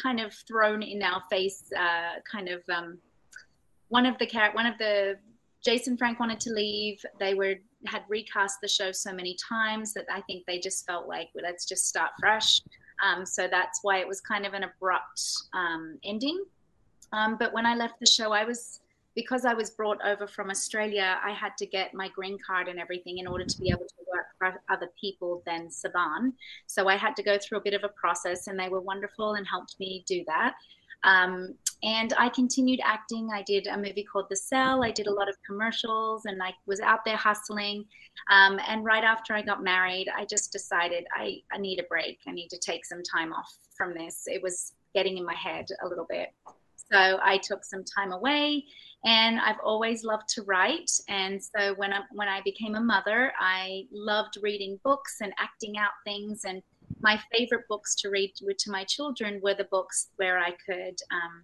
kind 0.02 0.20
of 0.20 0.34
thrown 0.48 0.84
in 0.84 1.02
our 1.02 1.24
face, 1.30 1.64
uh, 1.78 2.20
kind 2.30 2.50
of 2.50 2.62
um, 2.70 2.98
one 3.90 4.06
of 4.06 4.18
the 4.20 4.28
one 4.54 4.66
of 4.66 4.78
the 4.78 5.16
Jason 5.64 5.98
Frank 5.98 6.20
wanted 6.20 6.40
to 6.42 6.52
leave. 6.52 7.04
They 7.20 7.34
were 7.34 7.56
had 7.88 8.04
recast 8.08 8.60
the 8.62 8.68
show 8.68 8.92
so 8.92 9.14
many 9.14 9.36
times 9.50 9.94
that 9.94 10.06
I 10.12 10.22
think 10.22 10.46
they 10.46 10.60
just 10.60 10.86
felt 10.86 11.08
like 11.08 11.30
well, 11.34 11.44
let's 11.44 11.66
just 11.66 11.88
start 11.88 12.12
fresh. 12.20 12.62
Um, 13.04 13.26
so 13.26 13.48
that's 13.50 13.80
why 13.82 13.98
it 13.98 14.08
was 14.08 14.22
kind 14.22 14.46
of 14.46 14.54
an 14.54 14.64
abrupt 14.64 15.22
um, 15.54 15.98
ending. 16.04 16.44
Um, 17.14 17.38
but 17.40 17.54
when 17.54 17.66
I 17.66 17.76
left 17.76 18.00
the 18.00 18.06
show, 18.06 18.32
I 18.32 18.44
was 18.44 18.80
because 19.16 19.46
I 19.46 19.54
was 19.54 19.70
brought 19.70 20.06
over 20.06 20.28
from 20.28 20.50
Australia. 20.50 21.18
I 21.24 21.32
had 21.32 21.56
to 21.60 21.66
get 21.66 21.94
my 21.94 22.10
green 22.10 22.38
card 22.46 22.68
and 22.68 22.78
everything 22.80 23.20
in 23.20 23.28
order 23.28 23.46
to 23.46 23.62
be 23.62 23.70
able 23.70 23.86
to 23.86 23.96
work 24.12 24.26
for 24.38 24.62
other 24.70 24.90
people 25.00 25.42
than 25.46 25.70
Saban. 25.70 26.34
So 26.68 26.90
I 26.90 26.98
had 26.98 27.16
to 27.16 27.24
go 27.24 27.38
through 27.38 27.60
a 27.60 27.62
bit 27.62 27.74
of 27.74 27.86
a 27.86 27.90
process, 27.90 28.48
and 28.48 28.60
they 28.60 28.68
were 28.68 28.82
wonderful 28.82 29.36
and 29.36 29.48
helped 29.48 29.76
me 29.80 30.04
do 30.06 30.24
that. 30.28 30.56
Um, 31.06 31.54
and 31.84 32.14
I 32.18 32.30
continued 32.30 32.80
acting. 32.84 33.30
I 33.32 33.44
did 33.44 33.68
a 33.68 33.78
movie 33.78 34.04
called 34.04 34.26
The 34.30 34.36
Cell. 34.36 34.84
I 34.84 34.92
did 34.92 35.08
a 35.08 35.14
lot 35.14 35.30
of 35.30 35.36
commercials 35.46 36.26
and 36.26 36.42
I 36.42 36.52
was 36.66 36.80
out 36.80 37.06
there 37.06 37.16
hustling. 37.16 37.86
Um, 38.32 38.60
and 38.68 38.84
right 38.84 39.04
after 39.04 39.34
I 39.36 39.44
got 39.44 39.64
married, 39.64 40.08
I 40.16 40.26
just 40.26 40.52
decided 40.52 41.06
I, 41.16 41.42
I 41.52 41.58
need 41.60 41.80
a 41.80 41.84
break. 41.84 42.20
I 42.28 42.32
need 42.32 42.48
to 42.50 42.58
take 42.58 42.86
some 42.86 43.04
time 43.04 43.34
off 43.34 43.56
from 43.78 43.94
this. 43.94 44.24
It 44.26 44.42
was 44.42 44.74
getting 44.96 45.18
in 45.18 45.26
my 45.26 45.36
head 45.36 45.68
a 45.84 45.88
little 45.88 46.08
bit. 46.10 46.30
So 46.92 47.20
I 47.22 47.40
took 47.40 47.64
some 47.64 47.84
time 47.84 48.12
away 48.12 48.66
and 49.06 49.40
I've 49.40 49.60
always 49.64 50.04
loved 50.04 50.28
to 50.30 50.44
write. 50.44 50.92
And 51.10 51.42
so 51.42 51.76
when 51.76 51.94
I 51.94 52.02
when 52.12 52.28
I 52.28 52.42
became 52.42 52.76
a 52.76 52.82
mother, 52.82 53.32
I 53.40 53.86
loved 53.92 54.38
reading 54.42 54.80
books 54.84 55.18
and 55.22 55.34
acting 55.38 55.78
out 55.78 55.92
things. 56.04 56.44
And 56.46 56.62
my 57.02 57.20
favorite 57.32 57.68
books 57.70 57.96
to 57.96 58.10
read 58.10 58.34
to 58.36 58.72
my 58.72 58.84
children 58.84 59.40
were 59.44 59.54
the 59.54 59.66
books 59.66 60.10
where 60.16 60.40
I 60.40 60.52
could 60.66 60.98
um, 61.12 61.44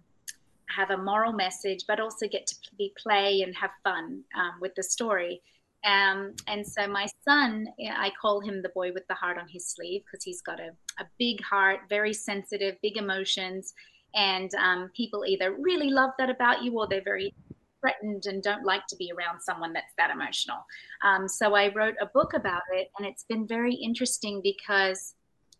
have 0.74 0.90
a 0.90 0.96
moral 0.96 1.32
message, 1.32 1.84
but 1.86 2.00
also 2.00 2.26
get 2.26 2.46
to 2.46 2.56
be 2.76 2.92
play 3.00 3.42
and 3.42 3.54
have 3.54 3.70
fun 3.84 4.22
um, 4.36 4.54
with 4.60 4.74
the 4.74 4.82
story. 4.82 5.40
Um, 5.84 6.34
and 6.46 6.66
so 6.66 6.86
my 6.86 7.06
son, 7.24 7.66
I 7.96 8.12
call 8.20 8.40
him 8.40 8.62
the 8.62 8.68
boy 8.68 8.92
with 8.92 9.06
the 9.08 9.14
heart 9.14 9.36
on 9.36 9.48
his 9.48 9.66
sleeve 9.68 10.02
because 10.04 10.24
he's 10.24 10.40
got 10.40 10.60
a, 10.60 10.70
a 11.00 11.06
big 11.18 11.42
heart, 11.42 11.80
very 11.88 12.12
sensitive, 12.12 12.76
big 12.82 12.96
emotions. 12.96 13.74
And 14.14 14.50
um, 14.54 14.90
people 14.96 15.24
either 15.26 15.54
really 15.58 15.90
love 15.90 16.10
that 16.18 16.30
about 16.30 16.62
you 16.62 16.72
or 16.78 16.86
they're 16.86 17.02
very 17.02 17.34
threatened 17.80 18.26
and 18.26 18.42
don't 18.42 18.64
like 18.64 18.86
to 18.88 18.96
be 18.96 19.12
around 19.16 19.40
someone 19.40 19.72
that's 19.72 19.92
that 19.98 20.10
emotional. 20.10 20.58
Um, 21.04 21.28
so 21.28 21.54
I 21.54 21.72
wrote 21.74 21.96
a 22.00 22.06
book 22.06 22.34
about 22.34 22.62
it, 22.72 22.90
and 22.98 23.06
it's 23.06 23.24
been 23.24 23.46
very 23.46 23.74
interesting 23.74 24.40
because 24.42 25.14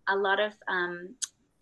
a 0.09 0.17
lot 0.17 0.41
of 0.41 0.53
um, 0.69 1.15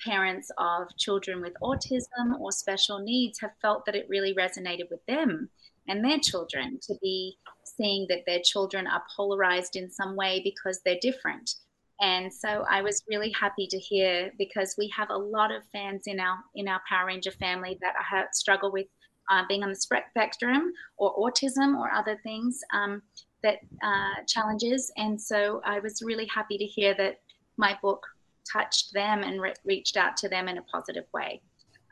parents 0.04 0.50
of 0.58 0.88
children 0.98 1.40
with 1.40 1.54
autism 1.62 2.38
or 2.38 2.52
special 2.52 2.98
needs 2.98 3.38
have 3.40 3.52
felt 3.60 3.84
that 3.86 3.94
it 3.94 4.06
really 4.08 4.34
resonated 4.34 4.90
with 4.90 5.04
them 5.06 5.48
and 5.88 6.04
their 6.04 6.18
children 6.18 6.78
to 6.82 6.94
be 7.02 7.36
seeing 7.64 8.06
that 8.08 8.24
their 8.26 8.40
children 8.44 8.86
are 8.86 9.02
polarized 9.16 9.76
in 9.76 9.90
some 9.90 10.16
way 10.16 10.40
because 10.42 10.80
they're 10.84 10.98
different. 11.00 11.54
And 12.00 12.32
so 12.32 12.64
I 12.70 12.80
was 12.80 13.02
really 13.08 13.32
happy 13.38 13.66
to 13.66 13.78
hear 13.78 14.32
because 14.38 14.74
we 14.78 14.90
have 14.96 15.10
a 15.10 15.16
lot 15.16 15.50
of 15.50 15.62
fans 15.72 16.04
in 16.06 16.18
our 16.18 16.38
in 16.54 16.66
our 16.66 16.80
Power 16.88 17.06
Ranger 17.06 17.32
family 17.32 17.78
that 17.82 17.94
have, 18.10 18.28
struggle 18.32 18.72
with 18.72 18.86
uh, 19.30 19.42
being 19.48 19.62
on 19.62 19.68
the 19.68 19.76
spectrum 19.76 20.72
or 20.96 21.14
autism 21.16 21.78
or 21.78 21.92
other 21.92 22.18
things 22.22 22.60
um, 22.72 23.02
that 23.42 23.58
uh, 23.82 24.22
challenges. 24.26 24.90
And 24.96 25.20
so 25.20 25.60
I 25.64 25.78
was 25.80 26.02
really 26.02 26.26
happy 26.34 26.58
to 26.58 26.64
hear 26.64 26.94
that 26.94 27.16
my 27.56 27.78
book 27.82 28.04
touched 28.50 28.92
them 28.92 29.22
and 29.22 29.40
re- 29.40 29.54
reached 29.64 29.96
out 29.96 30.16
to 30.18 30.28
them 30.28 30.48
in 30.48 30.58
a 30.58 30.62
positive 30.62 31.04
way. 31.12 31.42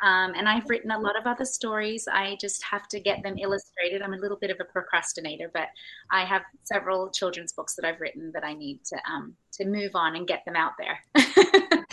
Um, 0.00 0.32
and 0.36 0.48
I've 0.48 0.68
written 0.68 0.90
a 0.90 0.98
lot 0.98 1.18
of 1.18 1.26
other 1.26 1.44
stories. 1.44 2.06
I 2.12 2.36
just 2.40 2.62
have 2.62 2.86
to 2.88 3.00
get 3.00 3.22
them 3.22 3.36
illustrated. 3.38 4.02
I'm 4.02 4.14
a 4.14 4.18
little 4.18 4.36
bit 4.36 4.50
of 4.50 4.58
a 4.60 4.64
procrastinator, 4.64 5.50
but 5.52 5.68
I 6.10 6.24
have 6.24 6.42
several 6.62 7.10
children's 7.10 7.52
books 7.52 7.74
that 7.74 7.84
I've 7.84 8.00
written 8.00 8.30
that 8.32 8.44
I 8.44 8.54
need 8.54 8.84
to 8.84 8.96
um, 9.10 9.34
to 9.52 9.64
move 9.64 9.92
on 9.94 10.16
and 10.16 10.26
get 10.26 10.44
them 10.44 10.54
out 10.54 10.72
there. 10.78 11.00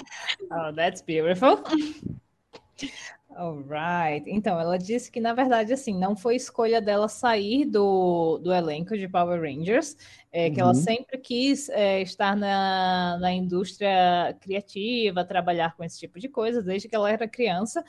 oh, 0.51 0.71
that's 0.71 1.01
beautiful. 1.01 1.65
Alright. 3.37 4.29
Então, 4.29 4.57
ela 4.57 4.77
disse 4.77 5.11
que, 5.11 5.19
na 5.19 5.33
verdade, 5.33 5.73
assim, 5.73 5.93
não 5.99 6.15
foi 6.15 6.37
escolha 6.37 6.81
dela 6.81 7.09
sair 7.09 7.65
do, 7.65 8.37
do 8.37 8.53
elenco 8.53 8.97
de 8.97 9.09
Power 9.09 9.41
Rangers, 9.41 9.97
é, 10.31 10.49
que 10.49 10.61
ela 10.61 10.69
uhum. 10.69 10.75
sempre 10.75 11.17
quis 11.17 11.67
é, 11.67 12.01
estar 12.01 12.33
na, 12.33 13.17
na 13.19 13.33
indústria 13.33 14.37
criativa, 14.39 15.25
trabalhar 15.25 15.75
com 15.75 15.83
esse 15.83 15.99
tipo 15.99 16.17
de 16.17 16.29
coisa, 16.29 16.61
desde 16.61 16.87
que 16.87 16.95
ela 16.95 17.11
era 17.11 17.27
criança. 17.27 17.83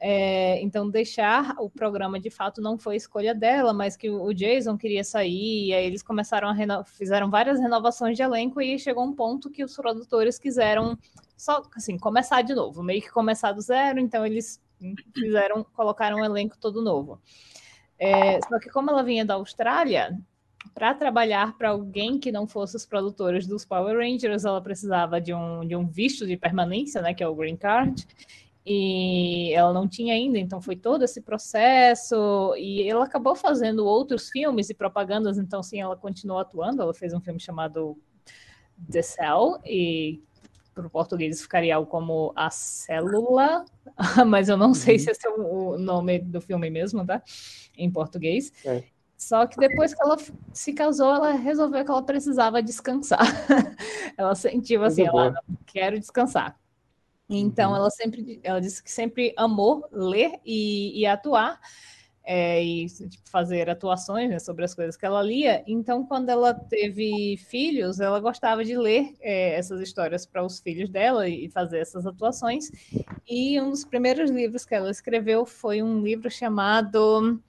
É, 0.00 0.60
então, 0.60 0.90
deixar 0.90 1.54
o 1.60 1.70
programa, 1.70 2.18
de 2.18 2.30
fato, 2.30 2.60
não 2.60 2.76
foi 2.76 2.96
escolha 2.96 3.32
dela, 3.32 3.72
mas 3.72 3.96
que 3.96 4.10
o 4.10 4.32
Jason 4.34 4.76
queria 4.76 5.04
sair, 5.04 5.68
e 5.68 5.72
aí 5.72 5.86
eles 5.86 6.02
começaram 6.02 6.48
a 6.48 6.52
reno... 6.52 6.82
fizeram 6.84 7.30
várias 7.30 7.60
renovações 7.60 8.16
de 8.16 8.24
elenco, 8.24 8.60
e 8.60 8.76
chegou 8.76 9.04
um 9.04 9.14
ponto 9.14 9.50
que 9.50 9.62
os 9.62 9.76
produtores 9.76 10.36
quiseram 10.36 10.98
só, 11.36 11.62
assim, 11.76 11.96
começar 11.96 12.42
de 12.42 12.54
novo, 12.54 12.82
meio 12.82 13.00
que 13.00 13.10
começar 13.10 13.52
do 13.52 13.60
zero, 13.60 14.00
então 14.00 14.26
eles 14.26 14.60
fizeram, 15.14 15.64
colocaram 15.64 16.18
um 16.18 16.24
elenco 16.24 16.56
todo 16.58 16.82
novo. 16.82 17.20
É, 17.98 18.40
só 18.48 18.58
que 18.58 18.70
como 18.70 18.90
ela 18.90 19.02
vinha 19.02 19.24
da 19.24 19.34
Austrália, 19.34 20.18
para 20.74 20.94
trabalhar 20.94 21.56
para 21.56 21.70
alguém 21.70 22.18
que 22.18 22.32
não 22.32 22.46
fosse 22.46 22.76
os 22.76 22.86
produtores 22.86 23.46
dos 23.46 23.64
Power 23.64 23.96
Rangers, 23.96 24.44
ela 24.44 24.60
precisava 24.60 25.20
de 25.20 25.32
um, 25.32 25.66
de 25.66 25.74
um 25.76 25.86
visto 25.86 26.26
de 26.26 26.36
permanência, 26.36 27.00
né, 27.00 27.14
que 27.14 27.22
é 27.22 27.28
o 27.28 27.34
Green 27.34 27.56
Card, 27.56 28.06
e 28.64 29.52
ela 29.54 29.72
não 29.72 29.88
tinha 29.88 30.14
ainda, 30.14 30.38
então 30.38 30.60
foi 30.60 30.76
todo 30.76 31.02
esse 31.02 31.22
processo, 31.22 32.54
e 32.56 32.88
ela 32.88 33.04
acabou 33.04 33.34
fazendo 33.34 33.86
outros 33.86 34.28
filmes 34.28 34.68
e 34.68 34.74
propagandas, 34.74 35.38
então 35.38 35.62
sim, 35.62 35.80
ela 35.80 35.96
continuou 35.96 36.38
atuando, 36.38 36.82
ela 36.82 36.94
fez 36.94 37.14
um 37.14 37.20
filme 37.20 37.40
chamado 37.40 37.96
The 38.90 39.02
Cell, 39.02 39.58
e 39.64 40.22
para 40.80 40.88
o 40.88 40.90
português 40.90 41.42
ficaria 41.42 41.76
algo 41.76 41.88
como 41.88 42.32
A 42.34 42.50
Célula, 42.50 43.64
mas 44.26 44.48
eu 44.48 44.56
não 44.56 44.74
sei 44.74 44.96
uhum. 44.96 45.00
se 45.00 45.10
esse 45.10 45.26
é 45.26 45.30
o 45.30 45.78
nome 45.78 46.18
do 46.18 46.40
filme 46.40 46.70
mesmo, 46.70 47.04
tá? 47.06 47.22
Em 47.76 47.90
português. 47.90 48.52
É. 48.64 48.84
Só 49.16 49.46
que 49.46 49.58
depois 49.58 49.92
que 49.92 50.02
ela 50.02 50.16
se 50.54 50.72
casou, 50.72 51.14
ela 51.14 51.32
resolveu 51.32 51.84
que 51.84 51.90
ela 51.90 52.02
precisava 52.02 52.62
descansar. 52.62 53.20
ela 54.16 54.34
sentiu 54.34 54.82
assim, 54.82 55.02
ela 55.02 55.34
quero 55.66 56.00
descansar. 56.00 56.58
Então 57.28 57.70
uhum. 57.70 57.76
ela 57.76 57.90
sempre, 57.90 58.40
ela 58.42 58.60
disse 58.60 58.82
que 58.82 58.90
sempre 58.90 59.34
amou 59.36 59.86
ler 59.92 60.40
e, 60.44 60.98
e 60.98 61.06
atuar 61.06 61.60
é, 62.24 62.62
e 62.62 62.86
tipo, 62.86 63.28
fazer 63.28 63.68
atuações 63.68 64.28
né, 64.28 64.38
sobre 64.38 64.64
as 64.64 64.74
coisas 64.74 64.96
que 64.96 65.06
ela 65.06 65.22
lia. 65.22 65.62
Então, 65.66 66.04
quando 66.04 66.28
ela 66.28 66.52
teve 66.54 67.36
filhos, 67.36 68.00
ela 68.00 68.20
gostava 68.20 68.64
de 68.64 68.76
ler 68.76 69.14
é, 69.20 69.54
essas 69.54 69.80
histórias 69.80 70.26
para 70.26 70.44
os 70.44 70.60
filhos 70.60 70.88
dela 70.88 71.28
e 71.28 71.48
fazer 71.48 71.78
essas 71.78 72.06
atuações. 72.06 72.70
E 73.28 73.60
um 73.60 73.70
dos 73.70 73.84
primeiros 73.84 74.30
livros 74.30 74.64
que 74.64 74.74
ela 74.74 74.90
escreveu 74.90 75.44
foi 75.44 75.82
um 75.82 76.02
livro 76.02 76.30
chamado. 76.30 77.40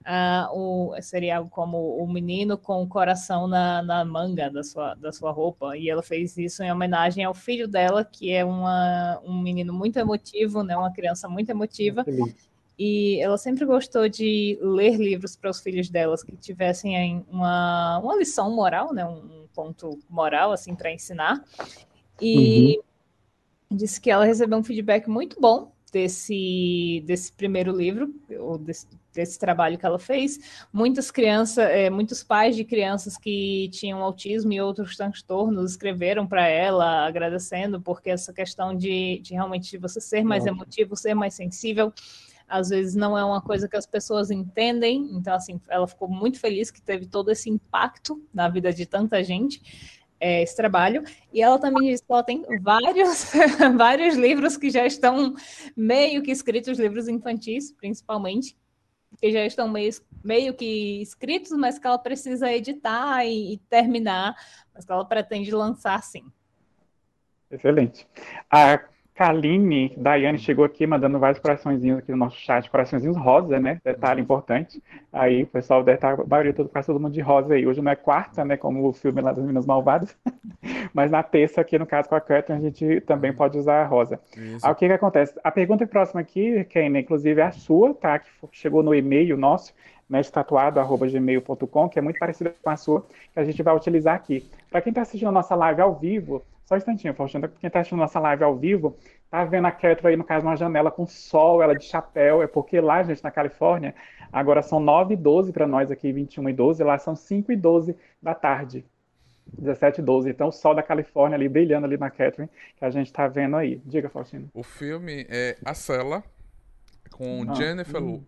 Uh, 0.00 0.56
o, 0.94 1.02
seria 1.02 1.36
algo 1.36 1.50
como 1.50 1.76
o 1.98 2.10
menino 2.10 2.56
com 2.56 2.82
o 2.82 2.88
coração 2.88 3.46
na, 3.46 3.82
na 3.82 4.02
manga 4.02 4.50
da 4.50 4.62
sua, 4.62 4.94
da 4.94 5.12
sua 5.12 5.30
roupa, 5.30 5.76
e 5.76 5.90
ela 5.90 6.02
fez 6.02 6.38
isso 6.38 6.62
em 6.62 6.72
homenagem 6.72 7.22
ao 7.22 7.34
filho 7.34 7.68
dela, 7.68 8.02
que 8.02 8.32
é 8.32 8.42
uma, 8.42 9.20
um 9.22 9.38
menino 9.38 9.74
muito 9.74 9.98
emotivo, 9.98 10.62
né, 10.62 10.74
uma 10.74 10.90
criança 10.90 11.28
muito 11.28 11.50
emotiva, 11.50 12.02
e 12.82 13.20
ela 13.20 13.36
sempre 13.36 13.66
gostou 13.66 14.08
de 14.08 14.58
ler 14.62 14.96
livros 14.96 15.36
para 15.36 15.50
os 15.50 15.60
filhos 15.60 15.90
delas 15.90 16.22
que 16.22 16.34
tivessem 16.34 17.22
uma, 17.30 17.98
uma 17.98 18.16
lição 18.16 18.50
moral, 18.50 18.94
né, 18.94 19.04
um 19.04 19.46
ponto 19.54 19.98
moral 20.08 20.50
assim 20.50 20.74
para 20.74 20.90
ensinar. 20.90 21.44
E 22.18 22.80
uhum. 23.70 23.76
disse 23.76 24.00
que 24.00 24.10
ela 24.10 24.24
recebeu 24.24 24.56
um 24.56 24.64
feedback 24.64 25.10
muito 25.10 25.38
bom 25.38 25.70
desse, 25.92 27.04
desse 27.04 27.30
primeiro 27.34 27.70
livro, 27.70 28.14
ou 28.38 28.56
desse, 28.56 28.86
desse 29.12 29.38
trabalho 29.38 29.76
que 29.76 29.84
ela 29.84 29.98
fez. 29.98 30.38
Muitas 30.72 31.10
crianças, 31.10 31.68
é, 31.68 31.90
muitos 31.90 32.22
pais 32.22 32.56
de 32.56 32.64
crianças 32.64 33.18
que 33.18 33.68
tinham 33.74 34.02
autismo 34.02 34.54
e 34.54 34.60
outros 34.62 34.96
transtornos 34.96 35.72
escreveram 35.72 36.26
para 36.26 36.48
ela 36.48 37.06
agradecendo, 37.06 37.78
porque 37.78 38.08
essa 38.08 38.32
questão 38.32 38.74
de, 38.74 39.18
de 39.18 39.34
realmente 39.34 39.76
você 39.76 40.00
ser 40.00 40.24
mais 40.24 40.46
emotivo, 40.46 40.96
ser 40.96 41.12
mais 41.12 41.34
sensível, 41.34 41.92
às 42.50 42.68
vezes 42.68 42.96
não 42.96 43.16
é 43.16 43.24
uma 43.24 43.40
coisa 43.40 43.68
que 43.68 43.76
as 43.76 43.86
pessoas 43.86 44.30
entendem. 44.30 45.08
Então, 45.12 45.32
assim, 45.32 45.60
ela 45.68 45.86
ficou 45.86 46.08
muito 46.08 46.40
feliz 46.40 46.70
que 46.70 46.82
teve 46.82 47.06
todo 47.06 47.30
esse 47.30 47.48
impacto 47.48 48.22
na 48.34 48.48
vida 48.48 48.72
de 48.72 48.84
tanta 48.84 49.22
gente. 49.22 50.00
É, 50.22 50.42
esse 50.42 50.54
trabalho, 50.54 51.02
e 51.32 51.40
ela 51.40 51.58
também 51.58 51.88
disse 51.88 52.04
que 52.04 52.12
ela 52.12 52.22
tem 52.22 52.44
vários, 52.60 53.32
vários 53.74 54.16
livros 54.16 54.54
que 54.54 54.68
já 54.68 54.84
estão 54.84 55.34
meio 55.74 56.22
que 56.22 56.30
escritos, 56.30 56.78
livros 56.78 57.08
infantis, 57.08 57.72
principalmente, 57.72 58.54
que 59.18 59.32
já 59.32 59.46
estão 59.46 59.66
meio, 59.66 59.90
meio 60.22 60.52
que 60.52 61.00
escritos, 61.00 61.52
mas 61.52 61.78
que 61.78 61.86
ela 61.86 61.98
precisa 61.98 62.52
editar 62.52 63.24
e, 63.24 63.54
e 63.54 63.56
terminar, 63.70 64.36
mas 64.74 64.84
que 64.84 64.92
ela 64.92 65.06
pretende 65.06 65.50
lançar 65.52 66.02
sim. 66.02 66.30
Excelente. 67.50 68.06
A 68.50 68.78
Kaline, 69.20 69.92
Daiane 69.98 70.38
chegou 70.38 70.64
aqui 70.64 70.86
mandando 70.86 71.18
vários 71.18 71.38
coraçõezinhos 71.38 71.98
aqui 71.98 72.10
no 72.10 72.16
nosso 72.16 72.38
chat, 72.38 72.70
coraçõezinhos 72.70 73.18
rosa, 73.18 73.60
né? 73.60 73.78
Detalhe 73.84 74.22
importante. 74.22 74.82
Aí 75.12 75.42
o 75.42 75.46
pessoal 75.46 75.84
deve 75.84 75.98
estar, 75.98 76.18
a 76.18 76.24
maioria 76.24 76.54
todo, 76.54 76.70
quase 76.70 76.86
todo 76.86 76.98
mundo 76.98 77.12
de 77.12 77.20
rosa 77.20 77.52
aí. 77.52 77.66
Hoje 77.66 77.82
não 77.82 77.92
é 77.92 77.96
quarta, 77.96 78.46
né? 78.46 78.56
Como 78.56 78.88
o 78.88 78.94
filme 78.94 79.20
lá 79.20 79.30
das 79.30 79.44
Minas 79.44 79.66
Malvadas. 79.66 80.16
Mas 80.94 81.10
na 81.10 81.22
terça, 81.22 81.60
aqui 81.60 81.78
no 81.78 81.84
caso 81.84 82.08
com 82.08 82.14
a 82.14 82.20
Catherine, 82.20 82.66
a 82.66 82.70
gente 82.70 83.02
também 83.02 83.30
pode 83.30 83.58
usar 83.58 83.82
a 83.82 83.86
rosa. 83.86 84.18
Isso. 84.34 84.64
Aí 84.64 84.72
o 84.72 84.74
que 84.74 84.86
que 84.86 84.92
acontece? 84.94 85.38
A 85.44 85.50
pergunta 85.50 85.86
próxima 85.86 86.22
aqui, 86.22 86.64
Kane, 86.72 87.00
inclusive 87.00 87.42
é 87.42 87.44
a 87.44 87.52
sua, 87.52 87.92
tá? 87.92 88.18
Que 88.18 88.30
chegou 88.52 88.82
no 88.82 88.94
e-mail 88.94 89.36
nosso, 89.36 89.74
mestatuado.gmail.com, 90.08 91.88
que 91.90 91.98
é 91.98 92.02
muito 92.02 92.18
parecida 92.18 92.54
com 92.62 92.70
a 92.70 92.76
sua, 92.76 93.04
que 93.34 93.38
a 93.38 93.44
gente 93.44 93.62
vai 93.62 93.76
utilizar 93.76 94.14
aqui. 94.14 94.48
Para 94.70 94.80
quem 94.80 94.92
está 94.92 95.02
assistindo 95.02 95.28
a 95.28 95.32
nossa 95.32 95.54
live 95.54 95.82
ao 95.82 95.94
vivo, 95.94 96.42
só 96.70 96.74
um 96.76 96.78
instantinho, 96.78 97.14
Faustino. 97.14 97.48
Quem 97.48 97.66
está 97.66 97.80
assistindo 97.80 97.98
nossa 97.98 98.20
live 98.20 98.44
ao 98.44 98.56
vivo, 98.56 98.96
tá 99.28 99.44
vendo 99.44 99.66
a 99.66 99.72
Ketro 99.72 100.06
aí, 100.06 100.16
no 100.16 100.22
caso, 100.22 100.44
numa 100.44 100.56
janela 100.56 100.88
com 100.88 101.04
sol, 101.04 101.60
ela 101.60 101.74
de 101.74 101.84
chapéu. 101.84 102.42
É 102.42 102.46
porque 102.46 102.80
lá, 102.80 103.02
gente, 103.02 103.24
na 103.24 103.30
Califórnia, 103.30 103.92
agora 104.32 104.62
são 104.62 104.78
9 104.78 105.14
e 105.14 105.16
12 105.16 105.52
para 105.52 105.66
nós 105.66 105.90
aqui, 105.90 106.12
21 106.12 106.48
e 106.48 106.52
12. 106.52 106.84
Lá 106.84 106.96
são 106.96 107.16
5 107.16 107.50
e 107.50 107.56
12 107.56 107.96
da 108.22 108.34
tarde. 108.34 108.84
17 109.58 110.00
e 110.00 110.04
12. 110.04 110.30
Então, 110.30 110.46
o 110.46 110.52
sol 110.52 110.72
da 110.72 110.82
Califórnia 110.82 111.36
ali 111.36 111.48
brilhando 111.48 111.86
ali 111.86 111.96
na 111.96 112.08
Catherine, 112.08 112.48
que 112.76 112.84
a 112.84 112.90
gente 112.90 113.06
está 113.06 113.26
vendo 113.26 113.56
aí. 113.56 113.82
Diga, 113.84 114.08
Faustino. 114.08 114.48
O 114.54 114.62
filme 114.62 115.26
é 115.28 115.56
A 115.64 115.74
Cela, 115.74 116.22
com 117.10 117.46
ah, 117.48 117.54
Jennifer 117.54 118.00
hum. 118.00 118.22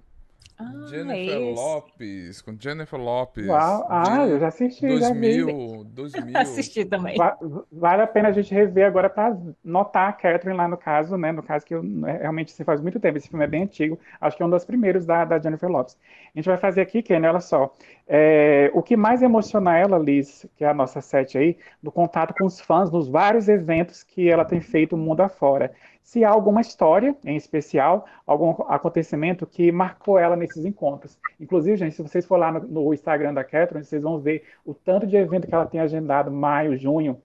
Ah, 0.59 0.87
Jennifer 0.89 1.39
Lopes, 1.39 2.41
com 2.43 2.57
Jennifer 2.59 3.01
Lopes. 3.01 3.47
Uau, 3.47 3.87
ah, 3.89 4.27
eu 4.27 4.39
já 4.39 4.49
assisti. 4.49 4.87
2000, 4.87 5.49
já 5.49 5.85
2000. 5.91 6.37
assisti 6.39 6.85
também. 6.85 7.17
Vale 7.71 8.03
a 8.03 8.07
pena 8.07 8.29
a 8.29 8.33
gente 8.33 8.55
rever 8.55 8.87
agora 8.87 9.11
para 9.11 9.37
notar 9.65 10.11
a 10.11 10.13
Catherine 10.13 10.57
lá 10.57 10.69
no 10.69 10.77
caso, 10.77 11.17
né? 11.17 11.33
No 11.33 11.43
caso 11.43 11.67
que 11.67 11.75
eu, 11.75 11.83
né, 11.83 12.19
realmente 12.19 12.53
se 12.53 12.65
faz 12.65 12.81
muito 12.81 13.01
tempo, 13.01 13.19
esse 13.19 13.29
filme 13.29 13.45
é 13.45 13.49
bem 13.49 13.65
antigo. 13.65 13.99
Acho 14.21 14.37
que 14.37 14.43
é 14.43 14.47
um 14.47 14.51
dos 14.51 14.65
primeiros 14.65 15.05
da, 15.05 15.25
da 15.25 15.39
Jennifer 15.39 15.69
Lopes. 15.69 15.97
A 16.35 16.39
gente 16.39 16.47
vai 16.47 16.57
fazer 16.57 16.81
aqui, 16.81 17.03
Ken, 17.03 17.27
olha 17.27 17.41
só. 17.41 17.73
É, 18.07 18.71
o 18.75 18.83
que 18.83 18.97
mais 18.97 19.23
emociona 19.23 19.77
ela, 19.77 19.99
Liz, 19.99 20.47
que 20.57 20.65
é 20.65 20.69
a 20.69 20.75
nossa 20.75 21.01
sete 21.01 21.39
aí, 21.39 21.57
do 21.83 21.91
contato 21.91 22.35
com 22.35 22.45
os 22.45 22.61
fãs 22.61 22.91
nos 22.91 23.09
vários 23.09 23.49
eventos 23.49 24.03
que 24.03 24.29
ela 24.29 24.45
tem 24.45 24.61
feito 24.61 24.97
mundo 24.97 25.23
afora 25.23 25.73
se 26.03 26.25
há 26.25 26.31
alguma 26.31 26.61
história 26.61 27.17
em 27.25 27.37
especial, 27.37 28.07
algum 28.27 28.51
acontecimento 28.69 29.47
que 29.47 29.71
marcou 29.73 30.19
ela 30.19 30.37
nesses 30.37 30.65
encontros. 30.65 31.19
Inclusive, 31.41 31.77
gente, 31.77 31.95
se 31.95 32.03
vocês 32.03 32.27
for 32.27 32.37
lá 32.37 32.53
no, 32.53 32.61
no 32.61 32.95
Instagram 32.95 33.33
da 33.35 33.45
Catherine, 33.45 33.85
vocês 33.85 34.03
vão 34.03 34.19
ver 34.19 34.45
o 34.65 34.75
tanto 34.75 35.07
de 35.07 35.17
evento 35.17 35.47
que 35.47 35.55
ela 35.55 35.67
tem 35.67 35.81
agendado, 35.81 36.31
maio, 36.31 36.77
junho, 36.77 37.21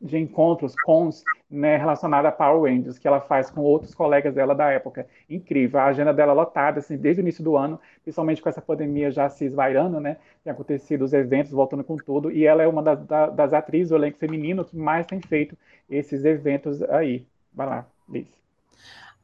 de 0.00 0.18
encontros 0.18 0.74
com 0.84 1.08
né, 1.50 1.76
relacionados 1.76 2.28
a 2.28 2.32
Power 2.32 2.70
Rangers, 2.70 2.98
que 2.98 3.08
ela 3.08 3.20
faz 3.20 3.50
com 3.50 3.62
outros 3.62 3.94
colegas 3.94 4.34
dela 4.34 4.54
da 4.54 4.70
época. 4.70 5.06
Incrível, 5.30 5.80
a 5.80 5.86
agenda 5.86 6.12
dela 6.12 6.32
lotada, 6.32 6.80
assim, 6.80 6.96
desde 6.96 7.22
o 7.22 7.24
início 7.24 7.42
do 7.42 7.56
ano, 7.56 7.80
principalmente 8.02 8.42
com 8.42 8.48
essa 8.48 8.60
pandemia 8.60 9.10
já 9.10 9.28
se 9.30 9.44
esvairando, 9.46 10.00
né? 10.00 10.18
Tem 10.42 10.52
acontecido 10.52 11.02
os 11.02 11.12
eventos, 11.12 11.52
voltando 11.52 11.84
com 11.84 11.96
tudo, 11.96 12.30
e 12.30 12.44
ela 12.44 12.62
é 12.62 12.66
uma 12.66 12.82
das, 12.82 12.98
das 13.34 13.52
atrizes 13.52 13.90
do 13.90 13.96
elenco 13.96 14.18
feminino 14.18 14.64
que 14.64 14.76
mais 14.76 15.06
tem 15.06 15.20
feito 15.20 15.56
esses 15.88 16.24
eventos 16.24 16.82
aí. 16.82 17.26
Vai 17.52 17.66
lá 17.66 17.93
please. 18.08 18.26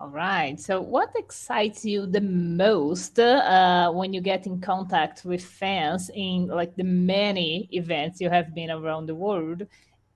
All 0.00 0.08
right. 0.08 0.58
So, 0.58 0.80
what 0.80 1.12
excites 1.14 1.84
you 1.84 2.06
the 2.06 2.22
most 2.22 3.18
uh, 3.18 3.90
when 3.92 4.14
you 4.14 4.22
get 4.22 4.46
in 4.46 4.58
contact 4.60 5.26
with 5.26 5.44
fans 5.44 6.10
in 6.14 6.46
like 6.46 6.74
the 6.74 6.84
many 6.84 7.68
events 7.72 8.18
you 8.18 8.30
have 8.30 8.54
been 8.54 8.70
around 8.70 9.06
the 9.06 9.14
world? 9.14 9.66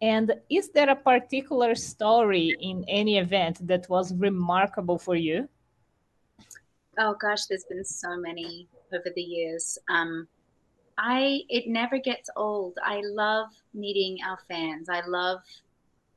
And 0.01 0.33
is 0.51 0.71
there 0.71 0.89
a 0.89 0.97
particular 0.97 1.75
story 1.75 2.57
in 2.61 2.85
any 2.89 3.19
event 3.19 3.67
that 3.67 3.89
was 3.91 4.15
remarkable 4.15 4.99
for 4.99 5.17
you? 5.17 5.49
Oh 6.99 7.15
gosh, 7.21 7.47
there's 7.47 7.65
been 7.65 7.85
so 7.85 8.17
many 8.17 8.69
over 8.93 9.11
the 9.15 9.23
years. 9.23 9.79
Um, 9.89 10.27
I 10.97 11.41
it 11.49 11.67
never 11.67 11.99
gets 11.99 12.31
old. 12.37 12.79
I 12.83 13.03
love 13.05 13.49
meeting 13.73 14.19
our 14.27 14.39
fans. 14.49 14.89
I 14.89 15.03
love 15.07 15.41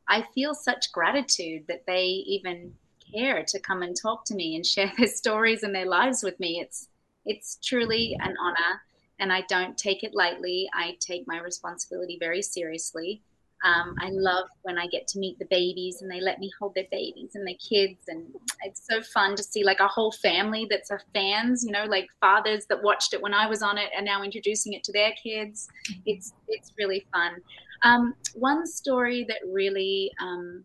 I 0.07 0.23
feel 0.33 0.53
such 0.53 0.91
gratitude 0.91 1.65
that 1.67 1.85
they 1.85 2.05
even 2.05 2.73
care 3.13 3.43
to 3.47 3.59
come 3.59 3.83
and 3.83 3.95
talk 3.95 4.25
to 4.25 4.35
me 4.35 4.55
and 4.55 4.65
share 4.65 4.91
their 4.97 5.07
stories 5.07 5.63
and 5.63 5.73
their 5.73 5.85
lives 5.85 6.23
with 6.23 6.39
me. 6.39 6.59
It's 6.61 6.87
it's 7.25 7.57
truly 7.61 8.15
an 8.21 8.35
honor, 8.41 8.81
and 9.19 9.33
I 9.33 9.41
don't 9.49 9.77
take 9.77 10.03
it 10.03 10.13
lightly. 10.13 10.69
I 10.73 10.95
take 10.99 11.27
my 11.27 11.39
responsibility 11.39 12.17
very 12.19 12.41
seriously. 12.41 13.21
Um, 13.63 13.95
I 13.99 14.09
love 14.11 14.45
when 14.61 14.77
I 14.77 14.85
get 14.87 15.07
to 15.09 15.19
meet 15.19 15.39
the 15.39 15.45
babies 15.45 16.01
and 16.01 16.11
they 16.11 16.21
let 16.21 16.39
me 16.39 16.51
hold 16.59 16.75
their 16.75 16.85
babies 16.91 17.31
and 17.33 17.45
their 17.45 17.55
kids, 17.55 17.99
and 18.07 18.27
it's 18.63 18.85
so 18.87 19.01
fun 19.01 19.35
to 19.35 19.43
see 19.43 19.63
like 19.63 19.81
a 19.81 19.87
whole 19.87 20.11
family 20.11 20.67
that's 20.69 20.91
a 20.91 20.99
fans. 21.13 21.65
You 21.65 21.71
know, 21.71 21.85
like 21.85 22.07
fathers 22.21 22.65
that 22.67 22.81
watched 22.81 23.13
it 23.13 23.21
when 23.21 23.33
I 23.33 23.47
was 23.47 23.61
on 23.61 23.77
it 23.77 23.89
and 23.95 24.05
now 24.05 24.23
introducing 24.23 24.73
it 24.73 24.83
to 24.85 24.93
their 24.93 25.11
kids. 25.21 25.67
It's 26.05 26.33
it's 26.47 26.71
really 26.77 27.05
fun. 27.11 27.41
Um, 27.83 28.15
one 28.33 28.65
story 28.65 29.23
that 29.25 29.39
really, 29.47 30.11
um, 30.19 30.63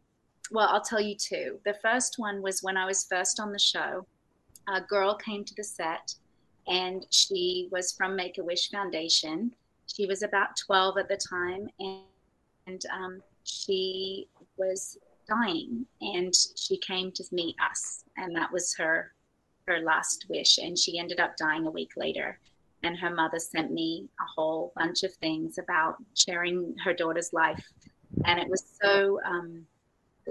well, 0.51 0.69
I'll 0.69 0.83
tell 0.83 1.01
you 1.01 1.15
two. 1.17 1.59
The 1.65 1.75
first 1.75 2.19
one 2.19 2.43
was 2.43 2.63
when 2.63 2.77
I 2.77 2.87
was 2.87 3.05
first 3.05 3.41
on 3.41 3.53
the 3.53 3.59
show. 3.59 4.07
A 4.69 4.81
girl 4.81 5.15
came 5.15 5.45
to 5.45 5.55
the 5.55 5.65
set, 5.65 6.15
and 6.69 7.07
she 7.11 7.69
was 7.71 7.93
from 7.93 8.17
Make 8.17 8.39
a 8.39 8.45
Wish 8.45 8.71
Foundation. 8.71 9.55
She 9.93 10.07
was 10.07 10.23
about 10.23 10.57
12 10.57 10.99
at 10.99 11.09
the 11.09 11.17
time, 11.17 11.69
and, 11.81 12.03
and 12.67 12.83
um, 12.93 13.23
she 13.45 14.29
was 14.57 14.99
dying, 15.29 15.87
and 16.01 16.35
she 16.57 16.77
came 16.79 17.11
to 17.13 17.25
meet 17.33 17.57
us, 17.71 18.05
and 18.17 18.35
that 18.37 18.53
was 18.53 18.75
her 18.77 19.13
her 19.69 19.79
last 19.79 20.27
wish, 20.29 20.59
and 20.59 20.77
she 20.77 20.99
ended 20.99 21.21
up 21.21 21.37
dying 21.37 21.69
a 21.69 21.71
week 21.71 21.93
later 21.97 22.41
and 22.83 22.97
her 22.97 23.15
mother 23.15 23.39
sent 23.39 23.73
me 23.73 24.09
a 24.21 24.25
whole 24.35 24.73
bunch 24.77 25.03
of 25.03 25.15
things 25.15 25.59
about 25.59 25.97
sharing 26.17 26.75
her 26.85 26.93
daughter's 26.93 27.33
life. 27.33 27.65
And 28.25 28.39
it 28.39 28.49
was 28.49 28.65
so 28.83 29.21
um, 29.25 29.67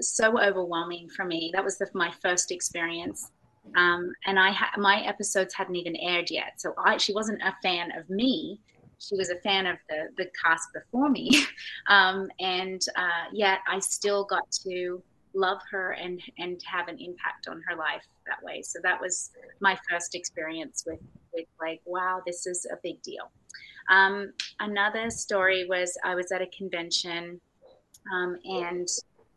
so 0.00 0.40
overwhelming 0.40 1.08
for 1.08 1.24
me. 1.24 1.50
That 1.54 1.64
was 1.64 1.78
the, 1.78 1.88
my 1.94 2.10
first 2.22 2.50
experience. 2.50 3.30
Um, 3.76 4.12
and 4.26 4.40
i 4.40 4.50
ha- 4.50 4.72
my 4.76 5.02
episodes 5.02 5.54
hadn't 5.54 5.76
even 5.76 5.96
aired 5.96 6.30
yet. 6.30 6.54
So 6.58 6.74
i 6.78 6.96
she 6.96 7.12
wasn't 7.12 7.42
a 7.42 7.54
fan 7.62 7.92
of 7.96 8.08
me. 8.10 8.60
She 8.98 9.16
was 9.16 9.30
a 9.30 9.36
fan 9.36 9.66
of 9.66 9.78
the 9.88 10.08
the 10.16 10.30
cast 10.42 10.68
before 10.74 11.08
me. 11.08 11.30
Um, 11.88 12.30
and 12.38 12.80
uh, 12.96 13.26
yet 13.32 13.58
i 13.66 13.80
still 13.80 14.24
got 14.24 14.50
to 14.64 15.02
love 15.34 15.58
her 15.70 15.92
and 15.92 16.20
and 16.38 16.62
have 16.64 16.88
an 16.88 16.98
impact 16.98 17.48
on 17.48 17.60
her 17.66 17.76
life 17.76 18.06
that 18.26 18.42
way 18.42 18.62
so 18.62 18.78
that 18.82 19.00
was 19.00 19.30
my 19.60 19.78
first 19.88 20.14
experience 20.14 20.84
with 20.86 21.00
with 21.32 21.46
like, 21.60 21.80
wow, 21.84 22.20
this 22.26 22.46
is 22.46 22.66
a 22.70 22.76
big 22.82 23.02
deal. 23.02 23.30
Um, 23.90 24.32
another 24.60 25.10
story 25.10 25.66
was 25.68 25.96
I 26.04 26.14
was 26.14 26.30
at 26.32 26.42
a 26.42 26.46
convention 26.46 27.40
um, 28.12 28.36
and 28.44 28.88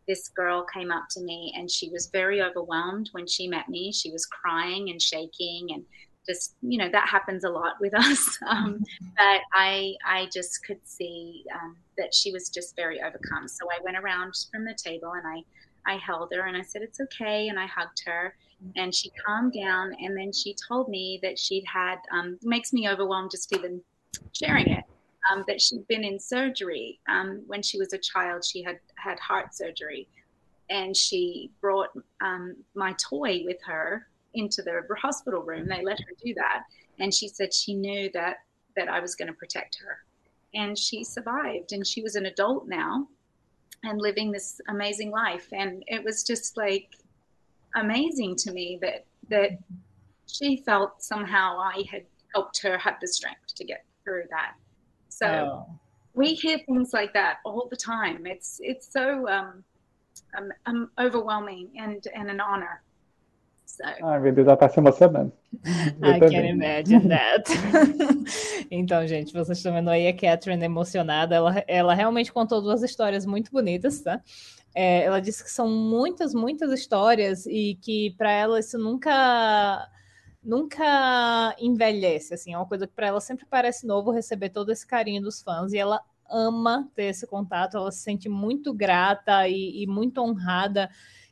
this 0.06 0.28
girl 0.28 0.64
came 0.72 0.92
up 0.92 1.04
to 1.10 1.20
me 1.20 1.52
and 1.56 1.70
she 1.70 1.90
was 1.90 2.08
very 2.12 2.40
overwhelmed 2.40 3.08
when 3.12 3.26
she 3.26 3.48
met 3.48 3.68
me. 3.68 3.92
She 3.92 4.10
was 4.12 4.24
crying 4.26 4.90
and 4.90 5.02
shaking 5.02 5.68
and 5.72 5.84
just 6.28 6.56
you 6.60 6.76
know 6.76 6.88
that 6.90 7.08
happens 7.08 7.44
a 7.44 7.48
lot 7.48 7.74
with 7.80 7.94
us 7.96 8.36
um, 8.48 8.82
but 9.16 9.42
i 9.52 9.94
i 10.04 10.26
just 10.34 10.64
could 10.66 10.80
see 10.82 11.44
um, 11.54 11.76
that 11.96 12.12
she 12.12 12.32
was 12.32 12.48
just 12.48 12.74
very 12.74 13.00
overcome 13.00 13.46
so 13.46 13.64
i 13.70 13.78
went 13.84 13.96
around 13.96 14.34
from 14.52 14.64
the 14.64 14.74
table 14.74 15.12
and 15.12 15.24
i 15.24 15.40
i 15.88 15.96
held 15.98 16.32
her 16.34 16.46
and 16.46 16.56
i 16.56 16.62
said 16.62 16.82
it's 16.82 16.98
okay 16.98 17.46
and 17.46 17.60
i 17.60 17.66
hugged 17.66 18.02
her 18.04 18.34
and 18.76 18.94
she 18.94 19.10
calmed 19.24 19.52
down 19.52 19.94
and 20.00 20.16
then 20.16 20.32
she 20.32 20.54
told 20.68 20.88
me 20.88 21.18
that 21.22 21.38
she'd 21.38 21.64
had 21.64 21.96
um, 22.12 22.38
makes 22.42 22.72
me 22.72 22.88
overwhelmed 22.88 23.30
just 23.30 23.54
even 23.54 23.80
sharing 24.32 24.68
it 24.68 24.84
um, 25.30 25.44
that 25.46 25.60
she'd 25.60 25.86
been 25.88 26.04
in 26.04 26.18
surgery 26.18 26.98
um, 27.08 27.42
when 27.46 27.62
she 27.62 27.78
was 27.78 27.92
a 27.92 27.98
child 27.98 28.44
she 28.44 28.62
had 28.62 28.78
had 28.96 29.18
heart 29.18 29.54
surgery 29.54 30.08
and 30.70 30.96
she 30.96 31.50
brought 31.60 31.90
um, 32.22 32.56
my 32.74 32.94
toy 32.94 33.42
with 33.44 33.58
her 33.64 34.06
into 34.34 34.62
the 34.62 34.82
hospital 35.00 35.42
room. 35.42 35.66
They 35.68 35.82
let 35.84 36.00
her 36.00 36.12
do 36.22 36.34
that 36.34 36.64
and 36.98 37.12
she 37.12 37.28
said 37.28 37.52
she 37.52 37.74
knew 37.74 38.10
that 38.12 38.38
that 38.76 38.88
i 38.88 39.00
was 39.00 39.14
going 39.14 39.28
to 39.28 39.34
protect 39.34 39.78
her 39.82 40.04
and 40.54 40.78
she 40.78 41.04
survived 41.04 41.72
and 41.72 41.86
she 41.86 42.02
was 42.02 42.16
an 42.16 42.26
adult 42.26 42.66
now 42.68 43.06
and 43.84 44.00
living 44.00 44.30
this 44.30 44.60
amazing 44.68 45.10
life 45.10 45.48
and 45.52 45.82
it 45.86 46.02
was 46.02 46.22
just 46.22 46.56
like 46.56 46.96
amazing 47.76 48.34
to 48.36 48.52
me 48.52 48.78
that 48.82 49.04
that 49.28 49.50
she 50.26 50.62
felt 50.66 51.02
somehow 51.02 51.58
I 51.58 51.84
had 51.90 52.04
helped 52.34 52.60
her 52.62 52.76
have 52.78 52.96
the 53.00 53.08
strength 53.08 53.54
to 53.54 53.64
get 53.64 53.84
through 54.04 54.24
that. 54.30 54.54
So 55.08 55.26
oh. 55.26 55.80
we 56.14 56.34
hear 56.34 56.58
things 56.66 56.92
like 56.92 57.12
that 57.14 57.38
all 57.44 57.68
the 57.70 57.76
time. 57.76 58.26
It's 58.26 58.60
it's 58.62 58.92
so 58.92 59.28
um, 59.28 59.64
um, 60.36 60.52
um 60.66 60.90
overwhelming 60.98 61.70
and 61.78 62.06
and 62.14 62.30
an 62.30 62.40
honor. 62.40 62.82
So. 63.66 63.82
Ai, 64.02 64.20
meu 64.20 64.32
Deus, 64.32 64.46
ela 64.46 64.56
tá 64.56 64.68
se 64.68 64.78
emocionando. 64.78 65.32
I 65.64 66.20
can 66.20 66.46
imagine 66.46 67.08
that. 67.08 67.44
então, 68.70 69.06
gente, 69.06 69.32
vocês 69.32 69.58
estão 69.58 69.72
vendo 69.72 69.90
aí 69.90 70.06
a 70.06 70.16
Catherine 70.16 70.64
emocionada. 70.64 71.34
Ela, 71.34 71.64
ela 71.66 71.94
realmente 71.94 72.32
contou 72.32 72.62
duas 72.62 72.82
histórias 72.82 73.26
muito 73.26 73.50
bonitas, 73.50 74.00
tá? 74.00 74.22
É, 74.72 75.04
ela 75.04 75.20
disse 75.20 75.42
que 75.42 75.50
são 75.50 75.68
muitas, 75.68 76.32
muitas 76.32 76.70
histórias 76.70 77.44
e 77.46 77.76
que 77.82 78.14
para 78.16 78.30
ela 78.30 78.60
isso 78.60 78.78
nunca 78.78 79.90
nunca 80.42 81.56
envelhece, 81.58 82.32
assim, 82.32 82.54
é 82.54 82.56
uma 82.56 82.68
coisa 82.68 82.86
que 82.86 82.94
para 82.94 83.08
ela 83.08 83.20
sempre 83.20 83.44
parece 83.50 83.84
novo 83.84 84.12
receber 84.12 84.50
todo 84.50 84.70
esse 84.70 84.86
carinho 84.86 85.20
dos 85.20 85.42
fãs 85.42 85.72
e 85.72 85.78
ela 85.78 86.00
ama 86.30 86.88
ter 86.94 87.06
esse 87.06 87.26
contato, 87.26 87.76
ela 87.76 87.90
se 87.90 87.98
sente 87.98 88.28
muito 88.28 88.72
grata 88.72 89.48
e, 89.48 89.82
e 89.82 89.86
muito 89.88 90.20
honrada 90.20 90.88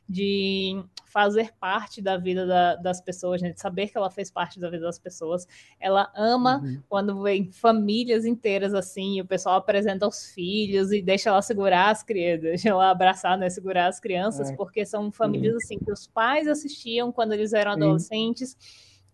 de 0.07 0.83
fazer 1.15 1.53
parte 1.57 2.01
da 2.01 2.17
vida 2.17 2.45
da, 2.45 2.75
das 2.75 2.99
pessoas, 2.99 3.41
né? 3.41 3.53
de 3.53 3.61
saber 3.61 3.87
que 3.87 3.97
ela 3.97 4.11
fez 4.11 4.29
parte 4.29 4.59
da 4.59 4.69
vida 4.69 4.83
das 4.83 4.99
pessoas. 4.99 5.47
Ela 5.79 6.11
ama 6.13 6.57
uhum. 6.57 6.81
quando 6.89 7.21
vem 7.21 7.49
famílias 7.53 8.25
inteiras 8.25 8.73
assim, 8.73 9.15
e 9.15 9.21
o 9.21 9.25
pessoal 9.25 9.55
apresenta 9.55 10.05
os 10.05 10.25
filhos 10.31 10.91
e 10.91 11.01
deixa 11.01 11.29
ela 11.29 11.41
segurar 11.41 11.89
as 11.89 12.03
crianças, 12.03 12.41
deixa 12.41 12.67
ela 12.67 12.91
abraçar, 12.91 13.37
né? 13.37 13.49
Segurar 13.49 13.87
as 13.87 13.97
crianças, 13.97 14.49
é. 14.49 14.55
porque 14.57 14.85
são 14.85 15.09
famílias 15.09 15.53
uhum. 15.53 15.59
assim 15.63 15.79
que 15.79 15.89
os 15.89 16.05
pais 16.05 16.49
assistiam 16.49 17.13
quando 17.13 17.31
eles 17.31 17.53
eram 17.53 17.71
adolescentes. 17.71 18.57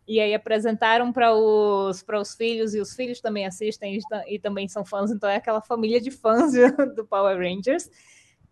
E 0.08 0.20
aí 0.20 0.34
apresentaram 0.34 1.14
para 1.14 1.36
os, 1.36 2.02
para 2.02 2.20
os 2.20 2.34
filhos, 2.34 2.74
e 2.74 2.80
os 2.80 2.96
filhos 2.96 3.22
também 3.22 3.46
assistem 3.46 4.00
e, 4.00 4.36
e 4.36 4.40
também 4.40 4.68
são 4.68 4.84
fãs, 4.84 5.12
então 5.12 5.30
é 5.30 5.36
aquela 5.36 5.62
família 5.62 6.02
de 6.02 6.10
fãs 6.10 6.52
do 6.98 7.06
Power 7.06 7.38
Rangers. 7.38 7.92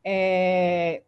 É, 0.05 1.01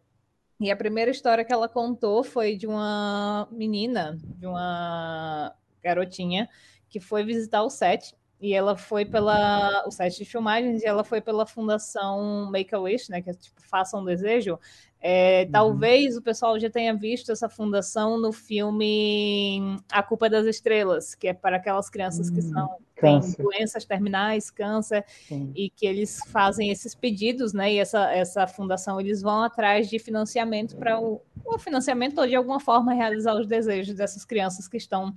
e 0.60 0.70
a 0.70 0.76
primeira 0.76 1.10
história 1.10 1.44
que 1.44 1.52
ela 1.52 1.68
contou 1.68 2.22
foi 2.22 2.56
de 2.56 2.66
uma 2.66 3.48
menina, 3.50 4.16
de 4.38 4.46
uma 4.46 5.54
garotinha 5.82 6.48
que 6.88 7.00
foi 7.00 7.24
visitar 7.24 7.62
o 7.62 7.70
set 7.70 8.14
e 8.40 8.52
ela 8.54 8.76
foi 8.76 9.04
pela 9.04 9.84
o 9.86 9.90
set 9.90 10.18
de 10.18 10.24
filmagens 10.24 10.82
e 10.82 10.86
ela 10.86 11.04
foi 11.04 11.20
pela 11.20 11.46
fundação 11.46 12.50
Make 12.50 12.74
a 12.74 12.80
Wish, 12.80 13.10
né, 13.10 13.22
que 13.22 13.30
é 13.30 13.34
tipo 13.34 13.62
Faça 13.62 13.96
um 13.96 14.04
Desejo. 14.04 14.58
É, 15.04 15.42
uhum. 15.44 15.50
Talvez 15.50 16.16
o 16.16 16.22
pessoal 16.22 16.58
já 16.60 16.70
tenha 16.70 16.94
visto 16.94 17.32
essa 17.32 17.48
fundação 17.48 18.20
no 18.20 18.30
filme 18.30 19.76
A 19.90 20.00
Culpa 20.00 20.30
das 20.30 20.46
Estrelas, 20.46 21.16
que 21.16 21.26
é 21.26 21.34
para 21.34 21.56
aquelas 21.56 21.90
crianças 21.90 22.30
que 22.30 22.38
hum, 22.38 22.52
são 22.52 22.76
têm 22.94 23.20
doenças 23.36 23.84
terminais, 23.84 24.48
câncer, 24.48 25.04
Sim. 25.26 25.52
e 25.56 25.68
que 25.70 25.84
eles 25.84 26.20
fazem 26.28 26.70
esses 26.70 26.94
pedidos, 26.94 27.52
né? 27.52 27.72
E 27.72 27.78
essa, 27.80 28.12
essa 28.12 28.46
fundação 28.46 29.00
eles 29.00 29.20
vão 29.20 29.42
atrás 29.42 29.90
de 29.90 29.98
financiamento 29.98 30.76
para 30.76 31.00
o, 31.00 31.20
o 31.44 31.58
financiamento 31.58 32.20
ou 32.20 32.26
de 32.28 32.36
alguma 32.36 32.60
forma 32.60 32.94
realizar 32.94 33.34
os 33.34 33.48
desejos 33.48 33.96
dessas 33.96 34.24
crianças 34.24 34.68
que 34.68 34.76
estão 34.76 35.12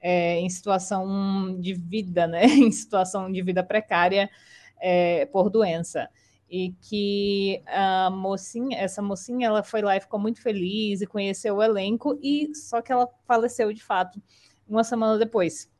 é, 0.00 0.40
em 0.40 0.50
situação 0.50 1.60
de 1.60 1.74
vida, 1.74 2.26
né? 2.26 2.44
Em 2.50 2.72
situação 2.72 3.30
de 3.30 3.40
vida 3.40 3.62
precária 3.62 4.28
é, 4.80 5.26
por 5.26 5.48
doença. 5.48 6.08
E 6.54 6.74
que 6.82 7.62
a 7.66 8.10
mocinha, 8.10 8.76
essa 8.76 9.00
mocinha, 9.00 9.46
ela 9.46 9.62
foi 9.62 9.80
lá 9.80 9.96
e 9.96 10.00
ficou 10.00 10.20
muito 10.20 10.42
feliz 10.42 11.00
e 11.00 11.06
conheceu 11.06 11.56
o 11.56 11.62
elenco, 11.62 12.18
e 12.22 12.54
só 12.54 12.82
que 12.82 12.92
ela 12.92 13.08
faleceu 13.26 13.72
de 13.72 13.82
fato 13.82 14.20
uma 14.68 14.84
semana 14.84 15.18
depois. 15.18 15.72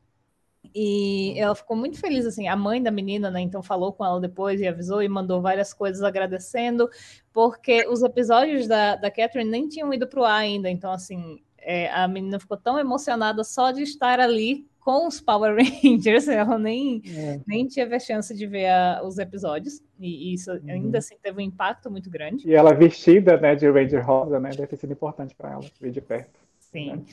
E 0.73 1.35
ela 1.37 1.53
ficou 1.53 1.77
muito 1.77 1.99
feliz, 1.99 2.25
assim, 2.25 2.47
a 2.47 2.55
mãe 2.55 2.81
da 2.81 2.89
menina, 2.89 3.29
né, 3.29 3.39
então 3.41 3.61
falou 3.61 3.93
com 3.93 4.03
ela 4.03 4.19
depois 4.19 4.59
e 4.61 4.67
avisou 4.67 5.03
e 5.03 5.07
mandou 5.07 5.41
várias 5.41 5.73
coisas 5.75 6.01
agradecendo, 6.01 6.89
porque 7.31 7.85
os 7.87 8.01
episódios 8.01 8.67
da, 8.67 8.95
da 8.95 9.11
Catherine 9.11 9.51
nem 9.51 9.67
tinham 9.67 9.93
ido 9.93 10.07
para 10.07 10.21
o 10.21 10.23
ar 10.23 10.39
ainda, 10.39 10.71
então, 10.71 10.91
assim, 10.91 11.43
é, 11.59 11.91
a 11.91 12.07
menina 12.07 12.39
ficou 12.39 12.57
tão 12.57 12.79
emocionada 12.79 13.43
só 13.43 13.71
de 13.71 13.83
estar 13.83 14.19
ali 14.19 14.67
com 14.83 15.07
os 15.07 15.21
Power 15.21 15.55
Rangers, 15.83 16.27
ela 16.27 16.57
nem, 16.57 17.01
é. 17.07 17.39
nem 17.47 17.67
teve 17.67 17.95
a 17.95 17.99
chance 17.99 18.35
de 18.35 18.45
ver 18.45 18.67
a, 18.67 19.01
os 19.03 19.17
episódios, 19.17 19.81
e, 19.99 20.33
isso 20.33 20.51
uhum. 20.51 20.59
ainda 20.67 20.97
assim 20.97 21.15
teve 21.21 21.37
um 21.37 21.45
impacto 21.45 21.89
muito 21.89 22.09
grande. 22.09 22.47
E 22.47 22.53
ela 22.53 22.73
vestida 22.73 23.37
né, 23.37 23.55
de 23.55 23.69
Ranger 23.69 24.05
Rosa, 24.05 24.39
né, 24.39 24.49
deve 24.49 24.67
ter 24.67 24.77
sido 24.77 24.93
importante 24.93 25.33
para 25.35 25.51
ela 25.53 25.65
ver 25.79 25.91
de 25.91 26.01
perto. 26.01 26.39
Sim. 26.59 26.91
Né? 26.91 27.03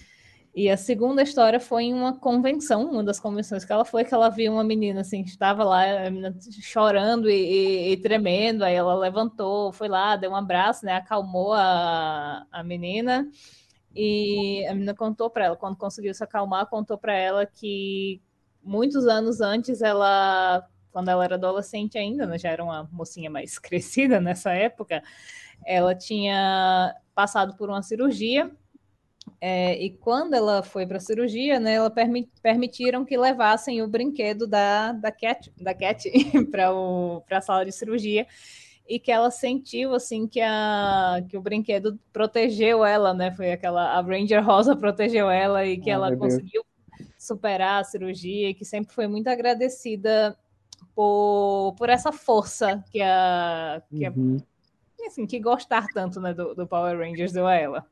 E 0.53 0.69
a 0.69 0.77
segunda 0.77 1.23
história 1.23 1.61
foi 1.61 1.85
em 1.85 1.95
uma 1.95 2.19
convenção, 2.19 2.91
uma 2.91 3.05
das 3.05 3.21
convenções 3.21 3.65
que 3.65 3.73
ela 3.73 3.85
foi, 3.85 4.05
que 4.05 4.13
ela 4.13 4.29
viu 4.29 4.53
uma 4.53 4.65
menina 4.65 5.03
assim, 5.03 5.23
que 5.23 5.31
estava 5.31 5.63
lá 5.63 5.85
chorando 6.61 7.31
e, 7.31 7.35
e, 7.35 7.93
e, 7.93 7.97
tremendo, 7.99 8.65
aí 8.65 8.75
ela 8.75 8.97
levantou, 8.97 9.73
foi 9.73 9.87
lá, 9.87 10.17
deu 10.17 10.33
um 10.33 10.37
abraço, 10.37 10.85
né, 10.85 10.95
acalmou 10.95 11.53
a, 11.53 12.45
a 12.51 12.65
menina, 12.65 13.31
e 13.95 14.65
a 14.67 14.75
menina 14.75 14.95
contou 14.95 15.29
para 15.31 15.47
ela, 15.47 15.57
quando 15.57 15.77
conseguiu 15.77 16.15
se 16.15 16.23
acalmar, 16.23 16.67
contou 16.67 16.97
para 16.97 17.15
ela 17.15 17.47
que 17.47 18.21
muitos 18.63 19.07
anos 19.07 19.41
antes 19.41 19.83
ela, 19.83 20.67
quando 20.93 21.09
ela 21.09 21.25
era 21.25 21.35
adolescente 21.35 21.99
ainda, 21.99 22.27
né, 22.27 22.39
já 22.39 22.51
era 22.51 22.63
uma 22.63 22.89
mocinha 22.93 23.31
mais 23.31 23.59
crescida 23.61 24.21
nessa 24.21 24.53
época, 24.53 25.03
ela 25.67 25.95
tinha 25.95 26.95
passado 27.15 27.57
por 27.57 27.69
uma 27.69 27.83
cirurgia 27.83 28.51
é, 29.41 29.83
e 29.83 29.91
quando 29.91 30.35
ela 30.35 30.63
foi 30.63 30.87
para 30.87 30.99
a 30.99 31.01
cirurgia, 31.01 31.59
né, 31.59 31.75
ela 31.75 31.91
permi 31.91 32.31
permitiram 32.43 33.05
que 33.05 33.17
levassem 33.17 33.83
o 33.83 33.89
brinquedo 33.89 34.47
da, 34.47 34.93
da 34.93 35.11
Cat, 35.11 35.53
da 35.59 35.75
Cat 35.75 36.11
para 36.51 37.39
a 37.39 37.41
sala 37.41 37.65
de 37.65 37.73
cirurgia 37.73 38.27
e 38.91 38.99
que 38.99 39.13
ela 39.13 39.31
sentiu 39.31 39.95
assim 39.95 40.27
que, 40.27 40.41
a, 40.41 41.25
que 41.29 41.39
o 41.39 41.41
brinquedo 41.41 41.97
protegeu 42.13 42.85
ela, 42.85 43.15
né? 43.15 43.31
Foi 43.31 43.53
aquela 43.53 43.93
a 43.97 44.01
Ranger 44.01 44.45
Rosa 44.45 44.75
protegeu 44.75 45.31
ela 45.31 45.65
e 45.65 45.79
que 45.79 45.89
oh, 45.91 45.93
ela 45.93 46.17
conseguiu 46.17 46.65
superar 47.17 47.81
a 47.81 47.85
cirurgia 47.85 48.51
e 48.51 48.55
que 48.55 48.65
sempre 48.65 48.93
foi 48.93 49.07
muito 49.07 49.29
agradecida 49.29 50.37
por, 50.93 51.77
por 51.79 51.89
essa 51.89 52.11
força 52.11 52.83
que 52.91 53.01
a 53.01 53.81
que, 53.89 54.09
uhum. 54.09 54.39
a, 54.99 55.07
assim, 55.07 55.25
que 55.25 55.39
gostar 55.39 55.87
tanto 55.95 56.21
né, 56.21 56.35
do, 56.35 56.53
do 56.53 56.67
Power 56.67 56.99
Rangers 56.99 57.33
deu 57.33 57.47
a 57.47 57.55
ela. 57.55 57.87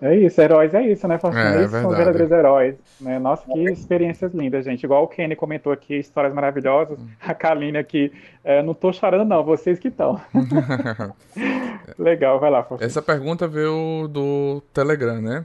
É 0.00 0.14
isso, 0.14 0.40
heróis 0.40 0.72
é 0.74 0.82
isso, 0.82 1.08
né, 1.08 1.18
Faustino? 1.18 1.44
É, 1.44 1.64
é 1.64 1.68
são 1.68 1.90
verdadeiros 1.90 2.30
heróis. 2.30 2.76
Né? 3.00 3.18
Nossa, 3.18 3.44
que 3.52 3.64
experiências 3.64 4.32
lindas, 4.32 4.64
gente. 4.64 4.84
Igual 4.84 5.02
o 5.02 5.08
Kenny 5.08 5.34
comentou 5.34 5.72
aqui, 5.72 5.96
histórias 5.96 6.32
maravilhosas. 6.32 6.96
A 7.20 7.34
Kaline 7.34 7.78
aqui, 7.78 8.12
é, 8.44 8.62
não 8.62 8.74
tô 8.74 8.92
chorando, 8.92 9.28
não, 9.28 9.42
vocês 9.42 9.76
que 9.78 9.88
estão. 9.88 10.20
Legal, 11.98 12.38
vai 12.38 12.48
lá, 12.48 12.62
Faustino. 12.62 12.86
Essa 12.86 13.02
pergunta 13.02 13.48
veio 13.48 14.06
do 14.08 14.62
Telegram, 14.72 15.20
né? 15.20 15.44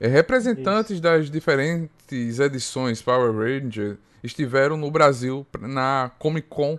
É, 0.00 0.08
representantes 0.08 0.92
isso. 0.92 1.02
das 1.02 1.30
diferentes 1.30 2.40
edições 2.40 3.00
Power 3.00 3.32
Ranger 3.32 3.96
estiveram 4.24 4.76
no 4.76 4.90
Brasil 4.90 5.46
na 5.60 6.10
Comic 6.18 6.48
Con 6.48 6.78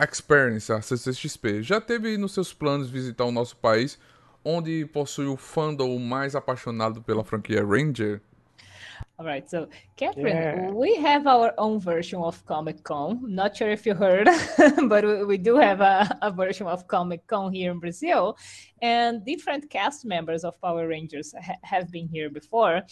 Experience, 0.00 0.72
a 0.72 0.80
CCXP. 0.80 1.62
Já 1.62 1.78
teve 1.78 2.16
nos 2.16 2.32
seus 2.32 2.54
planos 2.54 2.88
visitar 2.88 3.24
o 3.24 3.30
nosso 3.30 3.54
país 3.56 3.98
onde 4.46 4.86
possui 4.86 5.26
o 5.26 5.36
fandom 5.36 5.98
mais 5.98 6.36
apaixonado 6.36 7.02
pela 7.02 7.24
franquia 7.24 7.64
Ranger? 7.64 8.22
All 9.18 9.26
right, 9.26 9.48
so 9.50 9.68
Catherine, 9.96 10.36
yeah. 10.36 10.70
we 10.70 10.94
have 10.96 11.26
our 11.26 11.52
own 11.58 11.80
version 11.80 12.20
of 12.20 12.44
Comic 12.46 12.84
Con. 12.84 13.18
Not 13.22 13.56
sure 13.56 13.70
if 13.70 13.86
you 13.86 13.94
heard, 13.94 14.28
but 14.88 15.04
we, 15.04 15.24
we 15.24 15.38
do 15.38 15.56
have 15.56 15.80
a, 15.80 16.18
a, 16.22 16.30
version 16.30 16.66
of 16.66 16.86
Comic 16.86 17.26
Con 17.26 17.52
here 17.52 17.72
in 17.72 17.80
Brazil, 17.80 18.36
and 18.82 19.24
different 19.24 19.68
cast 19.70 20.04
members 20.04 20.44
of 20.44 20.60
Power 20.60 20.86
Rangers 20.86 21.34
ha 21.42 21.54
have 21.62 21.90
been 21.90 22.08
here 22.08 22.30
before. 22.30 22.82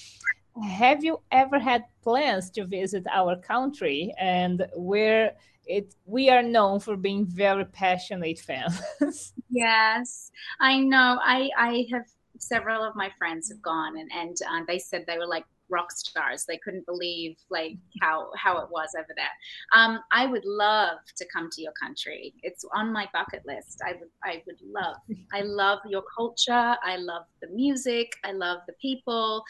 Have 0.63 1.05
you 1.05 1.21
ever 1.31 1.59
had 1.59 1.85
plans 2.03 2.51
to 2.53 2.65
visit 2.65 3.05
our 3.13 3.37
country, 3.37 4.13
and 4.19 4.67
where 4.75 5.33
it 5.67 5.95
we 6.05 6.31
are 6.31 6.43
known 6.43 6.81
for 6.81 6.97
being 6.97 7.27
very 7.27 7.65
passionate 7.65 8.39
fans. 8.39 8.81
yes, 9.51 10.31
I 10.61 10.79
know. 10.79 11.19
I 11.23 11.51
I 11.57 11.87
have 11.93 12.07
several 12.39 12.83
of 12.83 12.95
my 12.97 13.11
friends 13.19 13.49
have 13.51 13.63
gone 13.63 13.97
and 13.99 14.11
and 14.13 14.37
uh, 14.49 14.65
they 14.67 14.79
said 14.79 15.05
they 15.07 15.19
were 15.19 15.27
like 15.27 15.45
rock 15.71 15.91
stars. 15.91 16.45
They 16.47 16.59
couldn't 16.59 16.87
believe 16.87 17.37
like 17.51 17.77
how 18.01 18.31
how 18.37 18.59
it 18.59 18.69
was 18.71 18.91
over 18.99 19.13
there. 19.17 19.35
Um, 19.73 20.01
I 20.13 20.27
would 20.27 20.45
love 20.45 20.99
to 21.17 21.27
come 21.33 21.49
to 21.51 21.63
your 21.63 21.73
country. 21.81 22.35
It's 22.43 22.65
on 22.75 22.93
my 22.93 23.09
bucket 23.13 23.43
list. 23.47 23.83
I 23.85 23.93
would 23.93 24.11
I 24.23 24.43
would 24.47 24.61
love. 24.63 24.97
I 25.33 25.43
love 25.43 25.81
your 25.87 26.05
culture. 26.17 26.77
I 26.83 26.97
love 26.97 27.25
the 27.41 27.49
music. 27.49 28.13
I 28.25 28.33
love 28.33 28.59
the 28.67 28.75
people 28.81 29.45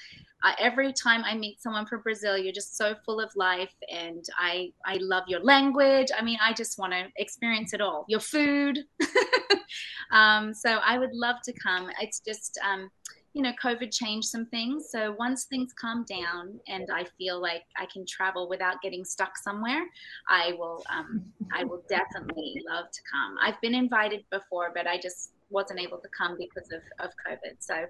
uh, 0.45 0.53
every 0.59 0.93
time 0.93 1.25
I 1.25 1.35
meet 1.35 1.61
someone 1.63 1.87
from 1.87 2.03
Brazil, 2.03 2.37
you're 2.37 2.53
just 2.53 2.77
so 2.77 2.95
full 3.05 3.19
of 3.19 3.35
life, 3.35 3.75
and 3.91 4.25
I 4.39 4.73
I 4.85 4.99
love 5.01 5.25
your 5.27 5.41
language. 5.41 6.09
I 6.17 6.23
mean, 6.23 6.39
I 6.43 6.53
just 6.53 6.79
want 6.79 6.93
to 6.93 7.07
experience 7.17 7.73
it 7.73 7.81
all. 7.81 8.05
Your 8.09 8.21
food. 8.21 8.81
um, 10.13 10.53
so 10.53 10.79
I 10.85 10.99
would 10.99 11.15
love 11.15 11.37
to 11.45 11.53
come. 11.55 11.91
It's 12.01 12.21
just. 12.21 12.59
Um, 12.65 12.91
you 13.37 13.43
know, 13.43 13.53
COVID 13.61 13.93
changed 13.93 14.29
some 14.29 14.47
things. 14.47 14.91
So 14.93 15.17
once 15.19 15.47
things 15.47 15.73
calm 15.73 16.05
down 16.09 16.61
and 16.69 16.89
I 16.95 17.05
feel 17.19 17.43
like 17.43 17.65
I 17.77 17.85
can 17.93 18.07
travel 18.07 18.49
without 18.49 18.81
getting 18.81 19.05
stuck 19.05 19.37
somewhere, 19.37 19.85
I 20.29 20.53
will. 20.57 20.85
Um, 20.89 21.25
I 21.53 21.65
will 21.65 21.83
definitely 21.89 22.63
love 22.71 22.93
to 22.93 23.01
come. 23.13 23.35
I've 23.43 23.61
been 23.61 23.75
invited 23.75 24.25
before, 24.31 24.71
but 24.73 24.87
I 24.87 25.01
just 25.01 25.33
wasn't 25.51 25.81
able 25.81 25.99
to 25.99 26.09
come 26.17 26.37
because 26.39 26.71
of, 26.71 26.83
of 27.05 27.11
COVID. 27.27 27.57
So 27.59 27.87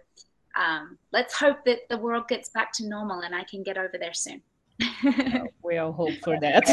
um, 0.57 0.97
let's 1.13 1.35
hope 1.35 1.65
that 1.65 1.89
the 1.89 1.99
world 1.99 2.29
gets 2.29 2.49
back 2.49 2.73
to 2.75 2.89
normal 2.89 3.21
and 3.21 3.35
I 3.35 3.45
can 3.45 3.63
get 3.63 3.77
over 3.77 3.97
there 3.99 4.15
soon. 4.15 4.43
we 5.63 5.79
all 5.79 5.93
hope 5.93 6.15
for 6.23 6.39
that. 6.41 6.65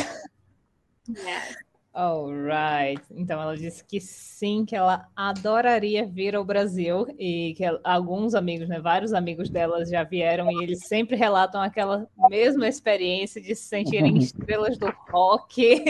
Yes. 1.07 1.55
Alright. 1.93 3.01
Então 3.11 3.41
ela 3.41 3.57
disse 3.57 3.83
que 3.83 3.99
sim, 3.99 4.63
que 4.65 4.73
ela 4.73 5.09
adoraria 5.13 6.05
vir 6.05 6.35
ao 6.35 6.45
Brasil 6.45 7.05
e 7.19 7.53
que 7.57 7.65
alguns 7.83 8.33
amigos, 8.33 8.69
né, 8.69 8.79
vários 8.79 9.11
amigos 9.11 9.49
delas 9.49 9.89
já 9.89 10.01
vieram 10.03 10.49
e 10.49 10.63
eles 10.63 10.87
sempre 10.87 11.17
relatam 11.17 11.61
aquela 11.61 12.07
mesma 12.29 12.65
experiência 12.65 13.41
de 13.41 13.53
se 13.53 13.67
sentirem 13.67 14.15
estrelas 14.17 14.77
do 14.77 14.89
rock, 15.09 15.83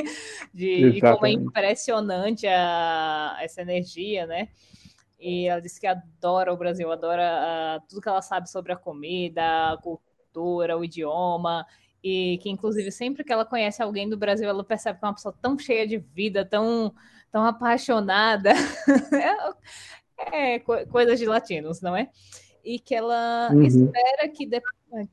de 0.51 0.87
e 0.87 1.01
como 1.01 1.25
é 1.27 1.31
impressionante 1.31 2.47
a, 2.47 3.37
essa 3.39 3.61
energia, 3.61 4.25
né? 4.25 4.49
E 5.21 5.47
ela 5.47 5.61
disse 5.61 5.79
que 5.79 5.85
adora 5.85 6.51
o 6.51 6.57
Brasil, 6.57 6.91
adora 6.91 7.77
uh, 7.77 7.87
tudo 7.87 8.01
que 8.01 8.09
ela 8.09 8.23
sabe 8.23 8.49
sobre 8.49 8.73
a 8.73 8.75
comida, 8.75 9.73
a 9.73 9.77
cultura, 9.77 10.75
o 10.75 10.83
idioma. 10.83 11.63
E 12.03 12.39
que, 12.41 12.49
inclusive, 12.49 12.91
sempre 12.91 13.23
que 13.23 13.31
ela 13.31 13.45
conhece 13.45 13.83
alguém 13.83 14.09
do 14.09 14.17
Brasil, 14.17 14.49
ela 14.49 14.63
percebe 14.63 14.97
que 14.97 15.05
é 15.05 15.07
uma 15.07 15.13
pessoa 15.13 15.35
tão 15.39 15.59
cheia 15.59 15.85
de 15.85 15.99
vida, 15.99 16.43
tão, 16.43 16.91
tão 17.31 17.45
apaixonada. 17.45 18.49
é, 20.17 20.55
é 20.55 20.59
coisas 20.59 21.19
de 21.19 21.27
latinos, 21.27 21.81
não 21.81 21.95
é? 21.95 22.09
E 22.65 22.79
que 22.79 22.95
ela 22.95 23.49
uhum. 23.51 23.61
espera 23.61 24.27
que, 24.27 24.47
de, 24.47 24.59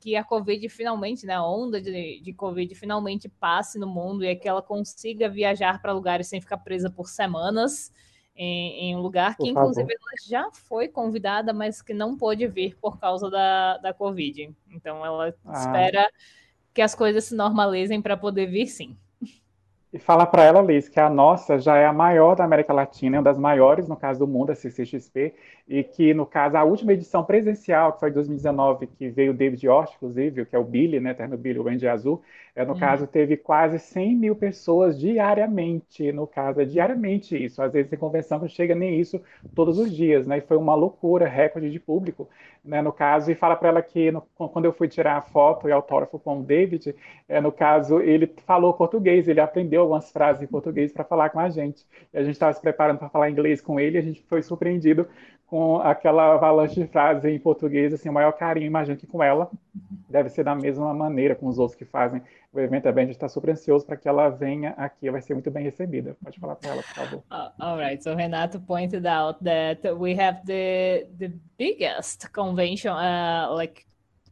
que 0.00 0.16
a 0.16 0.24
Covid 0.24 0.66
finalmente, 0.70 1.26
né, 1.26 1.34
a 1.34 1.46
onda 1.46 1.82
de, 1.82 2.22
de 2.22 2.32
Covid 2.32 2.74
finalmente 2.74 3.28
passe 3.28 3.78
no 3.78 3.86
mundo 3.86 4.24
e 4.24 4.34
que 4.34 4.48
ela 4.48 4.62
consiga 4.62 5.28
viajar 5.28 5.82
para 5.82 5.92
lugares 5.92 6.28
sem 6.28 6.40
ficar 6.40 6.56
presa 6.56 6.88
por 6.88 7.11
semanas 7.11 7.92
em, 8.39 8.91
em 8.91 8.97
um 8.97 9.01
lugar 9.01 9.36
que, 9.36 9.49
inclusive, 9.49 9.93
ela 9.93 10.12
já 10.28 10.49
foi 10.53 10.86
convidada, 10.86 11.53
mas 11.53 11.82
que 11.82 11.93
não 11.93 12.16
pôde 12.16 12.47
vir 12.47 12.76
por 12.80 12.99
causa 12.99 13.28
da, 13.28 13.78
da 13.78 13.93
Covid. 13.93 14.55
Então, 14.70 15.05
ela 15.05 15.34
ah. 15.45 15.53
espera 15.53 16.09
que 16.72 16.80
as 16.80 16.95
coisas 16.95 17.24
se 17.24 17.34
normalizem 17.34 18.01
para 18.01 18.16
poder 18.16 18.47
vir 18.47 18.68
sim. 18.68 18.97
E 19.93 19.99
fala 19.99 20.24
para 20.26 20.45
ela, 20.45 20.62
Liz, 20.62 20.89
que 20.89 21.01
a 21.01 21.11
nossa 21.11 21.59
já 21.59 21.76
é 21.76 21.86
a 21.86 21.93
maior 21.93 22.36
da 22.36 22.45
América 22.45 22.72
Latina, 22.72 23.16
é 23.16 23.18
uma 23.18 23.24
das 23.24 23.39
maiores, 23.39 23.89
no 23.89 23.97
caso 23.97 24.20
do 24.20 24.26
mundo, 24.28 24.53
a 24.53 24.55
CCXP, 24.55 25.34
e 25.68 25.84
que, 25.84 26.12
no 26.12 26.26
caso, 26.26 26.56
a 26.56 26.64
última 26.64 26.92
edição 26.92 27.22
presencial, 27.22 27.92
que 27.92 28.00
foi 28.00 28.10
em 28.10 28.14
2019, 28.14 28.86
que 28.86 29.08
veio 29.08 29.32
o 29.32 29.34
David 29.34 29.68
Orch, 29.68 29.94
inclusive, 29.94 30.44
que 30.46 30.56
é 30.56 30.58
o 30.58 30.64
Billy, 30.64 30.98
né, 30.98 31.10
Eterno 31.10 31.36
Billy, 31.36 31.58
o 31.58 31.62
Ranger 31.62 31.92
Azul, 31.92 32.22
é, 32.56 32.64
no 32.64 32.72
hum. 32.72 32.78
caso, 32.78 33.06
teve 33.06 33.36
quase 33.36 33.78
100 33.78 34.16
mil 34.16 34.34
pessoas 34.34 34.98
diariamente, 34.98 36.10
no 36.10 36.26
caso, 36.26 36.60
é 36.60 36.64
diariamente 36.64 37.36
isso. 37.36 37.62
Às 37.62 37.72
vezes, 37.72 37.88
tem 37.88 37.98
convenção 37.98 38.38
que 38.38 38.44
não 38.44 38.48
chega 38.48 38.74
nem 38.74 38.98
isso 38.98 39.20
todos 39.54 39.78
os 39.78 39.94
dias, 39.94 40.26
né, 40.26 40.38
e 40.38 40.40
foi 40.40 40.56
uma 40.56 40.74
loucura, 40.74 41.28
recorde 41.28 41.70
de 41.70 41.78
público, 41.78 42.28
né, 42.64 42.82
no 42.82 42.92
caso, 42.92 43.30
e 43.30 43.34
fala 43.34 43.54
para 43.54 43.68
ela 43.68 43.82
que, 43.82 44.10
no, 44.10 44.22
quando 44.22 44.64
eu 44.64 44.72
fui 44.72 44.88
tirar 44.88 45.16
a 45.18 45.22
foto 45.22 45.68
e 45.68 45.72
autógrafo 45.72 46.18
com 46.18 46.40
o 46.40 46.42
David, 46.42 46.94
é, 47.28 47.40
no 47.40 47.52
caso, 47.52 48.00
ele 48.00 48.26
falou 48.46 48.72
português, 48.72 49.28
ele 49.28 49.40
aprendeu 49.40 49.68
aprendeu 49.68 49.82
algumas 49.82 50.10
frases 50.10 50.42
em 50.42 50.46
português 50.46 50.92
para 50.92 51.04
falar 51.04 51.30
com 51.30 51.38
a 51.38 51.48
gente. 51.48 51.86
E 52.12 52.18
a 52.18 52.22
gente 52.22 52.32
estava 52.32 52.52
se 52.52 52.60
preparando 52.60 52.98
para 52.98 53.08
falar 53.08 53.30
inglês 53.30 53.60
com 53.60 53.78
ele 53.78 53.98
e 53.98 54.00
a 54.00 54.02
gente 54.02 54.22
foi 54.22 54.42
surpreendido 54.42 55.06
com 55.49 55.78
aquela 55.78 56.34
avalanche 56.34 56.74
de 56.74 56.86
frases 56.86 57.24
em 57.24 57.38
português, 57.38 57.92
assim, 57.94 58.11
o 58.11 58.12
maior 58.12 58.32
carinho, 58.32 58.66
imagino 58.66 58.99
que 58.99 59.07
com 59.07 59.22
ela 59.22 59.51
deve 60.09 60.28
ser 60.28 60.44
da 60.44 60.55
mesma 60.55 60.92
maneira 60.92 61.34
com 61.34 61.46
os 61.46 61.59
outros 61.59 61.74
que 61.74 61.86
fazem 61.86 62.20
o 62.53 62.61
evento 62.61 62.82
também. 62.82 63.05
A 63.05 63.07
gente 63.07 63.16
está 63.16 63.30
super 63.30 63.51
ansioso 63.51 63.86
para 63.86 63.96
que 63.96 64.07
ela 64.07 64.28
venha 64.28 64.74
aqui, 64.76 65.11
vai 65.11 65.22
ser 65.22 65.32
muito 65.32 65.51
bem 65.51 65.64
recebida. 65.64 66.14
Pode 66.22 66.38
falar 66.38 66.57
para 66.57 66.70
ela, 66.70 66.82
por 66.82 66.94
favor. 66.94 67.18
Uh, 67.30 67.51
all 67.61 67.78
right. 67.78 68.03
So 68.05 68.14
Renato 68.14 68.61
pointed 68.61 69.07
out 69.07 69.42
that 69.42 69.80
we 69.96 70.14
have 70.20 70.42
the 70.44 71.07
the 71.18 71.32
biggest 71.57 72.30
convention, 72.32 72.92
uh, 72.92 73.51
like 73.55 73.86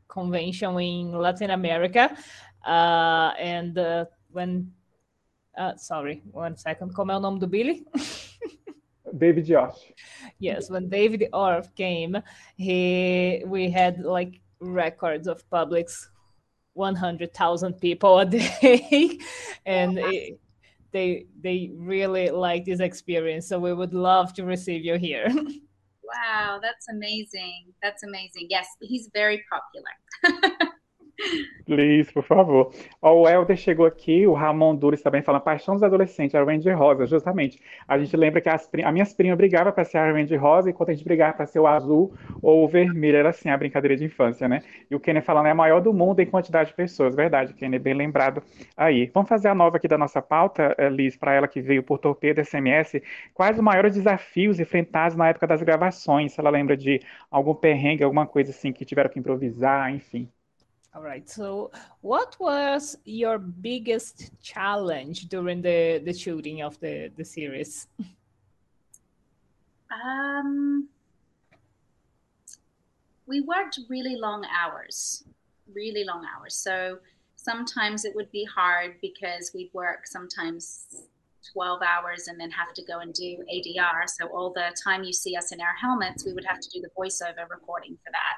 convention 0.08 0.78
in 0.78 1.12
Latin 1.12 1.50
America, 1.50 2.10
uh, 2.62 3.32
and 3.38 3.78
uh, 3.78 4.04
when 4.30 4.70
Uh, 5.56 5.74
sorry, 5.78 6.22
one 6.32 6.54
second. 6.54 6.92
Como 6.92 7.10
é 7.10 7.16
o 7.16 7.20
nome 7.20 7.38
do 7.38 7.46
Billy? 7.46 7.86
David 9.18 9.46
Orff. 9.46 9.76
Yes, 10.38 10.70
when 10.70 10.88
David 10.88 11.28
Orff 11.32 11.74
came, 11.74 12.16
he 12.56 13.42
we 13.46 13.70
had 13.70 14.00
like 14.00 14.40
records 14.60 15.26
of 15.26 15.48
publics, 15.50 16.08
one 16.74 16.94
hundred 16.94 17.34
thousand 17.34 17.74
people 17.80 18.18
a 18.18 18.26
day, 18.38 19.18
and 19.64 19.98
it, 19.98 20.40
they 20.92 21.26
they 21.40 21.70
really 21.74 22.30
like 22.30 22.64
this 22.64 22.80
experience. 22.80 23.48
So 23.48 23.58
we 23.58 23.72
would 23.72 23.94
love 23.94 24.32
to 24.34 24.44
receive 24.44 24.84
you 24.84 24.96
here. 24.96 25.28
wow, 26.14 26.58
that's 26.62 26.88
amazing. 26.90 27.72
That's 27.82 28.02
amazing. 28.02 28.46
Yes, 28.50 28.66
he's 28.80 29.10
very 29.12 29.42
popular. 29.50 30.70
Liz, 31.68 32.12
por 32.12 32.22
favor. 32.22 32.72
O 33.02 33.28
Helder 33.28 33.56
chegou 33.56 33.86
aqui, 33.86 34.24
o 34.26 34.32
Ramon 34.32 34.76
Dures 34.76 35.02
também 35.02 35.20
falando 35.22 35.42
Paixão 35.42 35.74
dos 35.74 35.82
Adolescentes, 35.82 36.34
a 36.34 36.44
Ranger 36.44 36.78
Rosa, 36.78 37.06
justamente. 37.06 37.60
A 37.88 37.98
gente 37.98 38.16
lembra 38.16 38.40
que 38.40 38.48
as, 38.48 38.68
a 38.84 38.92
minhas 38.92 39.12
primas 39.12 39.36
brigavam 39.36 39.72
para 39.72 39.84
ser 39.84 39.98
a 39.98 40.12
Ranger 40.12 40.40
Rosa, 40.40 40.70
enquanto 40.70 40.90
a 40.90 40.94
gente 40.94 41.04
brigava 41.04 41.34
para 41.36 41.46
ser 41.46 41.58
o 41.58 41.66
azul 41.66 42.14
ou 42.40 42.64
o 42.64 42.68
vermelho, 42.68 43.16
era 43.16 43.30
assim 43.30 43.50
a 43.50 43.56
brincadeira 43.56 43.96
de 43.96 44.04
infância, 44.04 44.48
né? 44.48 44.62
E 44.90 44.94
o 44.94 45.00
Kenny 45.00 45.20
falando 45.20 45.46
é 45.46 45.50
a 45.50 45.54
maior 45.54 45.80
do 45.80 45.92
mundo 45.92 46.20
em 46.20 46.26
quantidade 46.26 46.70
de 46.70 46.76
pessoas, 46.76 47.16
verdade, 47.16 47.52
Kenny, 47.54 47.78
bem 47.80 47.94
lembrado 47.94 48.42
aí. 48.76 49.10
Vamos 49.12 49.28
fazer 49.28 49.48
a 49.48 49.54
nova 49.54 49.76
aqui 49.78 49.88
da 49.88 49.98
nossa 49.98 50.22
pauta, 50.22 50.74
eh, 50.78 50.88
Liz, 50.88 51.16
para 51.16 51.32
ela 51.34 51.48
que 51.48 51.60
veio 51.60 51.82
por 51.82 51.98
torpedo 51.98 52.40
SMS. 52.40 53.02
Quais 53.34 53.56
os 53.56 53.62
maiores 53.62 53.94
desafios 53.94 54.60
enfrentados 54.60 55.16
na 55.16 55.28
época 55.28 55.46
das 55.48 55.62
gravações? 55.62 56.32
Se 56.32 56.40
ela 56.40 56.50
lembra 56.50 56.76
de 56.76 57.00
algum 57.30 57.54
perrengue, 57.54 58.04
alguma 58.04 58.26
coisa 58.26 58.50
assim 58.50 58.72
que 58.72 58.84
tiveram 58.84 59.10
que 59.10 59.18
improvisar, 59.18 59.92
enfim. 59.92 60.30
All 60.96 61.02
right. 61.02 61.28
So, 61.28 61.70
what 62.00 62.36
was 62.40 62.96
your 63.04 63.36
biggest 63.36 64.30
challenge 64.42 65.28
during 65.28 65.60
the 65.60 66.00
the 66.02 66.14
shooting 66.14 66.62
of 66.62 66.80
the 66.80 67.12
the 67.18 67.24
series? 67.24 67.86
Um, 69.92 70.88
we 73.26 73.42
worked 73.42 73.78
really 73.90 74.16
long 74.16 74.46
hours, 74.46 75.24
really 75.74 76.04
long 76.04 76.24
hours. 76.24 76.54
So 76.54 76.98
sometimes 77.36 78.06
it 78.06 78.14
would 78.14 78.32
be 78.32 78.44
hard 78.44 78.94
because 79.02 79.50
we'd 79.54 79.70
work 79.74 80.06
sometimes 80.06 80.86
12 81.52 81.82
hours 81.82 82.28
and 82.28 82.40
then 82.40 82.50
have 82.50 82.72
to 82.72 82.82
go 82.84 83.00
and 83.00 83.12
do 83.12 83.44
ADR. 83.52 84.08
So 84.08 84.28
all 84.28 84.50
the 84.50 84.74
time 84.82 85.04
you 85.04 85.12
see 85.12 85.36
us 85.36 85.52
in 85.52 85.60
our 85.60 85.76
helmets, 85.78 86.24
we 86.24 86.32
would 86.32 86.46
have 86.46 86.60
to 86.60 86.70
do 86.70 86.80
the 86.80 86.90
voiceover 86.98 87.48
recording 87.50 87.98
for 88.02 88.10
that. 88.12 88.36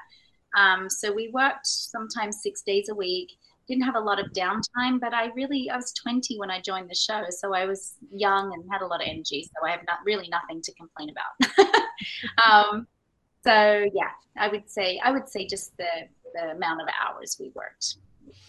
Um, 0.55 0.89
so 0.89 1.11
we 1.11 1.29
worked 1.33 1.67
sometimes 1.67 2.41
six 2.41 2.61
days 2.61 2.89
a 2.89 2.95
week. 2.95 3.31
Didn't 3.67 3.83
have 3.83 3.95
a 3.95 3.99
lot 3.99 4.19
of 4.19 4.31
downtime, 4.33 4.99
but 4.99 5.13
I 5.13 5.27
really 5.35 5.69
I 5.69 5.75
was 5.75 5.93
20 5.93 6.39
when 6.39 6.49
I 6.49 6.59
joined 6.59 6.89
the 6.89 6.95
show, 6.95 7.23
so 7.29 7.53
I 7.53 7.65
was 7.65 7.95
young 8.11 8.51
and 8.53 8.63
had 8.71 8.81
a 8.81 8.87
lot 8.87 9.01
of 9.01 9.07
energy. 9.07 9.43
So 9.43 9.67
I 9.67 9.71
have 9.71 9.81
not 9.87 9.99
really 10.05 10.27
nothing 10.29 10.61
to 10.63 10.73
complain 10.73 11.09
about. 11.11 11.81
um, 12.43 12.87
so 13.43 13.85
yeah, 13.93 14.09
I 14.37 14.47
would 14.47 14.69
say 14.69 14.99
I 15.03 15.11
would 15.11 15.29
say 15.29 15.45
just 15.45 15.77
the 15.77 16.07
the 16.33 16.51
amount 16.51 16.81
of 16.81 16.87
hours 17.03 17.37
we 17.39 17.51
worked. 17.53 17.97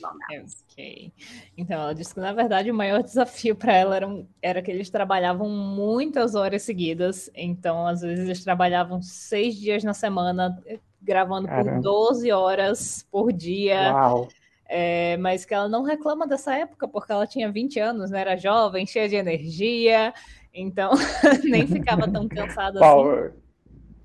Ok. 0.02 1.12
Então, 1.56 1.80
ela 1.80 1.94
disse 1.94 2.14
que, 2.14 2.20
na 2.20 2.32
verdade, 2.32 2.70
o 2.70 2.74
maior 2.74 3.02
desafio 3.04 3.54
para 3.54 3.74
ela 3.74 3.96
era, 3.96 4.24
era 4.40 4.62
que 4.62 4.70
eles 4.70 4.90
trabalhavam 4.90 5.48
muitas 5.48 6.34
horas 6.34 6.62
seguidas. 6.62 7.30
Então, 7.34 7.86
às 7.86 8.00
vezes, 8.00 8.24
eles 8.24 8.44
trabalhavam 8.44 9.02
seis 9.02 9.56
dias 9.56 9.84
na 9.84 9.94
semana, 9.94 10.56
gravando 11.00 11.48
Caramba. 11.48 11.72
por 11.74 11.82
12 11.82 12.30
horas 12.32 13.06
por 13.10 13.32
dia. 13.32 13.92
Uau. 13.92 14.28
É, 14.72 15.16
mas 15.16 15.44
que 15.44 15.52
ela 15.52 15.68
não 15.68 15.82
reclama 15.82 16.28
dessa 16.28 16.54
época, 16.54 16.86
porque 16.86 17.10
ela 17.10 17.26
tinha 17.26 17.50
20 17.50 17.80
anos, 17.80 18.08
né? 18.08 18.20
Era 18.20 18.36
jovem, 18.36 18.86
cheia 18.86 19.08
de 19.08 19.16
energia, 19.16 20.14
então 20.54 20.92
nem 21.42 21.66
ficava 21.66 22.08
tão 22.08 22.28
cansada 22.28 22.78
assim. 22.84 23.40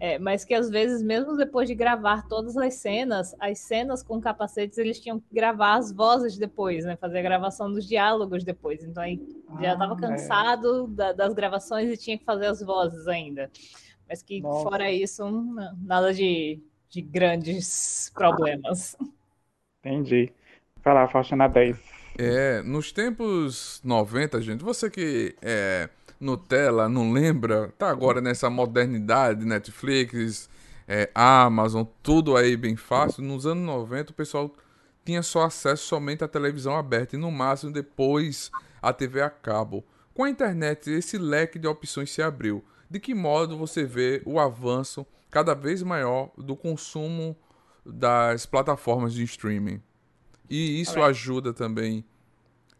É, 0.05 0.19
mas 0.19 0.45
que 0.45 0.53
às 0.53 0.69
vezes, 0.69 1.01
mesmo 1.01 1.35
depois 1.35 1.67
de 1.67 1.73
gravar 1.73 2.27
todas 2.27 2.55
as 2.55 2.75
cenas, 2.75 3.35
as 3.39 3.59
cenas 3.59 4.03
com 4.03 4.21
capacetes, 4.21 4.77
eles 4.77 4.99
tinham 4.99 5.19
que 5.19 5.25
gravar 5.33 5.75
as 5.75 5.91
vozes 5.91 6.37
depois, 6.37 6.85
né? 6.85 6.95
Fazer 6.95 7.19
a 7.19 7.23
gravação 7.23 7.71
dos 7.71 7.87
diálogos 7.87 8.43
depois. 8.43 8.83
Então 8.83 9.01
aí 9.01 9.19
já 9.59 9.73
estava 9.73 9.93
ah, 9.93 9.97
é. 9.97 9.99
cansado 10.01 10.85
é. 10.85 10.95
da, 10.95 11.13
das 11.13 11.33
gravações 11.33 11.89
e 11.89 11.97
tinha 11.97 12.17
que 12.17 12.23
fazer 12.23 12.45
as 12.45 12.61
vozes 12.61 13.07
ainda. 13.07 13.49
Mas 14.07 14.21
que 14.21 14.41
Nossa. 14.41 14.69
fora 14.69 14.91
isso, 14.91 15.23
nada 15.81 16.13
de 16.13 16.61
de 16.95 17.01
grandes 17.01 18.09
problemas. 18.13 18.95
Entendi. 19.79 20.31
Vai 20.81 20.93
lá, 20.93 21.07
Faustina 21.07 21.47
10. 21.47 21.77
É, 22.17 22.61
nos 22.63 22.91
tempos 22.93 23.81
90, 23.83 24.41
gente, 24.41 24.63
você 24.63 24.89
que 24.89 25.35
é 25.41 25.89
Nutella, 26.19 26.87
não 26.87 27.11
lembra, 27.11 27.73
tá 27.77 27.89
agora 27.89 28.21
nessa 28.21 28.49
modernidade, 28.49 29.45
Netflix, 29.45 30.49
é, 30.87 31.09
Amazon, 31.13 31.83
tudo 32.01 32.37
aí 32.37 32.55
bem 32.55 32.75
fácil. 32.75 33.23
Nos 33.23 33.45
anos 33.45 33.65
90 33.65 34.11
o 34.11 34.15
pessoal 34.15 34.53
tinha 35.03 35.21
só 35.21 35.43
acesso 35.43 35.85
somente 35.85 36.23
à 36.23 36.27
televisão 36.27 36.75
aberta 36.75 37.15
e 37.15 37.19
no 37.19 37.31
máximo 37.31 37.71
depois 37.71 38.49
a 38.81 38.93
TV 38.93 39.21
a 39.21 39.29
cabo. 39.29 39.83
Com 40.13 40.23
a 40.23 40.29
internet, 40.29 40.89
esse 40.89 41.17
leque 41.17 41.59
de 41.59 41.67
opções 41.67 42.11
se 42.11 42.21
abriu. 42.21 42.63
De 42.89 42.99
que 42.99 43.13
modo 43.13 43.57
você 43.57 43.83
vê 43.83 44.21
o 44.25 44.39
avanço 44.39 45.05
cada 45.29 45.53
vez 45.53 45.83
maior 45.83 46.31
do 46.37 46.55
consumo 46.55 47.35
das 47.85 48.45
plataformas 48.45 49.13
de 49.13 49.23
streaming. 49.23 49.81
E 50.49 50.79
isso 50.79 51.01
ajuda 51.01 51.53
também 51.53 52.05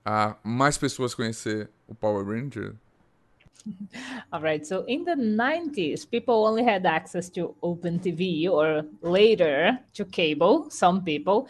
a 0.03 0.37
mais 0.43 0.77
pessoas 0.77 1.13
conhecer 1.13 1.69
o 1.87 1.93
Power 1.93 2.25
Ranger. 2.25 2.75
All 4.33 4.41
right. 4.41 4.65
So 4.65 4.83
in 4.85 5.03
the 5.03 5.15
90s, 5.15 6.09
people 6.09 6.45
only 6.45 6.63
had 6.63 6.85
access 6.85 7.29
to 7.31 7.55
open 7.63 7.99
TV 7.99 8.49
or 8.49 8.83
later 9.01 9.79
to 9.93 10.05
cable, 10.05 10.69
some 10.69 11.03
people. 11.03 11.47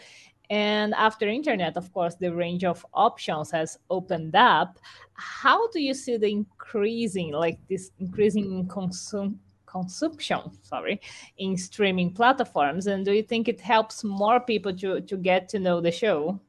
And 0.48 0.94
after 0.94 1.28
internet, 1.28 1.76
of 1.76 1.92
course, 1.92 2.14
the 2.14 2.32
range 2.32 2.64
of 2.64 2.86
options 2.94 3.50
has 3.50 3.78
opened 3.90 4.36
up. 4.36 4.78
How 5.14 5.68
do 5.68 5.80
you 5.80 5.92
see 5.92 6.16
the 6.16 6.30
increasing, 6.30 7.32
like 7.32 7.58
this 7.68 7.90
increasing 7.98 8.68
consume 8.68 9.40
consumption 9.66 10.40
sorry 10.62 11.00
in 11.38 11.56
streaming 11.56 12.10
platforms 12.10 12.86
and 12.86 13.04
do 13.04 13.12
you 13.12 13.22
think 13.22 13.48
it 13.48 13.60
helps 13.60 14.04
more 14.04 14.40
people 14.40 14.72
to 14.72 15.00
to 15.02 15.16
get 15.16 15.48
to 15.48 15.58
know 15.58 15.80
the 15.80 15.90
show 15.90 16.40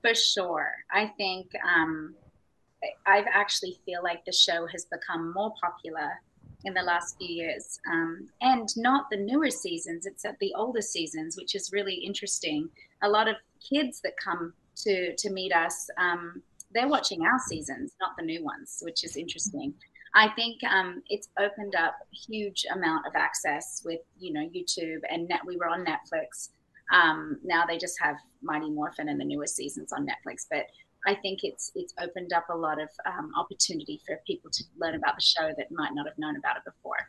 for 0.00 0.14
sure 0.14 0.72
i 0.90 1.06
think 1.18 1.52
um 1.62 2.14
i've 3.06 3.26
actually 3.32 3.78
feel 3.84 4.02
like 4.02 4.24
the 4.24 4.32
show 4.32 4.66
has 4.66 4.86
become 4.86 5.32
more 5.32 5.52
popular 5.62 6.10
in 6.64 6.74
the 6.74 6.82
last 6.82 7.16
few 7.18 7.28
years 7.28 7.80
um, 7.90 8.28
and 8.40 8.68
not 8.76 9.06
the 9.10 9.16
newer 9.16 9.50
seasons 9.50 10.06
it's 10.06 10.24
at 10.24 10.38
the 10.38 10.52
older 10.56 10.82
seasons 10.82 11.36
which 11.36 11.54
is 11.54 11.72
really 11.72 11.94
interesting 11.94 12.68
a 13.02 13.08
lot 13.08 13.28
of 13.28 13.36
kids 13.68 14.00
that 14.02 14.12
come 14.22 14.52
to 14.76 15.14
to 15.16 15.30
meet 15.30 15.52
us 15.52 15.88
um, 15.98 16.42
they're 16.72 16.88
watching 16.88 17.22
our 17.22 17.38
seasons 17.48 17.92
not 18.00 18.12
the 18.16 18.24
new 18.24 18.44
ones 18.44 18.78
which 18.82 19.04
is 19.04 19.16
interesting 19.16 19.74
I 20.14 20.28
think 20.28 20.62
um, 20.64 21.02
it's 21.08 21.28
opened 21.38 21.74
up 21.74 21.94
a 22.00 22.16
huge 22.16 22.66
amount 22.72 23.06
of 23.06 23.14
access 23.14 23.82
with 23.84 24.00
you 24.18 24.32
know 24.32 24.40
YouTube 24.40 25.00
and 25.10 25.26
net. 25.28 25.40
We 25.46 25.56
were 25.56 25.68
on 25.68 25.84
Netflix. 25.84 26.50
Um, 26.92 27.38
now 27.42 27.64
they 27.64 27.78
just 27.78 27.98
have 28.00 28.16
Mighty 28.42 28.70
Morphin 28.70 29.08
and 29.08 29.18
the 29.18 29.24
newest 29.24 29.56
seasons 29.56 29.92
on 29.92 30.06
Netflix. 30.06 30.46
But 30.50 30.66
I 31.06 31.14
think 31.16 31.40
it's 31.42 31.72
it's 31.74 31.94
opened 32.00 32.32
up 32.32 32.46
a 32.50 32.56
lot 32.56 32.80
of 32.80 32.88
um, 33.06 33.30
opportunity 33.36 34.00
for 34.06 34.18
people 34.26 34.50
to 34.50 34.64
learn 34.78 34.94
about 34.94 35.16
the 35.16 35.22
show 35.22 35.52
that 35.56 35.70
might 35.70 35.94
not 35.94 36.06
have 36.06 36.18
known 36.18 36.36
about 36.36 36.56
it 36.58 36.64
before. 36.64 37.08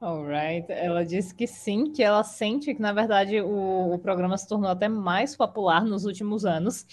Alright, 0.00 0.68
ela 0.68 1.04
disse 1.04 1.32
que 1.32 1.46
sim, 1.46 1.92
que 1.92 2.02
ela 2.02 2.24
sente 2.24 2.74
que 2.74 2.82
na 2.82 2.92
verdade 2.92 3.40
o, 3.40 3.92
o 3.94 3.98
programa 3.98 4.36
se 4.36 4.48
tornou 4.48 4.70
até 4.70 4.88
mais 4.88 5.36
popular 5.36 5.84
nos 5.84 6.04
últimos 6.04 6.44
anos 6.44 6.86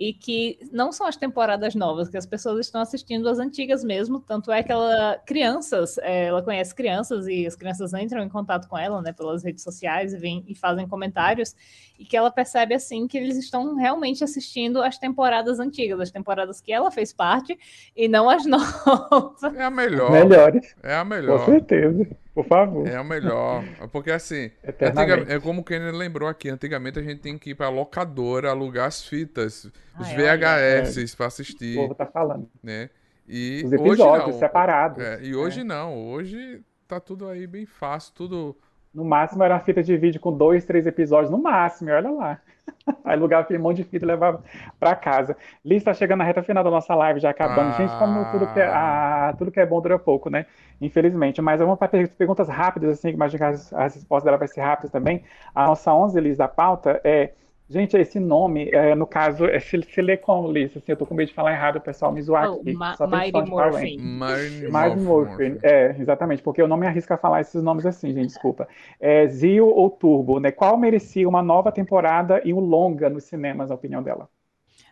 e 0.00 0.14
que 0.14 0.58
não 0.72 0.90
são 0.90 1.06
as 1.06 1.14
temporadas 1.14 1.74
novas, 1.74 2.08
que 2.08 2.16
as 2.16 2.24
pessoas 2.24 2.60
estão 2.60 2.80
assistindo 2.80 3.28
as 3.28 3.38
antigas 3.38 3.84
mesmo, 3.84 4.18
tanto 4.18 4.50
é 4.50 4.62
que 4.62 4.72
ela, 4.72 5.20
crianças, 5.26 5.98
é, 5.98 6.28
ela 6.28 6.42
conhece 6.42 6.74
crianças 6.74 7.28
e 7.28 7.46
as 7.46 7.54
crianças 7.54 7.92
entram 7.92 8.24
em 8.24 8.28
contato 8.30 8.66
com 8.66 8.78
ela, 8.78 9.02
né, 9.02 9.12
pelas 9.12 9.44
redes 9.44 9.62
sociais 9.62 10.14
e, 10.14 10.16
vem, 10.16 10.42
e 10.48 10.54
fazem 10.54 10.88
comentários, 10.88 11.54
e 11.98 12.04
que 12.06 12.16
ela 12.16 12.30
percebe, 12.30 12.72
assim, 12.72 13.06
que 13.06 13.18
eles 13.18 13.36
estão 13.36 13.76
realmente 13.76 14.24
assistindo 14.24 14.82
as 14.82 14.96
temporadas 14.96 15.60
antigas, 15.60 16.00
as 16.00 16.10
temporadas 16.10 16.62
que 16.62 16.72
ela 16.72 16.90
fez 16.90 17.12
parte, 17.12 17.58
e 17.94 18.08
não 18.08 18.30
as 18.30 18.46
novas. 18.48 19.42
É 19.54 19.62
a 19.62 19.70
melhor. 19.70 20.10
Melhores. 20.10 20.74
É 20.82 20.94
a 20.94 21.04
melhor. 21.04 21.40
Com 21.40 21.52
certeza. 21.52 22.08
Por 22.34 22.44
favor. 22.46 22.86
É 22.86 22.96
a 22.96 23.02
melhor. 23.02 23.64
Porque 23.90 24.10
assim, 24.10 24.50
é 24.62 25.40
como 25.40 25.62
o 25.62 25.64
Kenny 25.64 25.90
lembrou 25.90 26.28
aqui, 26.28 26.48
antigamente 26.48 26.98
a 26.98 27.02
gente 27.02 27.20
tem 27.20 27.36
que 27.36 27.50
ir 27.50 27.54
pra 27.54 27.68
locadora 27.68 28.50
alugar 28.50 28.86
as 28.86 29.04
fitas, 29.04 29.64
os 29.98 30.08
Ai, 30.08 30.16
VHS 30.16 31.12
é. 31.12 31.16
para 31.16 31.26
assistir. 31.26 31.76
O 31.78 31.82
povo 31.82 31.94
tá 31.94 32.06
falando. 32.06 32.48
Né? 32.62 32.90
E 33.28 33.62
os 33.64 33.72
episódios 33.72 34.36
separados. 34.36 35.02
É, 35.02 35.22
e 35.22 35.34
hoje 35.34 35.60
é. 35.60 35.64
não, 35.64 35.96
hoje 35.96 36.62
tá 36.86 36.98
tudo 36.98 37.28
aí 37.28 37.46
bem 37.46 37.66
fácil, 37.66 38.12
tudo. 38.14 38.56
No 38.92 39.04
máximo 39.04 39.42
era 39.44 39.54
uma 39.54 39.60
fita 39.60 39.82
de 39.82 39.96
vídeo 39.96 40.20
com 40.20 40.36
dois, 40.36 40.64
três 40.64 40.86
episódios, 40.86 41.30
no 41.30 41.38
máximo, 41.38 41.90
olha 41.90 42.10
lá. 42.10 42.40
Aí 43.04 43.14
alugava 43.14 43.42
aquele 43.42 43.58
monte 43.58 43.78
de 43.78 43.84
fita 43.84 44.04
e 44.04 44.08
levava 44.08 44.42
para 44.78 44.94
casa. 44.96 45.36
Liz 45.64 45.78
está 45.78 45.94
chegando 45.94 46.18
na 46.18 46.24
reta 46.24 46.42
final 46.42 46.64
da 46.64 46.70
nossa 46.70 46.94
live, 46.94 47.20
já 47.20 47.30
acabando. 47.30 47.70
Ah. 47.70 47.72
Gente, 47.72 47.96
como 47.98 48.24
tudo 48.32 48.52
que, 48.52 48.60
é, 48.60 48.66
ah, 48.66 49.34
tudo 49.38 49.50
que 49.50 49.60
é 49.60 49.66
bom 49.66 49.80
dura 49.80 49.98
pouco, 49.98 50.28
né? 50.28 50.46
Infelizmente. 50.80 51.40
Mas 51.40 51.60
vamos 51.60 51.78
para 51.78 51.88
perguntas 51.88 52.48
rápidas, 52.48 52.98
assim, 52.98 53.10
imagino 53.10 53.38
que 53.38 53.44
as, 53.44 53.72
as 53.72 53.94
respostas 53.94 54.24
dela 54.24 54.36
vai 54.36 54.48
ser 54.48 54.60
rápidas 54.60 54.90
também. 54.90 55.22
A 55.54 55.66
nossa 55.68 55.94
11, 55.94 56.20
Liz, 56.20 56.36
da 56.36 56.48
pauta 56.48 57.00
é 57.04 57.32
Gente, 57.70 57.96
esse 57.96 58.18
nome, 58.18 58.68
é, 58.72 58.96
no 58.96 59.06
caso, 59.06 59.44
é, 59.44 59.60
se, 59.60 59.80
se 59.80 60.02
lê 60.02 60.16
como, 60.16 60.50
Liz? 60.50 60.76
Assim, 60.76 60.90
eu 60.90 60.96
tô 60.96 61.06
com 61.06 61.14
medo 61.14 61.28
de 61.28 61.34
falar 61.34 61.52
errado, 61.52 61.76
o 61.76 61.80
pessoal 61.80 62.10
me 62.10 62.20
zoar 62.20 62.50
oh, 62.50 62.56
aqui. 62.56 62.72
Ma 62.72 62.96
Mighty 63.06 63.48
Morphin. 63.48 63.96
Mighty 64.00 65.00
Morphin. 65.00 65.56
É, 65.62 65.94
exatamente, 65.96 66.42
porque 66.42 66.60
eu 66.60 66.66
não 66.66 66.76
me 66.76 66.88
arrisco 66.88 67.14
a 67.14 67.16
falar 67.16 67.42
esses 67.42 67.62
nomes 67.62 67.86
assim, 67.86 68.12
gente, 68.12 68.26
desculpa. 68.34 68.66
É, 68.98 69.24
Zio 69.28 69.68
ou 69.68 69.88
Turbo, 69.88 70.40
né? 70.40 70.50
Qual 70.50 70.76
merecia 70.76 71.28
uma 71.28 71.44
nova 71.44 71.70
temporada 71.70 72.42
e 72.44 72.52
um 72.52 72.58
longa 72.58 73.08
nos 73.08 73.22
cinemas, 73.22 73.68
na 73.68 73.76
opinião 73.76 74.02
dela? 74.02 74.28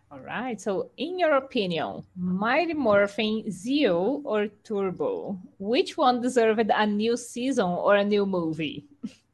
All 0.08 0.20
right. 0.20 0.62
So, 0.62 0.88
in 0.96 1.20
your 1.20 1.34
opinion, 1.34 2.04
Mighty 2.14 2.74
Morphin, 2.74 3.50
Zio 3.50 4.22
or 4.24 4.48
Turbo? 4.62 5.36
Which 5.58 5.98
one 5.98 6.20
deserved 6.20 6.70
a 6.70 6.86
new 6.86 7.16
season 7.16 7.66
or 7.66 7.96
a 7.96 8.04
new 8.04 8.24
movie? 8.24 8.86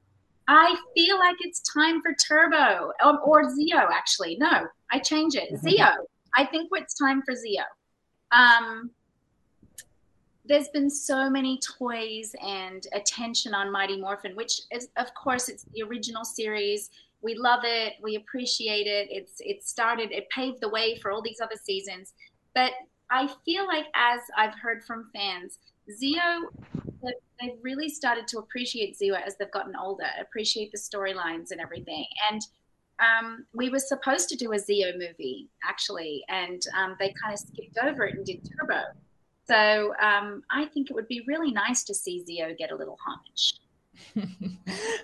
I 0.47 0.77
feel 0.95 1.19
like 1.19 1.37
it's 1.41 1.61
time 1.61 2.03
for 2.03 2.15
Turbo 2.15 2.93
or, 3.03 3.19
or 3.21 3.51
Zio, 3.55 3.89
actually. 3.93 4.37
No, 4.39 4.67
I 4.91 4.99
change 4.99 5.35
it. 5.35 5.53
Mm-hmm. 5.53 5.69
Zio. 5.69 5.87
I 6.37 6.45
think 6.45 6.69
it's 6.73 6.95
time 6.95 7.23
for 7.23 7.35
Zio. 7.35 7.63
Um, 8.33 8.91
there's 10.45 10.69
been 10.69 10.91
so 10.91 11.31
many 11.31 11.59
toys 11.59 12.35
and 12.45 12.87
attention 12.93 13.55
on 13.55 13.73
Mighty 13.73 13.99
Morphin, 13.99 14.37
which 14.37 14.61
is, 14.71 14.89
of 14.97 15.13
course, 15.15 15.49
it's 15.49 15.65
the 15.73 15.83
original 15.83 16.25
series. 16.25 16.91
We 17.23 17.35
love 17.35 17.61
it. 17.65 17.95
We 18.03 18.17
appreciate 18.17 18.87
it. 18.87 19.09
It's 19.11 19.41
it 19.41 19.65
started. 19.65 20.13
It 20.13 20.29
paved 20.29 20.61
the 20.61 20.69
way 20.69 20.99
for 21.01 21.11
all 21.11 21.23
these 21.23 21.41
other 21.41 21.57
seasons. 21.63 22.13
But 22.55 22.73
I 23.11 23.29
feel 23.45 23.67
like, 23.67 23.87
as 23.95 24.21
I've 24.37 24.55
heard 24.55 24.85
from 24.85 25.09
fans, 25.15 25.59
Zio 25.91 26.51
they've 27.41 27.59
really 27.63 27.89
started 27.89 28.27
to 28.29 28.39
appreciate 28.39 28.97
Zio 28.97 29.15
as 29.15 29.37
they've 29.37 29.51
gotten 29.51 29.75
older, 29.77 30.07
appreciate 30.21 30.73
the 30.73 30.79
storylines 30.79 31.51
and 31.51 31.61
everything. 31.61 32.07
And 32.31 32.41
um, 33.01 33.47
we 33.55 33.71
were 33.71 33.79
supposed 33.79 34.29
to 34.31 34.37
do 34.37 34.53
a 34.53 34.59
Zio 34.59 34.93
movie 34.93 35.49
actually, 35.69 36.25
and 36.29 36.63
um, 36.79 36.97
they 36.99 37.13
kind 37.23 37.35
of 37.35 37.41
skipped 37.41 37.79
over 37.83 38.05
it 38.05 38.15
and 38.17 38.25
did 38.25 38.49
Turbo. 38.59 38.83
So 39.47 39.93
um, 40.01 40.43
I 40.51 40.67
think 40.67 40.91
it 40.91 40.95
would 40.95 41.09
be 41.09 41.23
really 41.27 41.53
nice 41.53 41.85
to 41.85 41.95
see 41.95 42.25
Zio 42.25 42.55
get 42.57 42.71
a 42.71 42.77
little 42.77 42.97
homage. 43.05 43.61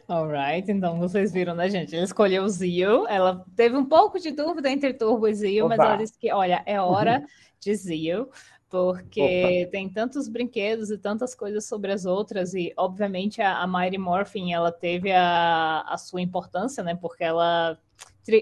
Alright, 0.09 0.71
então 0.71 0.99
vocês 0.99 1.33
viram, 1.33 1.55
né, 1.55 1.69
gente? 1.69 1.95
Ela 1.95 2.05
escolheu 2.05 2.45
o 2.45 2.49
Zio. 2.49 3.07
Ela 3.07 3.45
teve 3.55 3.77
um 3.77 3.85
pouco 3.85 4.19
de 4.19 4.31
dúvida 4.31 4.69
entre 4.71 4.93
Turbo 4.95 5.29
e 5.29 5.35
Zio, 5.35 5.67
Opa. 5.67 5.77
mas 5.77 5.87
ela 5.87 5.97
disse 5.97 6.19
que, 6.19 6.33
olha, 6.33 6.63
é 6.67 6.81
hora 6.81 7.21
uhum. 7.21 7.27
de 7.61 7.75
Zio 7.75 8.31
porque 8.71 9.21
Opa. 9.65 9.71
tem 9.73 9.89
tantos 9.89 10.29
brinquedos 10.29 10.91
e 10.91 10.97
tantas 10.97 11.35
coisas 11.35 11.67
sobre 11.67 11.91
as 11.93 12.07
outras, 12.07 12.55
e 12.55 12.73
obviamente 12.77 13.43
a, 13.43 13.59
a 13.59 13.67
Mighty 13.67 13.99
Morphin 13.99 14.53
ela 14.53 14.71
teve 14.71 15.11
a, 15.11 15.81
a 15.81 15.99
sua 15.99 16.23
importância, 16.23 16.83
né? 16.85 16.95
Porque 16.95 17.25
ela, 17.25 17.77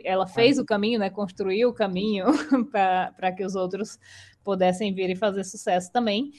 ela 0.04 0.26
fez 0.26 0.58
o 0.58 0.66
caminho, 0.66 0.98
né? 0.98 1.08
Construiu 1.08 1.70
o 1.70 1.72
caminho 1.72 2.26
para 2.70 3.32
que 3.32 3.42
os 3.42 3.54
outros 3.54 3.98
pudessem 4.44 4.92
vir 4.92 5.08
e 5.08 5.16
fazer 5.16 5.44
sucesso 5.44 5.90
também. 5.90 6.30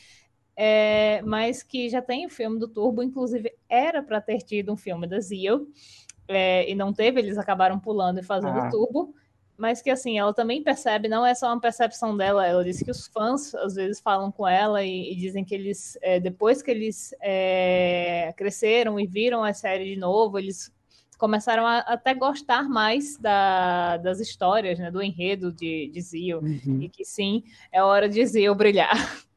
É, 0.56 1.22
mas 1.24 1.64
que 1.64 1.90
já 1.90 2.02
tem 2.02 2.28
o 2.28 2.30
filme 2.30 2.60
do 2.60 2.68
Turbo, 2.68 3.02
inclusive 3.02 3.52
era 3.68 4.04
para 4.04 4.22
ter 4.22 4.40
tido 4.40 4.72
um 4.72 4.78
filme 4.78 5.08
da 5.08 5.20
Zio, 5.20 5.68
é, 6.28 6.70
e 6.70 6.76
não 6.76 6.94
teve, 6.94 7.22
eles 7.22 7.40
acabaram 7.40 7.80
pulando 7.80 8.20
e 8.20 8.24
fazendo 8.24 8.60
ah. 8.60 8.70
Turbo 8.70 9.16
mas 9.60 9.82
que 9.82 9.89
assim, 9.89 10.18
ela 10.18 10.34
também 10.34 10.64
percebe, 10.64 11.10
não 11.10 11.26
é 11.26 11.36
só 11.36 11.47
uma 11.47 11.60
percepção 11.60 12.16
dela, 12.16 12.47
ela 12.47 12.64
disse 12.64 12.86
que 12.86 12.89
os 12.89 13.07
fãs 13.07 13.53
às 13.55 13.76
vezes 13.76 13.99
falam 13.99 14.32
com 14.32 14.47
ela 14.47 14.82
e, 14.84 15.12
e 15.12 15.16
dizem 15.18 15.43
que 15.43 15.53
eles, 15.53 15.97
é, 16.01 16.18
depois 16.18 16.62
que 16.62 16.72
eles 16.72 17.14
é, 17.22 18.34
cresceram 18.38 18.97
e 18.97 19.05
viram 19.05 19.43
a 19.43 19.53
série 19.53 19.93
de 19.93 19.99
novo, 19.99 20.39
eles 20.39 20.74
começaram 21.18 21.68
a 21.68 21.80
até 21.80 22.14
gostar 22.14 22.70
mais 22.70 23.18
da, 23.18 23.97
das 23.97 24.22
histórias, 24.22 24.80
né, 24.80 24.89
do 24.89 25.03
enredo 25.03 25.51
de, 25.51 25.91
de 25.93 26.01
Zio, 26.01 26.39
uhum. 26.39 26.82
e 26.82 26.88
que 26.88 27.03
sim, 27.03 27.43
é 27.70 27.84
hora 27.84 28.07
de 28.07 28.26
Zio 28.26 28.55
brilhar. 28.55 28.95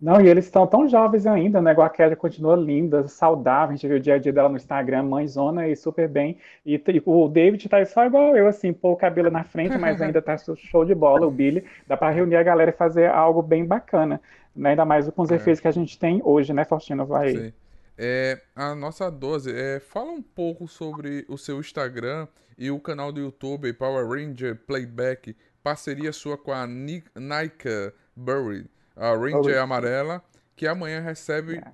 Não, 0.00 0.18
e 0.18 0.28
eles 0.28 0.46
estão 0.46 0.66
tão 0.66 0.88
jovens 0.88 1.26
ainda, 1.26 1.60
né? 1.60 1.72
Igual 1.72 1.86
a 1.86 1.90
Kelly 1.90 2.16
continua 2.16 2.56
linda, 2.56 3.06
saudável. 3.06 3.74
A 3.74 3.76
gente 3.76 3.86
viu 3.86 3.98
o 3.98 4.00
dia 4.00 4.14
a 4.14 4.18
dia 4.18 4.32
dela 4.32 4.48
no 4.48 4.56
Instagram, 4.56 5.02
mãezona 5.02 5.68
e 5.68 5.76
super 5.76 6.08
bem. 6.08 6.38
E, 6.64 6.74
e 6.74 7.02
o 7.04 7.28
David 7.28 7.68
tá 7.68 7.84
só 7.84 8.06
igual 8.06 8.34
eu, 8.34 8.48
assim, 8.48 8.72
pôr 8.72 8.92
o 8.92 8.96
cabelo 8.96 9.30
na 9.30 9.44
frente, 9.44 9.76
mas 9.76 10.00
ainda 10.00 10.22
tá 10.22 10.38
show 10.56 10.86
de 10.86 10.94
bola. 10.94 11.26
O 11.26 11.30
Billy, 11.30 11.64
dá 11.86 11.98
para 11.98 12.08
reunir 12.08 12.36
a 12.36 12.42
galera 12.42 12.70
e 12.70 12.72
fazer 12.72 13.10
algo 13.10 13.42
bem 13.42 13.66
bacana. 13.66 14.18
Né? 14.56 14.70
Ainda 14.70 14.86
mais 14.86 15.06
com 15.10 15.20
os 15.20 15.30
é. 15.30 15.34
efeitos 15.34 15.60
que 15.60 15.68
a 15.68 15.72
gente 15.72 15.98
tem 15.98 16.22
hoje, 16.24 16.54
né, 16.54 16.64
Faustino? 16.64 17.04
Vai. 17.04 17.36
Sim. 17.36 17.52
É, 17.98 18.40
a 18.56 18.74
nossa 18.74 19.10
12, 19.10 19.52
é, 19.54 19.80
fala 19.80 20.10
um 20.10 20.22
pouco 20.22 20.66
sobre 20.66 21.26
o 21.28 21.36
seu 21.36 21.60
Instagram 21.60 22.26
e 22.56 22.70
o 22.70 22.80
canal 22.80 23.12
do 23.12 23.20
YouTube 23.20 23.70
Power 23.74 24.08
Ranger 24.08 24.56
Playback, 24.66 25.36
parceria 25.62 26.10
sua 26.10 26.38
com 26.38 26.52
a 26.52 26.66
Nika 26.66 27.92
Burry 28.16 28.66
a 29.00 29.16
Ranger 29.16 29.56
oh, 29.58 29.62
amarela, 29.62 30.22
que 30.54 30.66
amanhã 30.66 31.00
recebe, 31.00 31.54
yeah. 31.54 31.72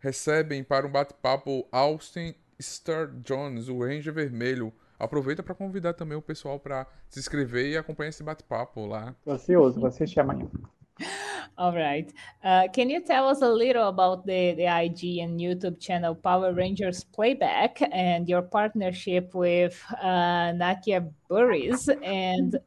recebem 0.00 0.64
para 0.64 0.86
um 0.86 0.90
bate-papo 0.90 1.68
Austin 1.70 2.34
Star 2.60 3.08
Jones, 3.22 3.68
o 3.68 3.78
Ranger 3.78 4.14
vermelho. 4.14 4.72
Aproveita 4.98 5.42
para 5.42 5.54
convidar 5.54 5.92
também 5.92 6.16
o 6.16 6.22
pessoal 6.22 6.58
para 6.58 6.86
se 7.08 7.20
inscrever 7.20 7.66
e 7.66 7.76
acompanhar 7.76 8.08
esse 8.08 8.22
bate-papo 8.22 8.86
lá. 8.86 9.14
Tô 9.22 9.32
ansioso, 9.32 9.78
vou 9.78 9.88
assistir 9.88 10.20
amanhã. 10.20 10.48
All 11.58 11.72
right. 11.72 12.12
Uh, 12.42 12.66
can 12.72 12.88
you 12.88 13.00
tell 13.00 13.28
us 13.28 13.42
a 13.42 13.48
little 13.48 13.88
about 13.88 14.24
the, 14.24 14.54
the 14.54 14.66
IG 14.66 15.20
and 15.20 15.38
YouTube 15.38 15.78
channel 15.78 16.14
Power 16.14 16.52
Rangers 16.52 17.04
Playback 17.04 17.80
and 17.92 18.28
your 18.28 18.42
partnership 18.42 19.34
with 19.34 19.80
uh, 20.00 20.52
Nakia 20.52 21.12
Burris? 21.28 21.88
And 22.02 22.58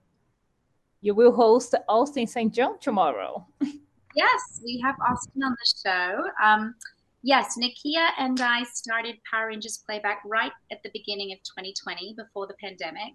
you 1.01 1.15
will 1.15 1.33
host 1.33 1.75
Austin 1.89 2.27
St. 2.27 2.53
John 2.53 2.77
tomorrow. 2.79 3.47
Yes, 4.17 4.61
we 4.63 4.81
have 4.83 4.95
Austin 5.07 5.43
on 5.43 5.51
the 5.51 5.89
show. 5.89 6.23
Um, 6.43 6.73
yes, 7.21 7.55
Nakia 7.55 8.09
and 8.17 8.41
I 8.41 8.63
started 8.63 9.17
Power 9.31 9.49
Rangers 9.49 9.83
Playback 9.85 10.23
right 10.25 10.51
at 10.71 10.81
the 10.81 10.89
beginning 10.91 11.33
of 11.33 11.37
2020, 11.43 12.15
before 12.17 12.47
the 12.47 12.55
pandemic. 12.59 13.13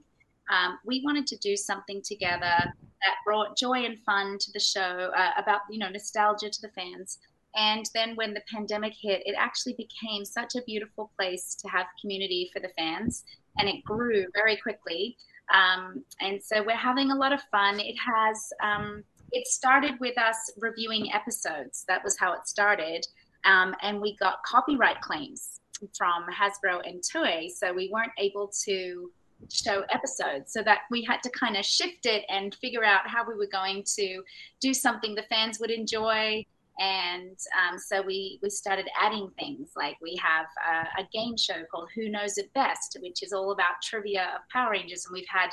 Um, 0.49 0.79
we 0.87 1.03
wanted 1.05 1.27
to 1.27 1.37
do 1.39 1.57
something 1.57 2.03
together 2.05 2.55
that 2.55 3.17
brought 3.27 3.59
joy 3.59 3.85
and 3.85 3.99
fun 4.07 4.39
to 4.39 4.53
the 4.53 4.61
show 4.61 5.11
uh, 5.17 5.31
about 5.37 5.63
you 5.69 5.81
know 5.81 5.89
nostalgia 5.89 6.49
to 6.49 6.63
the 6.63 6.69
fans. 6.69 7.19
And 7.57 7.85
then 7.95 8.15
when 8.15 8.33
the 8.33 8.43
pandemic 8.55 8.93
hit, 8.95 9.23
it 9.27 9.35
actually 9.37 9.75
became 9.75 10.25
such 10.25 10.55
a 10.55 10.63
beautiful 10.63 11.11
place 11.19 11.57
to 11.57 11.69
have 11.69 11.87
community 12.01 12.49
for 12.53 12.61
the 12.61 12.71
fans, 12.79 13.25
and 13.59 13.69
it 13.69 13.83
grew 13.83 14.27
very 14.35 14.57
quickly. 14.57 15.17
Um, 15.53 16.05
and 16.21 16.41
so 16.41 16.63
we're 16.63 16.77
having 16.77 17.11
a 17.11 17.17
lot 17.17 17.33
of 17.33 17.41
fun. 17.51 17.81
It 17.81 17.97
has 17.97 18.53
um, 18.63 19.03
it 19.33 19.47
started 19.47 19.95
with 20.01 20.19
us 20.19 20.37
reviewing 20.59 21.13
episodes. 21.13 21.85
That 21.89 22.05
was 22.05 22.19
how 22.19 22.33
it 22.35 22.47
started. 22.47 23.07
Um, 23.45 23.75
and 23.83 24.01
we 24.01 24.17
got 24.17 24.43
copyright 24.45 25.01
claims 25.01 25.61
from 25.97 26.27
Hasbro 26.33 26.87
and 26.87 27.03
Toei. 27.03 27.51
So 27.51 27.73
we 27.73 27.91
weren't 27.93 28.13
able 28.19 28.53
to 28.65 29.11
show 29.51 29.85
episodes 29.91 30.53
so 30.53 30.63
that 30.63 30.81
we 30.91 31.03
had 31.03 31.23
to 31.23 31.31
kind 31.31 31.57
of 31.57 31.65
shift 31.65 32.07
it 32.07 32.25
and 32.29 32.55
figure 32.57 32.85
out 32.85 33.07
how 33.07 33.27
we 33.27 33.35
were 33.35 33.49
going 33.51 33.83
to 33.97 34.23
do 34.61 34.73
something 34.73 35.15
the 35.15 35.25
fans 35.25 35.59
would 35.59 35.71
enjoy 35.71 36.45
and 36.79 37.37
um, 37.59 37.79
so 37.79 38.01
we 38.03 38.39
we 38.43 38.49
started 38.49 38.89
adding 39.01 39.31
things 39.39 39.71
like 39.77 39.97
we 40.01 40.19
have 40.23 40.47
a, 40.67 41.03
a, 41.03 41.09
game 41.13 41.37
show 41.37 41.63
called 41.71 41.89
who 41.95 42.09
knows 42.09 42.39
it 42.39 42.53
best 42.55 42.97
which 43.03 43.23
is 43.23 43.33
all 43.33 43.53
about 43.53 43.75
trivia 43.83 44.31
of 44.37 44.49
power 44.51 44.71
rangers 44.71 45.05
and 45.05 45.13
we've 45.13 45.27
had 45.29 45.51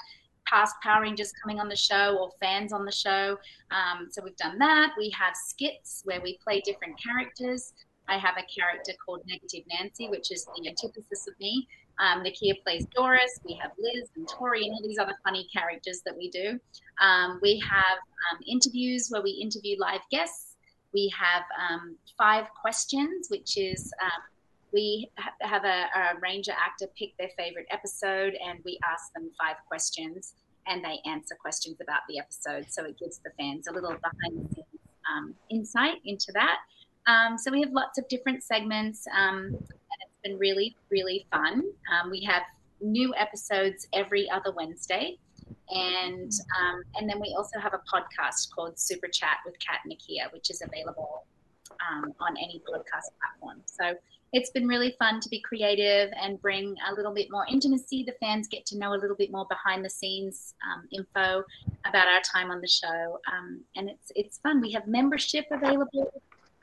past 0.50 0.76
power 0.82 1.02
rangers 1.02 1.32
coming 1.42 1.60
on 1.60 1.70
the 1.70 1.76
show 1.76 2.18
or 2.18 2.32
fans 2.40 2.74
on 2.74 2.86
the 2.86 2.92
show 2.92 3.38
um, 3.72 4.08
so 4.10 4.22
we've 4.24 4.38
done 4.38 4.58
that 4.58 4.92
we 4.98 5.10
have 5.12 5.34
skits 5.36 6.02
where 6.06 6.22
we 6.22 6.38
play 6.44 6.62
different 6.62 6.96
characters 7.02 7.74
i 8.08 8.18
have 8.18 8.36
a 8.38 8.60
character 8.60 8.94
called 9.06 9.22
negative 9.28 9.64
nancy 9.70 10.08
which 10.10 10.32
is 10.32 10.46
the 10.46 10.68
antithesis 10.68 11.28
of 11.28 11.34
me 11.40 11.68
um, 12.00 12.24
Nakia 12.24 12.62
plays 12.64 12.88
Doris. 12.96 13.40
We 13.46 13.60
have 13.62 13.72
Liz 13.78 14.10
and 14.16 14.28
Tori 14.28 14.66
and 14.66 14.74
all 14.74 14.82
these 14.82 14.98
other 14.98 15.16
funny 15.24 15.48
characters 15.54 16.02
that 16.06 16.16
we 16.16 16.30
do. 16.30 16.60
Um, 17.02 17.40
we 17.42 17.60
have 17.60 17.98
um, 18.32 18.40
interviews 18.48 19.10
where 19.10 19.22
we 19.22 19.32
interview 19.32 19.76
live 19.80 20.02
guests. 20.10 20.56
We 20.94 21.12
have 21.18 21.44
um, 21.60 21.98
five 22.18 22.46
questions, 22.60 23.28
which 23.30 23.58
is 23.58 23.92
um, 24.02 24.22
we 24.74 25.10
have 25.42 25.66
a, 25.66 25.86
a 25.96 26.20
ranger 26.22 26.52
actor 26.52 26.88
pick 26.98 27.18
their 27.18 27.30
favorite 27.38 27.68
episode 27.72 28.34
and 28.46 28.60
we 28.64 28.80
ask 28.90 29.14
them 29.14 29.30
five 29.40 29.56
questions 29.68 30.34
and 30.68 30.84
they 30.84 31.00
answer 31.10 31.36
questions 31.40 31.78
about 31.82 32.02
the 32.08 32.20
episode. 32.20 32.72
So 32.72 32.86
it 32.86 32.98
gives 33.00 33.20
the 33.20 33.32
fans 33.38 33.68
a 33.68 33.74
little 33.74 33.90
behind 33.90 34.50
the 34.50 34.56
scenes 34.56 34.66
um, 35.12 35.34
insight 35.50 35.98
into 36.06 36.32
that. 36.34 36.58
Um, 37.08 37.38
so 37.38 37.52
we 37.52 37.62
have 37.62 37.72
lots 37.72 37.98
of 37.98 38.08
different 38.08 38.44
segments. 38.44 39.06
Um, 39.18 39.46
and 39.46 40.00
it's 40.04 40.20
been 40.24 40.38
really, 40.38 40.76
really 40.92 41.26
fun. 41.32 41.64
Um, 41.92 42.12
we 42.12 42.24
have 42.24 42.44
new 42.82 43.14
episodes 43.16 43.88
every 43.94 44.30
other 44.30 44.52
Wednesday. 44.56 45.18
And 45.72 46.32
um, 46.60 46.84
and 46.96 47.10
then 47.10 47.20
we 47.20 47.36
also 47.38 47.60
have 47.60 47.74
a 47.74 47.82
podcast 47.92 48.50
called 48.54 48.80
Super 48.80 49.08
Chat 49.08 49.38
with 49.46 49.56
Kat 49.60 49.80
Nakia, 49.88 50.32
which 50.34 50.50
is 50.50 50.62
available 50.62 51.26
um, 51.80 52.14
on 52.20 52.38
any 52.38 52.62
podcast 52.68 53.10
platform. 53.20 53.62
So 53.66 53.94
it's 54.32 54.52
been 54.52 54.68
really 54.68 54.96
fun 55.00 55.20
to 55.22 55.30
be 55.30 55.42
creative 55.42 56.12
and 56.22 56.42
bring 56.42 56.76
a 56.90 56.94
little 56.94 57.14
bit 57.14 57.28
more 57.32 57.46
intimacy. 57.50 58.04
The 58.04 58.16
fans 58.20 58.48
get 58.48 58.66
to 58.68 58.78
know 58.78 58.94
a 58.94 59.00
little 59.00 59.16
bit 59.16 59.32
more 59.32 59.46
behind 59.50 59.84
the 59.84 59.90
scenes 59.90 60.54
um, 60.72 60.88
info 60.92 61.44
about 61.86 62.08
our 62.08 62.22
time 62.22 62.52
on 62.52 62.62
the 62.62 62.68
show, 62.68 63.20
um, 63.32 63.62
and 63.76 63.90
it's 63.90 64.12
it's 64.16 64.38
fun. 64.40 64.62
We 64.62 64.72
have 64.74 64.88
membership 64.88 65.46
available 65.52 66.12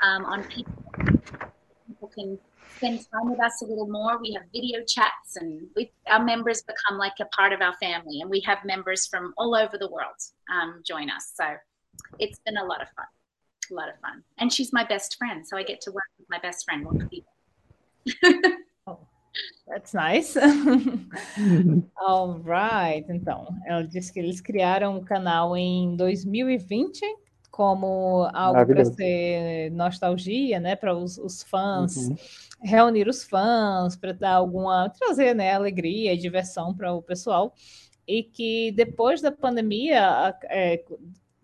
um, 0.01 0.25
on 0.25 0.45
people. 0.45 0.75
People 1.89 2.09
can 2.15 2.39
spend 2.77 3.07
time 3.11 3.31
with 3.31 3.41
us 3.41 3.63
a 3.63 3.65
little 3.65 3.89
more. 3.89 4.19
We 4.21 4.33
have 4.35 4.43
video 4.53 4.81
chats, 4.87 5.37
and 5.37 5.67
we, 5.75 5.91
our 6.09 6.23
members 6.23 6.63
become 6.63 6.99
like 6.99 7.15
a 7.21 7.27
part 7.27 7.53
of 7.53 7.61
our 7.61 7.75
family. 7.81 8.21
And 8.21 8.31
we 8.31 8.41
have 8.41 8.59
members 8.65 9.07
from 9.07 9.35
all 9.37 9.55
over 9.55 9.79
the 9.79 9.91
world 9.91 10.17
um, 10.53 10.83
join 10.87 11.11
us. 11.11 11.33
So 11.35 11.45
it's 12.19 12.39
been 12.41 12.59
a 12.59 12.65
lot 12.65 12.83
of 12.83 12.89
fun, 12.97 13.07
a 13.71 13.75
lot 13.75 13.89
of 13.89 13.99
fun. 14.01 14.23
And 14.39 14.53
she's 14.53 14.73
my 14.73 14.85
best 14.85 15.17
friend, 15.17 15.47
so 15.47 15.57
I 15.57 15.63
get 15.63 15.81
to 15.83 15.91
work 15.91 16.05
with 16.19 16.29
my 16.29 16.39
best 16.39 16.65
friend. 16.65 16.87
Oh, 18.89 18.99
that's 19.67 19.93
nice. 19.93 20.37
All 21.99 22.41
right. 22.45 23.05
Então, 23.09 23.49
ela 23.67 23.83
disse 23.83 24.13
que 24.13 24.21
eles 24.21 24.41
criaram 24.41 24.97
o 24.97 25.05
canal 25.05 25.57
em 25.57 25.97
2020 25.97 27.01
como 27.51 28.29
algo 28.35 28.67
para 28.67 28.85
ser 28.85 29.71
nostalgia, 29.71 30.61
né, 30.61 30.77
para 30.77 30.95
os, 30.95 31.19
os 31.19 31.43
fãs. 31.43 31.97
Uhum 31.97 32.17
reunir 32.63 33.09
os 33.09 33.25
fãs 33.25 33.97
para 33.97 34.13
dar 34.13 34.35
alguma 34.35 34.89
trazer 34.91 35.35
né, 35.35 35.53
alegria 35.53 36.13
e 36.13 36.19
diversão 36.19 36.75
para 36.75 36.93
o 36.93 37.03
pessoal 37.03 37.55
e 38.07 38.23
que 38.23 38.73
depois 38.73 39.21
da 39.21 39.33
pandemia 39.33 40.35
é, 40.45 40.83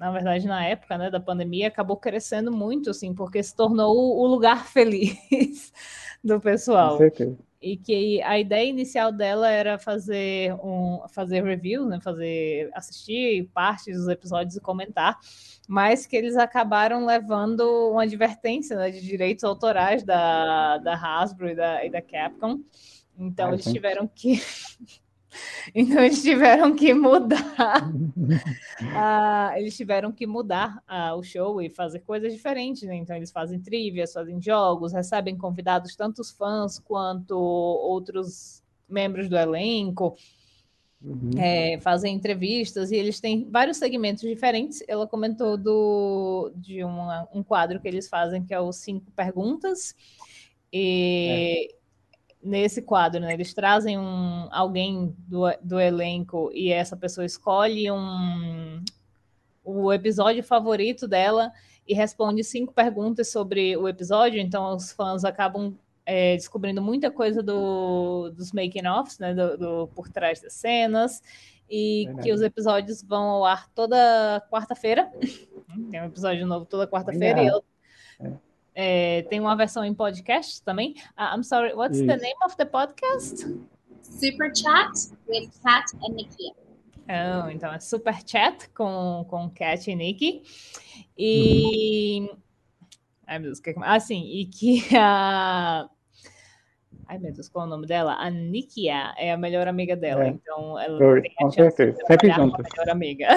na 0.03 0.11
verdade 0.11 0.49
na 0.49 0.65
época 0.67 0.99
né, 0.99 1.09
da 1.09 1.21
pandemia 1.21 1.69
acabou 1.69 1.97
crescendo 1.97 2.51
muito 2.51 2.91
assim 2.91 3.15
porque 3.15 3.41
se 3.41 3.55
tornou 3.55 4.19
o 4.19 4.27
lugar 4.27 4.67
feliz 4.69 5.73
do 6.23 6.41
pessoal 6.41 6.99
e 7.61 7.77
que 7.77 8.21
a 8.23 8.37
ideia 8.37 8.69
inicial 8.69 9.13
dela 9.13 9.49
era 9.49 9.79
fazer 9.79 10.53
um 10.55 11.03
fazer 11.09 11.45
review 11.45 11.87
né, 11.87 12.01
fazer 12.03 12.69
assistir 12.75 13.49
partes 13.55 13.97
dos 13.97 14.09
episódios 14.09 14.57
e 14.57 14.61
comentar 14.61 15.19
mas 15.69 16.05
que 16.05 16.17
eles 16.17 16.37
acabaram 16.37 17.07
levando 17.07 17.61
uma 17.93 18.03
advertência 18.03 18.77
né, 18.77 18.91
de 18.91 19.01
direitos 19.01 19.45
autorais 19.45 20.03
da, 20.03 20.79
da 20.79 20.95
Hasbro 20.95 21.49
e 21.49 21.55
da, 21.55 21.85
e 21.85 21.89
da 21.91 22.03
Capcom. 22.03 22.61
Então 23.17 23.51
ah, 23.51 23.53
eles 23.53 23.65
tiveram 23.65 24.07
que. 24.07 24.43
então 25.75 26.03
eles 26.05 26.23
tiveram 26.23 26.75
que 26.75 26.93
mudar. 26.95 27.89
uh, 27.89 29.53
eles 29.57 29.77
tiveram 29.77 30.13
que 30.13 30.27
mudar 30.27 30.83
uh, 30.89 31.17
o 31.17 31.23
show 31.23 31.61
e 31.61 31.71
fazer 31.71 32.01
coisas 32.01 32.33
diferentes. 32.33 32.83
Né? 32.83 32.97
Então 32.97 33.17
eles 33.17 33.31
fazem 33.31 33.61
trivias, 33.61 34.13
fazem 34.13 34.41
jogos, 34.41 34.93
recebem 34.93 35.37
convidados, 35.37 35.97
tanto 35.97 36.21
os 36.21 36.31
fãs 36.31 36.79
quanto 36.79 37.37
outros 37.39 38.63
membros 38.89 39.29
do 39.29 39.37
elenco. 39.37 40.17
Uhum. 41.05 41.33
É, 41.37 41.81
fazem 41.81 42.15
entrevistas 42.15 42.93
e 42.93 42.97
eles 42.97 43.19
têm 43.19 43.49
vários 43.51 43.77
segmentos 43.77 44.23
diferentes. 44.23 44.85
Ela 44.87 45.07
comentou 45.07 45.57
do, 45.57 46.53
de 46.55 46.85
uma, 46.85 47.29
um 47.35 47.43
quadro 47.43 47.81
que 47.81 47.89
eles 47.89 48.09
fazem 48.09 48.45
que 48.45 48.55
é 48.55 48.61
o 48.61 48.73
Cinco 48.73 49.11
Perguntas. 49.11 49.97
E 50.73 51.69
é. 51.69 51.82
Nesse 52.43 52.83
quadro, 52.83 53.21
né, 53.21 53.33
eles 53.33 53.55
trazem 53.55 53.99
um, 53.99 54.49
alguém 54.51 55.15
do, 55.19 55.43
do 55.63 55.79
elenco 55.79 56.51
e 56.53 56.73
essa 56.73 56.97
pessoa 56.97 57.25
escolhe 57.25 57.91
um, 57.91 58.83
o 59.65 59.93
episódio 59.93 60.43
favorito 60.43 61.07
dela 61.07 61.53
e 61.87 61.95
responde 61.95 62.43
cinco 62.43 62.73
perguntas 62.73 63.31
sobre 63.31 63.77
o 63.77 63.89
episódio. 63.89 64.41
Então, 64.41 64.75
os 64.75 64.93
fãs 64.93 65.25
acabam 65.25 65.77
é, 66.05 66.35
descobrindo 66.37 66.83
muita 66.83 67.11
coisa 67.11 67.43
do, 67.43 68.31
dos 68.31 68.53
making-offs, 68.53 69.19
né, 69.19 69.35
do, 69.35 69.57
do, 69.57 69.89
por 69.89 70.09
trás 70.09 70.41
das 70.41 70.55
cenas, 70.55 71.23
e 71.71 72.09
é 72.09 72.23
que 72.23 72.33
os 72.33 72.43
episódios 72.43 73.03
vão 73.03 73.23
ao 73.23 73.45
ar 73.45 73.69
toda 73.71 74.43
quarta-feira. 74.51 75.11
Tem 75.91 76.03
um 76.03 76.07
episódio 76.07 76.47
novo 76.47 76.67
toda 76.67 76.87
quarta-feira. 76.87 77.43
E 77.43 77.47
eu, 77.47 77.65
é, 78.21 78.33
tem 79.29 79.41
uma 79.41 79.57
versão 79.57 79.85
em 79.85 79.95
podcast 79.95 80.63
também. 80.63 80.95
Uh, 81.19 81.37
I'm 81.37 81.45
sorry, 81.45 81.75
what's 81.75 81.99
Isso. 81.99 82.07
the 82.07 82.17
name 82.17 82.39
of 82.45 82.57
the 82.57 82.65
podcast? 82.65 83.47
Super 84.03 84.55
Chat 84.55 84.93
with 85.29 85.51
Kat 85.63 85.85
and 86.03 86.15
Nikki. 86.15 86.53
Oh, 87.09 87.49
então 87.51 87.73
é 87.73 87.81
Super 87.81 88.17
Chat 88.27 88.69
com, 88.71 89.25
com 89.29 89.51
Kat 89.51 89.91
e 89.91 89.95
Nikki. 89.95 90.43
E. 91.19 92.31
Ai, 93.27 93.39
meu 93.39 93.49
Deus, 93.49 93.61
que... 93.61 93.75
ah, 93.83 94.01
sim, 94.01 94.23
e 94.25 94.47
que 94.47 94.97
a. 94.97 95.89
Ai, 97.07 97.19
meu 97.19 97.33
Deus, 97.33 97.49
qual 97.49 97.65
é 97.65 97.69
o 97.69 97.71
nome 97.71 97.87
dela? 97.87 98.15
A 98.15 98.31
Nikia 98.31 99.13
é 99.19 99.33
a 99.33 99.37
melhor 99.37 99.69
amiga 99.69 99.95
dela, 99.95 100.25
é. 100.25 100.29
então 100.29 100.79
ela 100.79 101.05
Oi, 101.05 101.23
tem 101.23 101.33
a 101.33 101.43
com 101.43 101.51
certeza, 101.51 101.99
sempre 102.07 102.31
juntas. 102.33 102.67
melhor 102.73 102.91
amiga. 102.91 103.29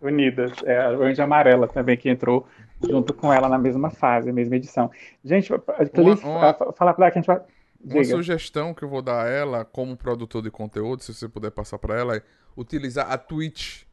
Unidas, 0.00 0.52
é 0.64 0.80
a 0.80 0.90
Orange 0.90 1.20
Amarela 1.20 1.66
também 1.66 1.96
que 1.96 2.08
entrou 2.08 2.46
junto 2.82 3.12
com 3.14 3.32
ela 3.32 3.48
na 3.48 3.58
mesma 3.58 3.90
fase, 3.90 4.32
mesma 4.32 4.56
edição. 4.56 4.90
Gente, 5.24 5.52
Cliff, 5.92 6.24
uma, 6.24 6.56
uma, 6.56 6.72
fala 6.72 6.94
para 6.94 7.10
que 7.10 7.18
a 7.18 7.20
gente 7.20 7.26
vai. 7.26 7.40
Uma 7.80 8.04
sugestão 8.04 8.74
que 8.74 8.82
eu 8.82 8.88
vou 8.88 9.00
dar 9.00 9.24
a 9.24 9.28
ela, 9.28 9.64
como 9.64 9.96
produtor 9.96 10.42
de 10.42 10.50
conteúdo, 10.50 11.02
se 11.02 11.14
você 11.14 11.28
puder 11.28 11.50
passar 11.50 11.78
para 11.78 11.96
ela, 11.98 12.16
é 12.16 12.22
utilizar 12.56 13.10
a 13.10 13.16
Twitch. 13.16 13.84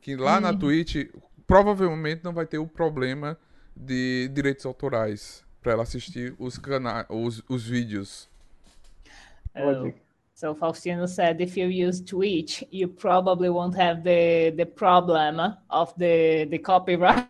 Que 0.00 0.16
lá 0.16 0.38
hum. 0.38 0.40
na 0.40 0.54
Twitch 0.54 1.10
provavelmente 1.46 2.22
não 2.24 2.32
vai 2.32 2.46
ter 2.46 2.58
o 2.58 2.66
problema 2.66 3.36
de 3.76 4.28
direitos 4.28 4.64
autorais 4.64 5.44
para 5.60 5.72
ela 5.72 5.82
assistir 5.82 6.34
os 6.38 6.56
canais, 6.56 7.06
os, 7.08 7.42
os 7.48 7.66
vídeos. 7.66 8.28
Oh. 9.54 9.92
So 10.34 10.54
Faustino 10.54 11.08
said 11.08 11.40
if 11.40 11.56
you 11.56 11.66
use 11.66 11.98
Twitch, 11.98 12.62
you 12.70 12.88
probably 12.88 13.48
won't 13.48 13.74
have 13.74 14.02
the 14.02 14.52
the 14.54 14.66
problem 14.66 15.56
of 15.70 15.94
the 15.96 16.46
the 16.50 16.58
copyright 16.58 17.26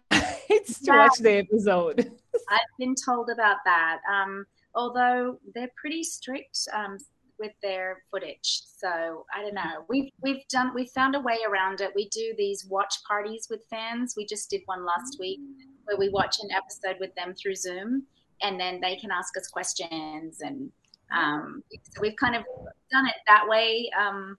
to 0.87 0.99
watch 0.99 1.18
the 1.18 1.39
episode. 1.39 2.11
I've 2.49 2.61
been 2.78 2.95
told 2.95 3.30
about 3.30 3.59
that. 3.64 3.99
Um, 4.12 4.47
although 4.74 5.39
they're 5.55 5.70
pretty 5.76 6.03
strict 6.03 6.59
um, 6.72 6.99
with 7.39 7.53
their 7.62 8.03
footage, 8.11 8.62
so 8.66 9.26
I 9.34 9.43
don't 9.43 9.55
know. 9.55 9.84
We've 9.89 10.11
we've 10.22 10.47
done 10.49 10.72
we 10.74 10.87
found 10.87 11.14
a 11.14 11.20
way 11.20 11.39
around 11.49 11.80
it. 11.80 11.93
We 11.95 12.09
do 12.09 12.34
these 12.37 12.66
watch 12.66 12.95
parties 13.07 13.49
with 13.51 13.61
fans. 13.68 14.14
We 14.16 14.26
just 14.26 14.51
did 14.51 14.62
one 14.66 14.84
last 14.84 15.18
week 15.18 15.41
where 15.84 15.99
we 15.99 16.09
watch 16.09 16.37
an 16.43 16.51
episode 16.51 16.99
with 17.01 17.14
them 17.14 17.34
through 17.34 17.57
Zoom, 17.57 18.05
and 18.43 18.59
then 18.59 18.80
they 18.80 18.97
can 18.97 19.11
ask 19.11 19.37
us 19.37 19.49
questions. 19.49 20.41
And 20.41 20.70
um, 21.14 21.62
so 21.70 22.01
we've 22.01 22.16
kind 22.16 22.37
of 22.37 22.45
done 22.91 23.07
it 23.07 23.16
that 23.26 23.47
way. 23.49 23.91
Um, 23.99 24.37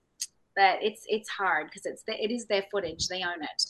but 0.56 0.78
it's 0.82 1.04
it's 1.06 1.28
hard 1.28 1.68
because 1.68 1.86
it's 1.86 2.02
the, 2.02 2.22
it 2.22 2.32
is 2.32 2.46
their 2.46 2.64
footage; 2.70 3.06
they 3.08 3.22
own 3.22 3.42
it. 3.42 3.62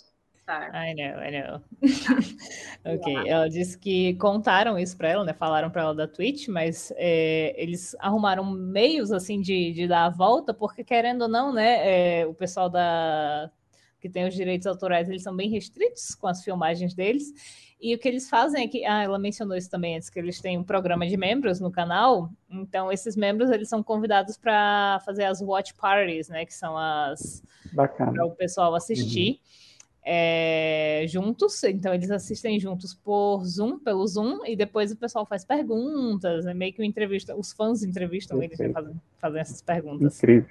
So. 0.48 0.54
I 0.54 0.94
know, 0.94 1.20
I 1.20 1.30
know. 1.30 1.60
ok, 2.94 3.12
yeah. 3.12 3.28
ela 3.28 3.50
disse 3.50 3.76
que 3.76 4.14
contaram 4.14 4.78
isso 4.78 4.96
para 4.96 5.10
ela, 5.10 5.22
né? 5.22 5.34
Falaram 5.34 5.70
para 5.70 5.82
ela 5.82 5.94
da 5.94 6.08
Twitch, 6.08 6.48
mas 6.48 6.90
é, 6.96 7.54
eles 7.62 7.94
arrumaram 7.98 8.42
meios 8.44 9.12
assim 9.12 9.42
de, 9.42 9.74
de 9.74 9.86
dar 9.86 10.06
a 10.06 10.08
volta, 10.08 10.54
porque 10.54 10.82
querendo 10.82 11.22
ou 11.22 11.28
não, 11.28 11.52
né? 11.52 12.20
É, 12.20 12.26
o 12.26 12.32
pessoal 12.32 12.70
da 12.70 13.50
que 14.00 14.08
tem 14.08 14.26
os 14.26 14.34
direitos 14.34 14.66
autorais, 14.66 15.06
eles 15.10 15.22
são 15.22 15.36
bem 15.36 15.50
restritos 15.50 16.14
com 16.14 16.26
as 16.28 16.42
filmagens 16.42 16.94
deles. 16.94 17.30
E 17.78 17.94
o 17.94 17.98
que 17.98 18.08
eles 18.08 18.30
fazem 18.30 18.64
é 18.64 18.68
que, 18.68 18.84
ah, 18.86 19.02
ela 19.02 19.18
mencionou 19.18 19.56
isso 19.56 19.68
também 19.68 19.96
antes, 19.96 20.08
que 20.08 20.18
eles 20.18 20.40
têm 20.40 20.56
um 20.56 20.64
programa 20.64 21.06
de 21.06 21.16
membros 21.16 21.60
no 21.60 21.70
canal. 21.70 22.30
Então, 22.48 22.90
esses 22.90 23.16
membros, 23.16 23.50
eles 23.50 23.68
são 23.68 23.82
convidados 23.82 24.38
para 24.38 25.00
fazer 25.04 25.24
as 25.24 25.42
watch 25.42 25.74
parties, 25.74 26.28
né? 26.28 26.46
Que 26.46 26.54
são 26.54 26.78
as... 26.78 27.42
Para 27.74 28.24
o 28.24 28.30
pessoal 28.30 28.74
assistir. 28.74 29.32
Uhum. 29.32 29.67
É, 30.10 31.04
juntos, 31.06 31.62
então 31.64 31.92
eles 31.92 32.10
assistem 32.10 32.58
juntos 32.58 32.94
por 32.94 33.44
Zoom, 33.44 33.78
pelo 33.78 34.06
Zoom, 34.06 34.38
e 34.46 34.56
depois 34.56 34.90
o 34.90 34.96
pessoal 34.96 35.26
faz 35.26 35.44
perguntas, 35.44 36.46
né, 36.46 36.54
meio 36.54 36.72
que 36.72 36.80
uma 36.80 36.86
entrevista, 36.86 37.36
os 37.36 37.52
fãs 37.52 37.82
entrevistam 37.82 38.42
eles 38.42 38.58
e 38.58 38.72
fazem, 38.72 38.94
fazem 39.20 39.38
essas 39.38 39.60
perguntas. 39.60 40.16
Incrível. 40.16 40.48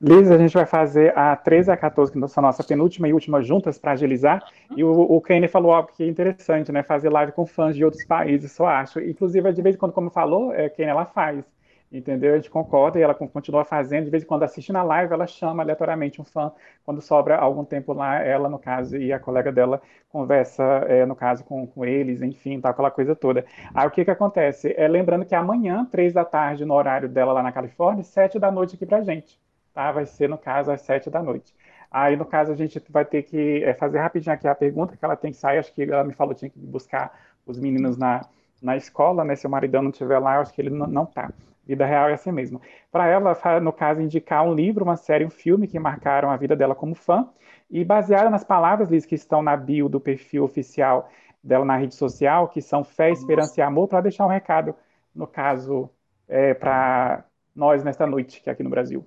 Liz, 0.00 0.30
a 0.30 0.38
gente 0.38 0.54
vai 0.54 0.66
fazer 0.66 1.12
a 1.18 1.34
13 1.34 1.72
a 1.72 1.76
14, 1.76 2.12
que 2.12 2.28
são 2.28 2.44
a 2.44 2.46
nossa 2.46 2.62
penúltima 2.62 3.08
e 3.08 3.12
última 3.12 3.42
juntas 3.42 3.76
para 3.76 3.90
agilizar. 3.90 4.42
E 4.76 4.84
o, 4.84 4.92
o 4.92 5.20
Kenny 5.20 5.48
falou 5.48 5.72
algo 5.72 5.90
que 5.94 6.04
é 6.04 6.06
interessante, 6.06 6.70
né? 6.70 6.84
Fazer 6.84 7.10
live 7.10 7.32
com 7.32 7.44
fãs 7.44 7.74
de 7.74 7.84
outros 7.84 8.04
países, 8.04 8.56
eu 8.56 8.66
acho. 8.66 9.00
Inclusive, 9.00 9.52
de 9.52 9.60
vez 9.60 9.74
em 9.74 9.78
quando, 9.78 9.92
como 9.92 10.08
falou, 10.08 10.54
é, 10.54 10.70
Kenny, 10.70 10.88
ela 10.88 11.04
faz. 11.04 11.44
Entendeu? 11.92 12.34
A 12.34 12.36
gente 12.36 12.50
concorda 12.50 12.98
e 12.98 13.02
ela 13.02 13.14
continua 13.14 13.64
fazendo. 13.64 14.04
De 14.04 14.10
vez 14.10 14.22
em 14.22 14.26
quando, 14.26 14.44
assistindo 14.44 14.76
a 14.76 14.82
live, 14.82 15.12
ela 15.12 15.26
chama 15.26 15.62
aleatoriamente 15.62 16.20
um 16.20 16.24
fã. 16.24 16.52
Quando 16.84 17.00
sobra 17.00 17.36
algum 17.36 17.64
tempo 17.64 17.92
lá, 17.92 18.22
ela, 18.22 18.48
no 18.48 18.58
caso, 18.58 18.96
e 18.96 19.12
a 19.12 19.18
colega 19.18 19.50
dela 19.50 19.82
conversa, 20.08 20.62
é, 20.88 21.04
no 21.04 21.16
caso, 21.16 21.44
com, 21.44 21.66
com 21.66 21.84
eles, 21.84 22.22
enfim, 22.22 22.60
tal, 22.60 22.70
aquela 22.70 22.90
coisa 22.90 23.16
toda. 23.16 23.44
Aí 23.74 23.86
o 23.86 23.90
que 23.90 24.04
que 24.04 24.10
acontece? 24.10 24.72
É, 24.76 24.86
lembrando 24.86 25.24
que 25.24 25.34
amanhã, 25.34 25.84
três 25.90 26.12
da 26.12 26.24
tarde, 26.24 26.64
no 26.64 26.74
horário 26.74 27.08
dela 27.08 27.32
lá 27.32 27.42
na 27.42 27.52
Califórnia, 27.52 28.04
sete 28.04 28.38
da 28.38 28.50
noite 28.50 28.76
aqui 28.76 28.86
pra 28.86 29.02
gente 29.02 29.38
tá? 29.72 29.92
Vai 29.92 30.06
ser, 30.06 30.28
no 30.28 30.38
caso, 30.38 30.70
às 30.70 30.82
sete 30.82 31.10
da 31.10 31.22
noite. 31.22 31.54
Aí, 31.90 32.16
no 32.16 32.24
caso, 32.24 32.52
a 32.52 32.54
gente 32.54 32.82
vai 32.88 33.04
ter 33.04 33.22
que 33.22 33.64
é, 33.64 33.74
fazer 33.74 33.98
rapidinho 33.98 34.34
aqui 34.34 34.46
a 34.46 34.54
pergunta, 34.54 34.96
que 34.96 35.04
ela 35.04 35.16
tem 35.16 35.32
que 35.32 35.38
sair, 35.38 35.58
acho 35.58 35.72
que 35.74 35.82
ela 35.82 36.04
me 36.04 36.12
falou 36.12 36.34
que 36.34 36.40
tinha 36.40 36.50
que 36.50 36.58
buscar 36.58 37.18
os 37.46 37.58
meninos 37.58 37.96
na, 37.96 38.26
na 38.62 38.76
escola, 38.76 39.24
né? 39.24 39.34
Se 39.36 39.46
o 39.46 39.50
maridão 39.50 39.82
não 39.82 39.90
estiver 39.90 40.18
lá, 40.18 40.36
eu 40.36 40.42
acho 40.42 40.52
que 40.52 40.60
ele 40.60 40.70
não, 40.70 40.86
não 40.86 41.06
tá. 41.06 41.32
Vida 41.70 41.86
real 41.86 42.08
é 42.08 42.14
assim 42.14 42.32
mesmo. 42.32 42.60
Para 42.90 43.06
ela, 43.06 43.60
no 43.60 43.72
caso, 43.72 44.00
indicar 44.00 44.44
um 44.44 44.52
livro, 44.52 44.82
uma 44.82 44.96
série, 44.96 45.24
um 45.24 45.30
filme 45.30 45.68
que 45.68 45.78
marcaram 45.78 46.28
a 46.28 46.36
vida 46.36 46.56
dela 46.56 46.74
como 46.74 46.96
fã, 46.96 47.28
e 47.70 47.84
baseada 47.84 48.28
nas 48.28 48.42
palavras, 48.42 48.90
Liz, 48.90 49.06
que 49.06 49.14
estão 49.14 49.40
na 49.40 49.56
bio 49.56 49.88
do 49.88 50.00
perfil 50.00 50.42
oficial 50.42 51.08
dela 51.40 51.64
na 51.64 51.76
rede 51.76 51.94
social, 51.94 52.48
que 52.48 52.60
são 52.60 52.82
fé, 52.82 53.12
esperança 53.12 53.60
e 53.60 53.62
amor, 53.62 53.86
para 53.86 54.00
deixar 54.00 54.26
um 54.26 54.28
recado, 54.28 54.74
no 55.14 55.28
caso, 55.28 55.88
é, 56.28 56.54
para 56.54 57.24
nós 57.54 57.84
nesta 57.84 58.04
noite, 58.04 58.40
que 58.42 58.50
é 58.50 58.52
aqui 58.52 58.64
no 58.64 58.70
Brasil. 58.70 59.06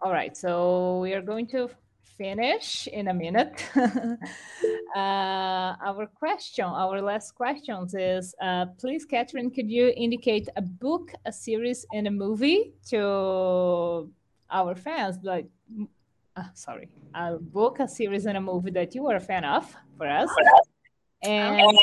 All 0.00 0.12
right, 0.12 0.36
so 0.36 1.02
we 1.02 1.14
are 1.14 1.24
going 1.24 1.46
to 1.46 1.70
finish 2.18 2.88
in 2.88 3.08
a 3.08 3.14
minute. 3.14 3.64
uh, 3.76 4.18
our 4.96 6.06
question, 6.14 6.64
our 6.64 7.00
last 7.00 7.34
questions 7.34 7.94
is, 7.94 8.34
uh, 8.42 8.66
please, 8.78 9.04
Catherine, 9.04 9.50
could 9.50 9.70
you 9.70 9.92
indicate 9.96 10.48
a 10.56 10.62
book, 10.62 11.12
a 11.24 11.32
series, 11.32 11.86
and 11.94 12.08
a 12.08 12.10
movie 12.10 12.72
to 12.88 14.10
our 14.50 14.74
fans? 14.74 15.18
Like, 15.22 15.46
uh, 16.36 16.42
sorry, 16.54 16.88
a 17.14 17.36
book, 17.36 17.78
a 17.80 17.88
series, 17.88 18.26
and 18.26 18.36
a 18.36 18.40
movie 18.40 18.72
that 18.72 18.94
you 18.94 19.06
are 19.06 19.16
a 19.16 19.20
fan 19.20 19.44
of 19.44 19.74
for 19.96 20.08
us, 20.08 20.30
and 21.22 21.78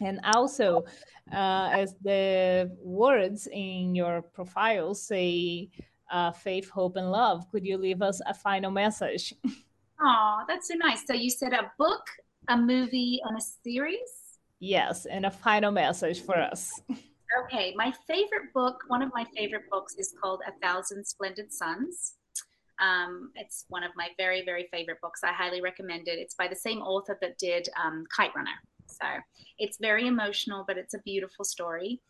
and 0.00 0.20
also, 0.34 0.84
uh, 1.32 1.68
as 1.72 1.94
the 2.02 2.70
words 2.82 3.48
in 3.52 3.94
your 3.94 4.22
profile 4.22 4.94
say 4.94 5.70
uh, 6.12 6.30
faith, 6.30 6.68
hope, 6.70 6.96
and 6.96 7.10
love. 7.10 7.50
Could 7.50 7.66
you 7.66 7.76
leave 7.78 8.02
us 8.02 8.20
a 8.26 8.34
final 8.34 8.70
message? 8.70 9.34
Oh, 10.04 10.40
that's 10.48 10.66
so 10.66 10.74
nice. 10.74 11.04
So 11.06 11.14
you 11.14 11.30
said 11.30 11.52
a 11.52 11.70
book, 11.78 12.02
a 12.48 12.56
movie, 12.56 13.20
and 13.24 13.38
a 13.38 13.40
series? 13.40 13.98
Yes, 14.58 15.06
and 15.06 15.24
a 15.26 15.30
final 15.30 15.70
message 15.70 16.20
for 16.22 16.36
us. 16.36 16.80
Okay, 17.46 17.72
my 17.76 17.90
favorite 18.06 18.52
book, 18.52 18.82
one 18.88 19.00
of 19.00 19.10
my 19.14 19.24
favorite 19.34 19.62
books 19.70 19.94
is 19.96 20.14
called 20.22 20.42
A 20.46 20.52
Thousand 20.60 21.02
Splendid 21.06 21.50
Suns. 21.50 22.16
Um, 22.78 23.30
it's 23.36 23.64
one 23.68 23.82
of 23.84 23.92
my 23.96 24.08
very, 24.18 24.44
very 24.44 24.68
favorite 24.70 24.98
books. 25.00 25.20
I 25.24 25.32
highly 25.32 25.62
recommend 25.62 26.08
it. 26.08 26.18
It's 26.18 26.34
by 26.34 26.46
the 26.46 26.56
same 26.56 26.80
author 26.80 27.16
that 27.22 27.38
did 27.38 27.70
um, 27.82 28.04
Kite 28.14 28.34
Runner. 28.36 28.50
So 28.86 29.06
it's 29.58 29.78
very 29.80 30.08
emotional, 30.08 30.64
but 30.66 30.76
it's 30.76 30.92
a 30.92 30.98
beautiful 31.06 31.46
story. 31.46 32.02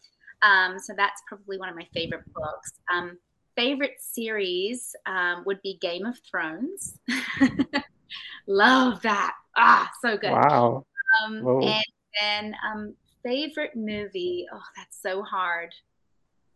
Um, 0.42 0.78
so 0.80 0.92
that's 0.96 1.22
probably 1.28 1.56
one 1.56 1.68
of 1.68 1.76
my 1.76 1.86
favorite 1.94 2.24
books. 2.34 2.72
Um, 2.92 3.16
favorite 3.56 3.96
series 4.00 4.94
um, 5.06 5.42
would 5.46 5.60
be 5.62 5.78
Game 5.80 6.06
of 6.06 6.18
Thrones. 6.18 6.98
Love 8.46 9.02
that. 9.02 9.34
Ah, 9.56 9.90
so 10.00 10.16
good. 10.16 10.32
Wow. 10.32 10.86
Um, 11.24 11.46
and 11.62 11.84
then 12.20 12.54
um, 12.66 12.94
favorite 13.22 13.76
movie. 13.76 14.46
Oh, 14.52 14.62
that's 14.76 15.00
so 15.00 15.22
hard. 15.22 15.74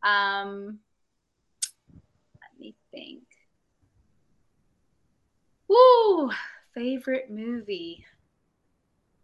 Um, 0.02 0.78
let 2.40 2.60
me 2.60 2.74
think. 2.90 3.22
Woo! 5.68 6.30
Favorite 6.74 7.30
movie. 7.30 8.04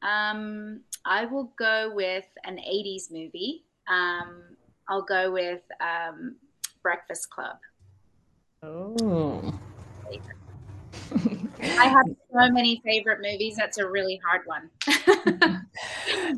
Um, 0.02 0.80
I 1.04 1.26
will 1.26 1.52
go 1.58 1.92
with 1.94 2.24
an 2.44 2.56
80s 2.56 3.10
movie. 3.10 3.64
Um, 3.88 4.42
I'll 4.88 5.02
go 5.02 5.30
with 5.30 5.62
um, 5.80 6.36
Breakfast 6.82 7.30
Club. 7.30 7.56
Oh. 8.62 9.52
I 11.60 11.86
have 11.86 12.06
so 12.32 12.52
many 12.52 12.80
favorite 12.84 13.20
movies. 13.22 13.56
That's 13.56 13.78
a 13.78 13.88
really 13.88 14.20
hard 14.24 14.42
one. 14.46 14.70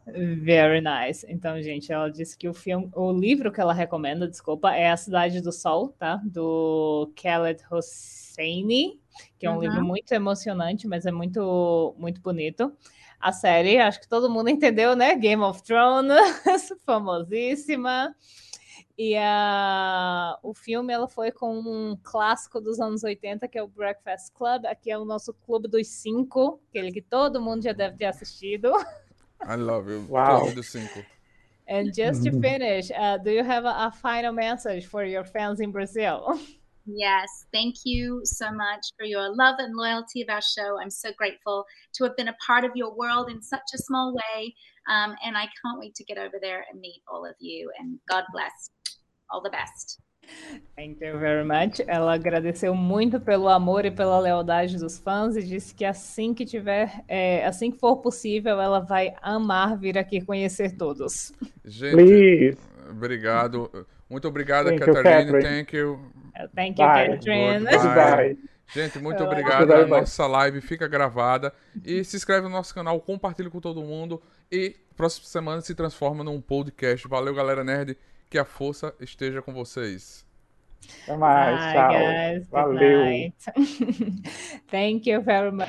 Very 0.44 0.80
nice. 0.80 1.24
Então, 1.28 1.60
gente, 1.62 1.92
ela 1.92 2.10
disse 2.10 2.36
que 2.36 2.48
o 2.48 2.54
filme, 2.54 2.90
o 2.94 3.12
livro 3.12 3.50
que 3.50 3.60
ela 3.60 3.72
recomenda, 3.72 4.28
desculpa, 4.28 4.72
é 4.72 4.90
A 4.90 4.96
Cidade 4.96 5.40
do 5.40 5.52
Sol, 5.52 5.88
tá? 5.98 6.20
Do 6.24 7.12
Khaled 7.16 7.62
Hosseini, 7.70 9.00
que 9.38 9.46
é 9.46 9.50
um 9.50 9.54
uhum. 9.54 9.60
livro 9.60 9.84
muito 9.84 10.12
emocionante, 10.12 10.86
mas 10.86 11.06
é 11.06 11.12
muito, 11.12 11.94
muito 11.98 12.20
bonito. 12.20 12.72
A 13.20 13.32
série, 13.32 13.78
acho 13.78 14.00
que 14.00 14.08
todo 14.08 14.30
mundo 14.30 14.48
entendeu, 14.50 14.94
né? 14.94 15.14
Game 15.14 15.42
of 15.42 15.62
Thrones, 15.62 16.12
famosíssima. 16.84 18.14
E 18.96 19.16
a, 19.16 20.38
o 20.42 20.54
filme 20.54 20.92
ela 20.92 21.08
foi 21.08 21.32
com 21.32 21.58
um 21.58 21.98
clássico 22.00 22.60
dos 22.60 22.78
anos 22.78 23.02
80, 23.02 23.48
que 23.48 23.58
é 23.58 23.62
o 23.62 23.66
Breakfast 23.66 24.32
Club. 24.32 24.66
Aqui 24.66 24.90
é 24.90 24.98
o 24.98 25.04
nosso 25.04 25.34
Clube 25.34 25.68
dos 25.68 25.88
Cinco, 25.88 26.60
aquele 26.68 26.92
que 26.92 27.02
todo 27.02 27.40
mundo 27.40 27.64
já 27.64 27.72
deve 27.72 27.96
ter 27.96 28.06
assistido. 28.06 28.72
I 29.42 29.56
love 29.56 29.90
you. 29.90 30.06
Wow. 30.08 30.40
Clube 30.40 30.54
dos 30.54 30.68
Cinco. 30.68 31.04
And 31.68 31.92
just 31.92 32.22
to 32.24 32.30
finish, 32.40 32.90
uh, 32.90 33.16
do 33.16 33.30
you 33.30 33.42
have 33.42 33.64
a, 33.66 33.86
a 33.86 33.90
final 33.90 34.32
message 34.32 34.86
for 34.86 35.02
your 35.02 35.24
fans 35.24 35.60
in 35.60 35.72
Brazil? 35.72 36.38
Yes, 36.86 37.46
thank 37.52 37.76
you 37.84 38.20
so 38.24 38.52
much 38.52 38.92
for 38.98 39.06
your 39.06 39.34
love 39.34 39.56
and 39.58 39.74
loyalty 39.74 40.20
of 40.20 40.28
our 40.28 40.42
show. 40.42 40.78
I'm 40.78 40.90
so 40.90 41.10
grateful 41.16 41.64
to 41.94 42.04
have 42.04 42.16
been 42.16 42.28
a 42.28 42.36
part 42.46 42.64
of 42.64 42.72
your 42.74 42.94
world 42.94 43.30
in 43.30 43.40
such 43.40 43.72
a 43.74 43.78
small 43.78 44.14
way. 44.14 44.54
Um, 44.86 45.16
and 45.24 45.36
I 45.36 45.44
can't 45.44 45.78
wait 45.78 45.94
to 45.94 46.04
get 46.04 46.18
over 46.18 46.36
there 46.40 46.66
and 46.70 46.80
meet 46.80 47.02
all 47.08 47.24
of 47.24 47.34
you. 47.38 47.70
And 47.78 47.98
God 48.06 48.24
bless. 48.32 48.70
All 49.34 49.42
the 49.42 49.50
best. 49.50 49.98
Thank 50.76 51.04
you 51.04 51.18
very 51.18 51.44
much. 51.44 51.80
Ela 51.88 52.14
agradeceu 52.14 52.72
muito 52.72 53.18
pelo 53.18 53.48
amor 53.48 53.84
e 53.84 53.90
pela 53.90 54.20
lealdade 54.20 54.78
dos 54.78 54.96
fãs 54.96 55.36
e 55.36 55.42
disse 55.42 55.74
que 55.74 55.84
assim 55.84 56.32
que 56.32 56.46
tiver, 56.46 57.02
é, 57.08 57.44
assim 57.44 57.72
que 57.72 57.78
for 57.80 57.96
possível, 57.96 58.60
ela 58.60 58.78
vai 58.78 59.12
amar 59.20 59.76
vir 59.76 59.98
aqui 59.98 60.24
conhecer 60.24 60.76
todos. 60.76 61.32
Gente, 61.64 61.96
Please. 61.96 62.58
obrigado. 62.88 63.68
Muito 64.08 64.28
obrigada, 64.28 64.70
thank 64.70 64.84
Catarina. 64.84 65.36
You, 65.36 65.42
thank 65.42 65.76
you. 65.76 66.00
Thank 66.54 66.80
you, 66.80 66.86
Bye. 66.86 67.08
Catherine. 67.08 67.64
Bye. 67.64 68.38
Gente, 68.72 69.00
muito 69.00 69.22
obrigado. 69.24 69.72
A 69.72 69.84
nossa 69.84 70.28
live 70.28 70.60
fica 70.60 70.86
gravada. 70.86 71.52
E 71.84 72.04
se 72.04 72.16
inscreve 72.16 72.42
no 72.42 72.50
nosso 72.50 72.72
canal, 72.72 73.00
compartilha 73.00 73.50
com 73.50 73.60
todo 73.60 73.82
mundo. 73.82 74.22
E 74.50 74.76
próxima 74.96 75.26
semana 75.26 75.60
se 75.60 75.74
transforma 75.74 76.22
num 76.22 76.40
podcast. 76.40 77.08
Valeu, 77.08 77.34
galera 77.34 77.64
nerd. 77.64 77.98
Que 78.30 78.38
a 78.38 78.44
força 78.44 78.94
esteja 79.00 79.40
com 79.40 79.52
vocês. 79.52 80.24
Até 81.04 81.16
mais. 81.16 81.60
Bye, 81.60 81.72
tchau. 81.72 81.92
Guys. 81.92 82.48
Valeu. 82.48 83.32
Thank 84.70 85.10
you 85.10 85.22
very 85.22 85.50
much. 85.50 85.68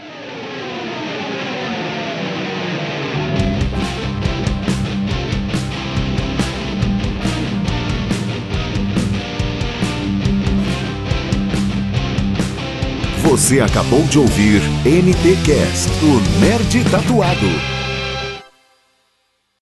Você 13.25 13.59
acabou 13.59 14.03
de 14.03 14.19
ouvir 14.19 14.61
NT 14.85 15.35
Cast, 15.45 15.89
o 16.05 16.39
Nerd 16.39 16.89
Tatuado. 16.91 17.74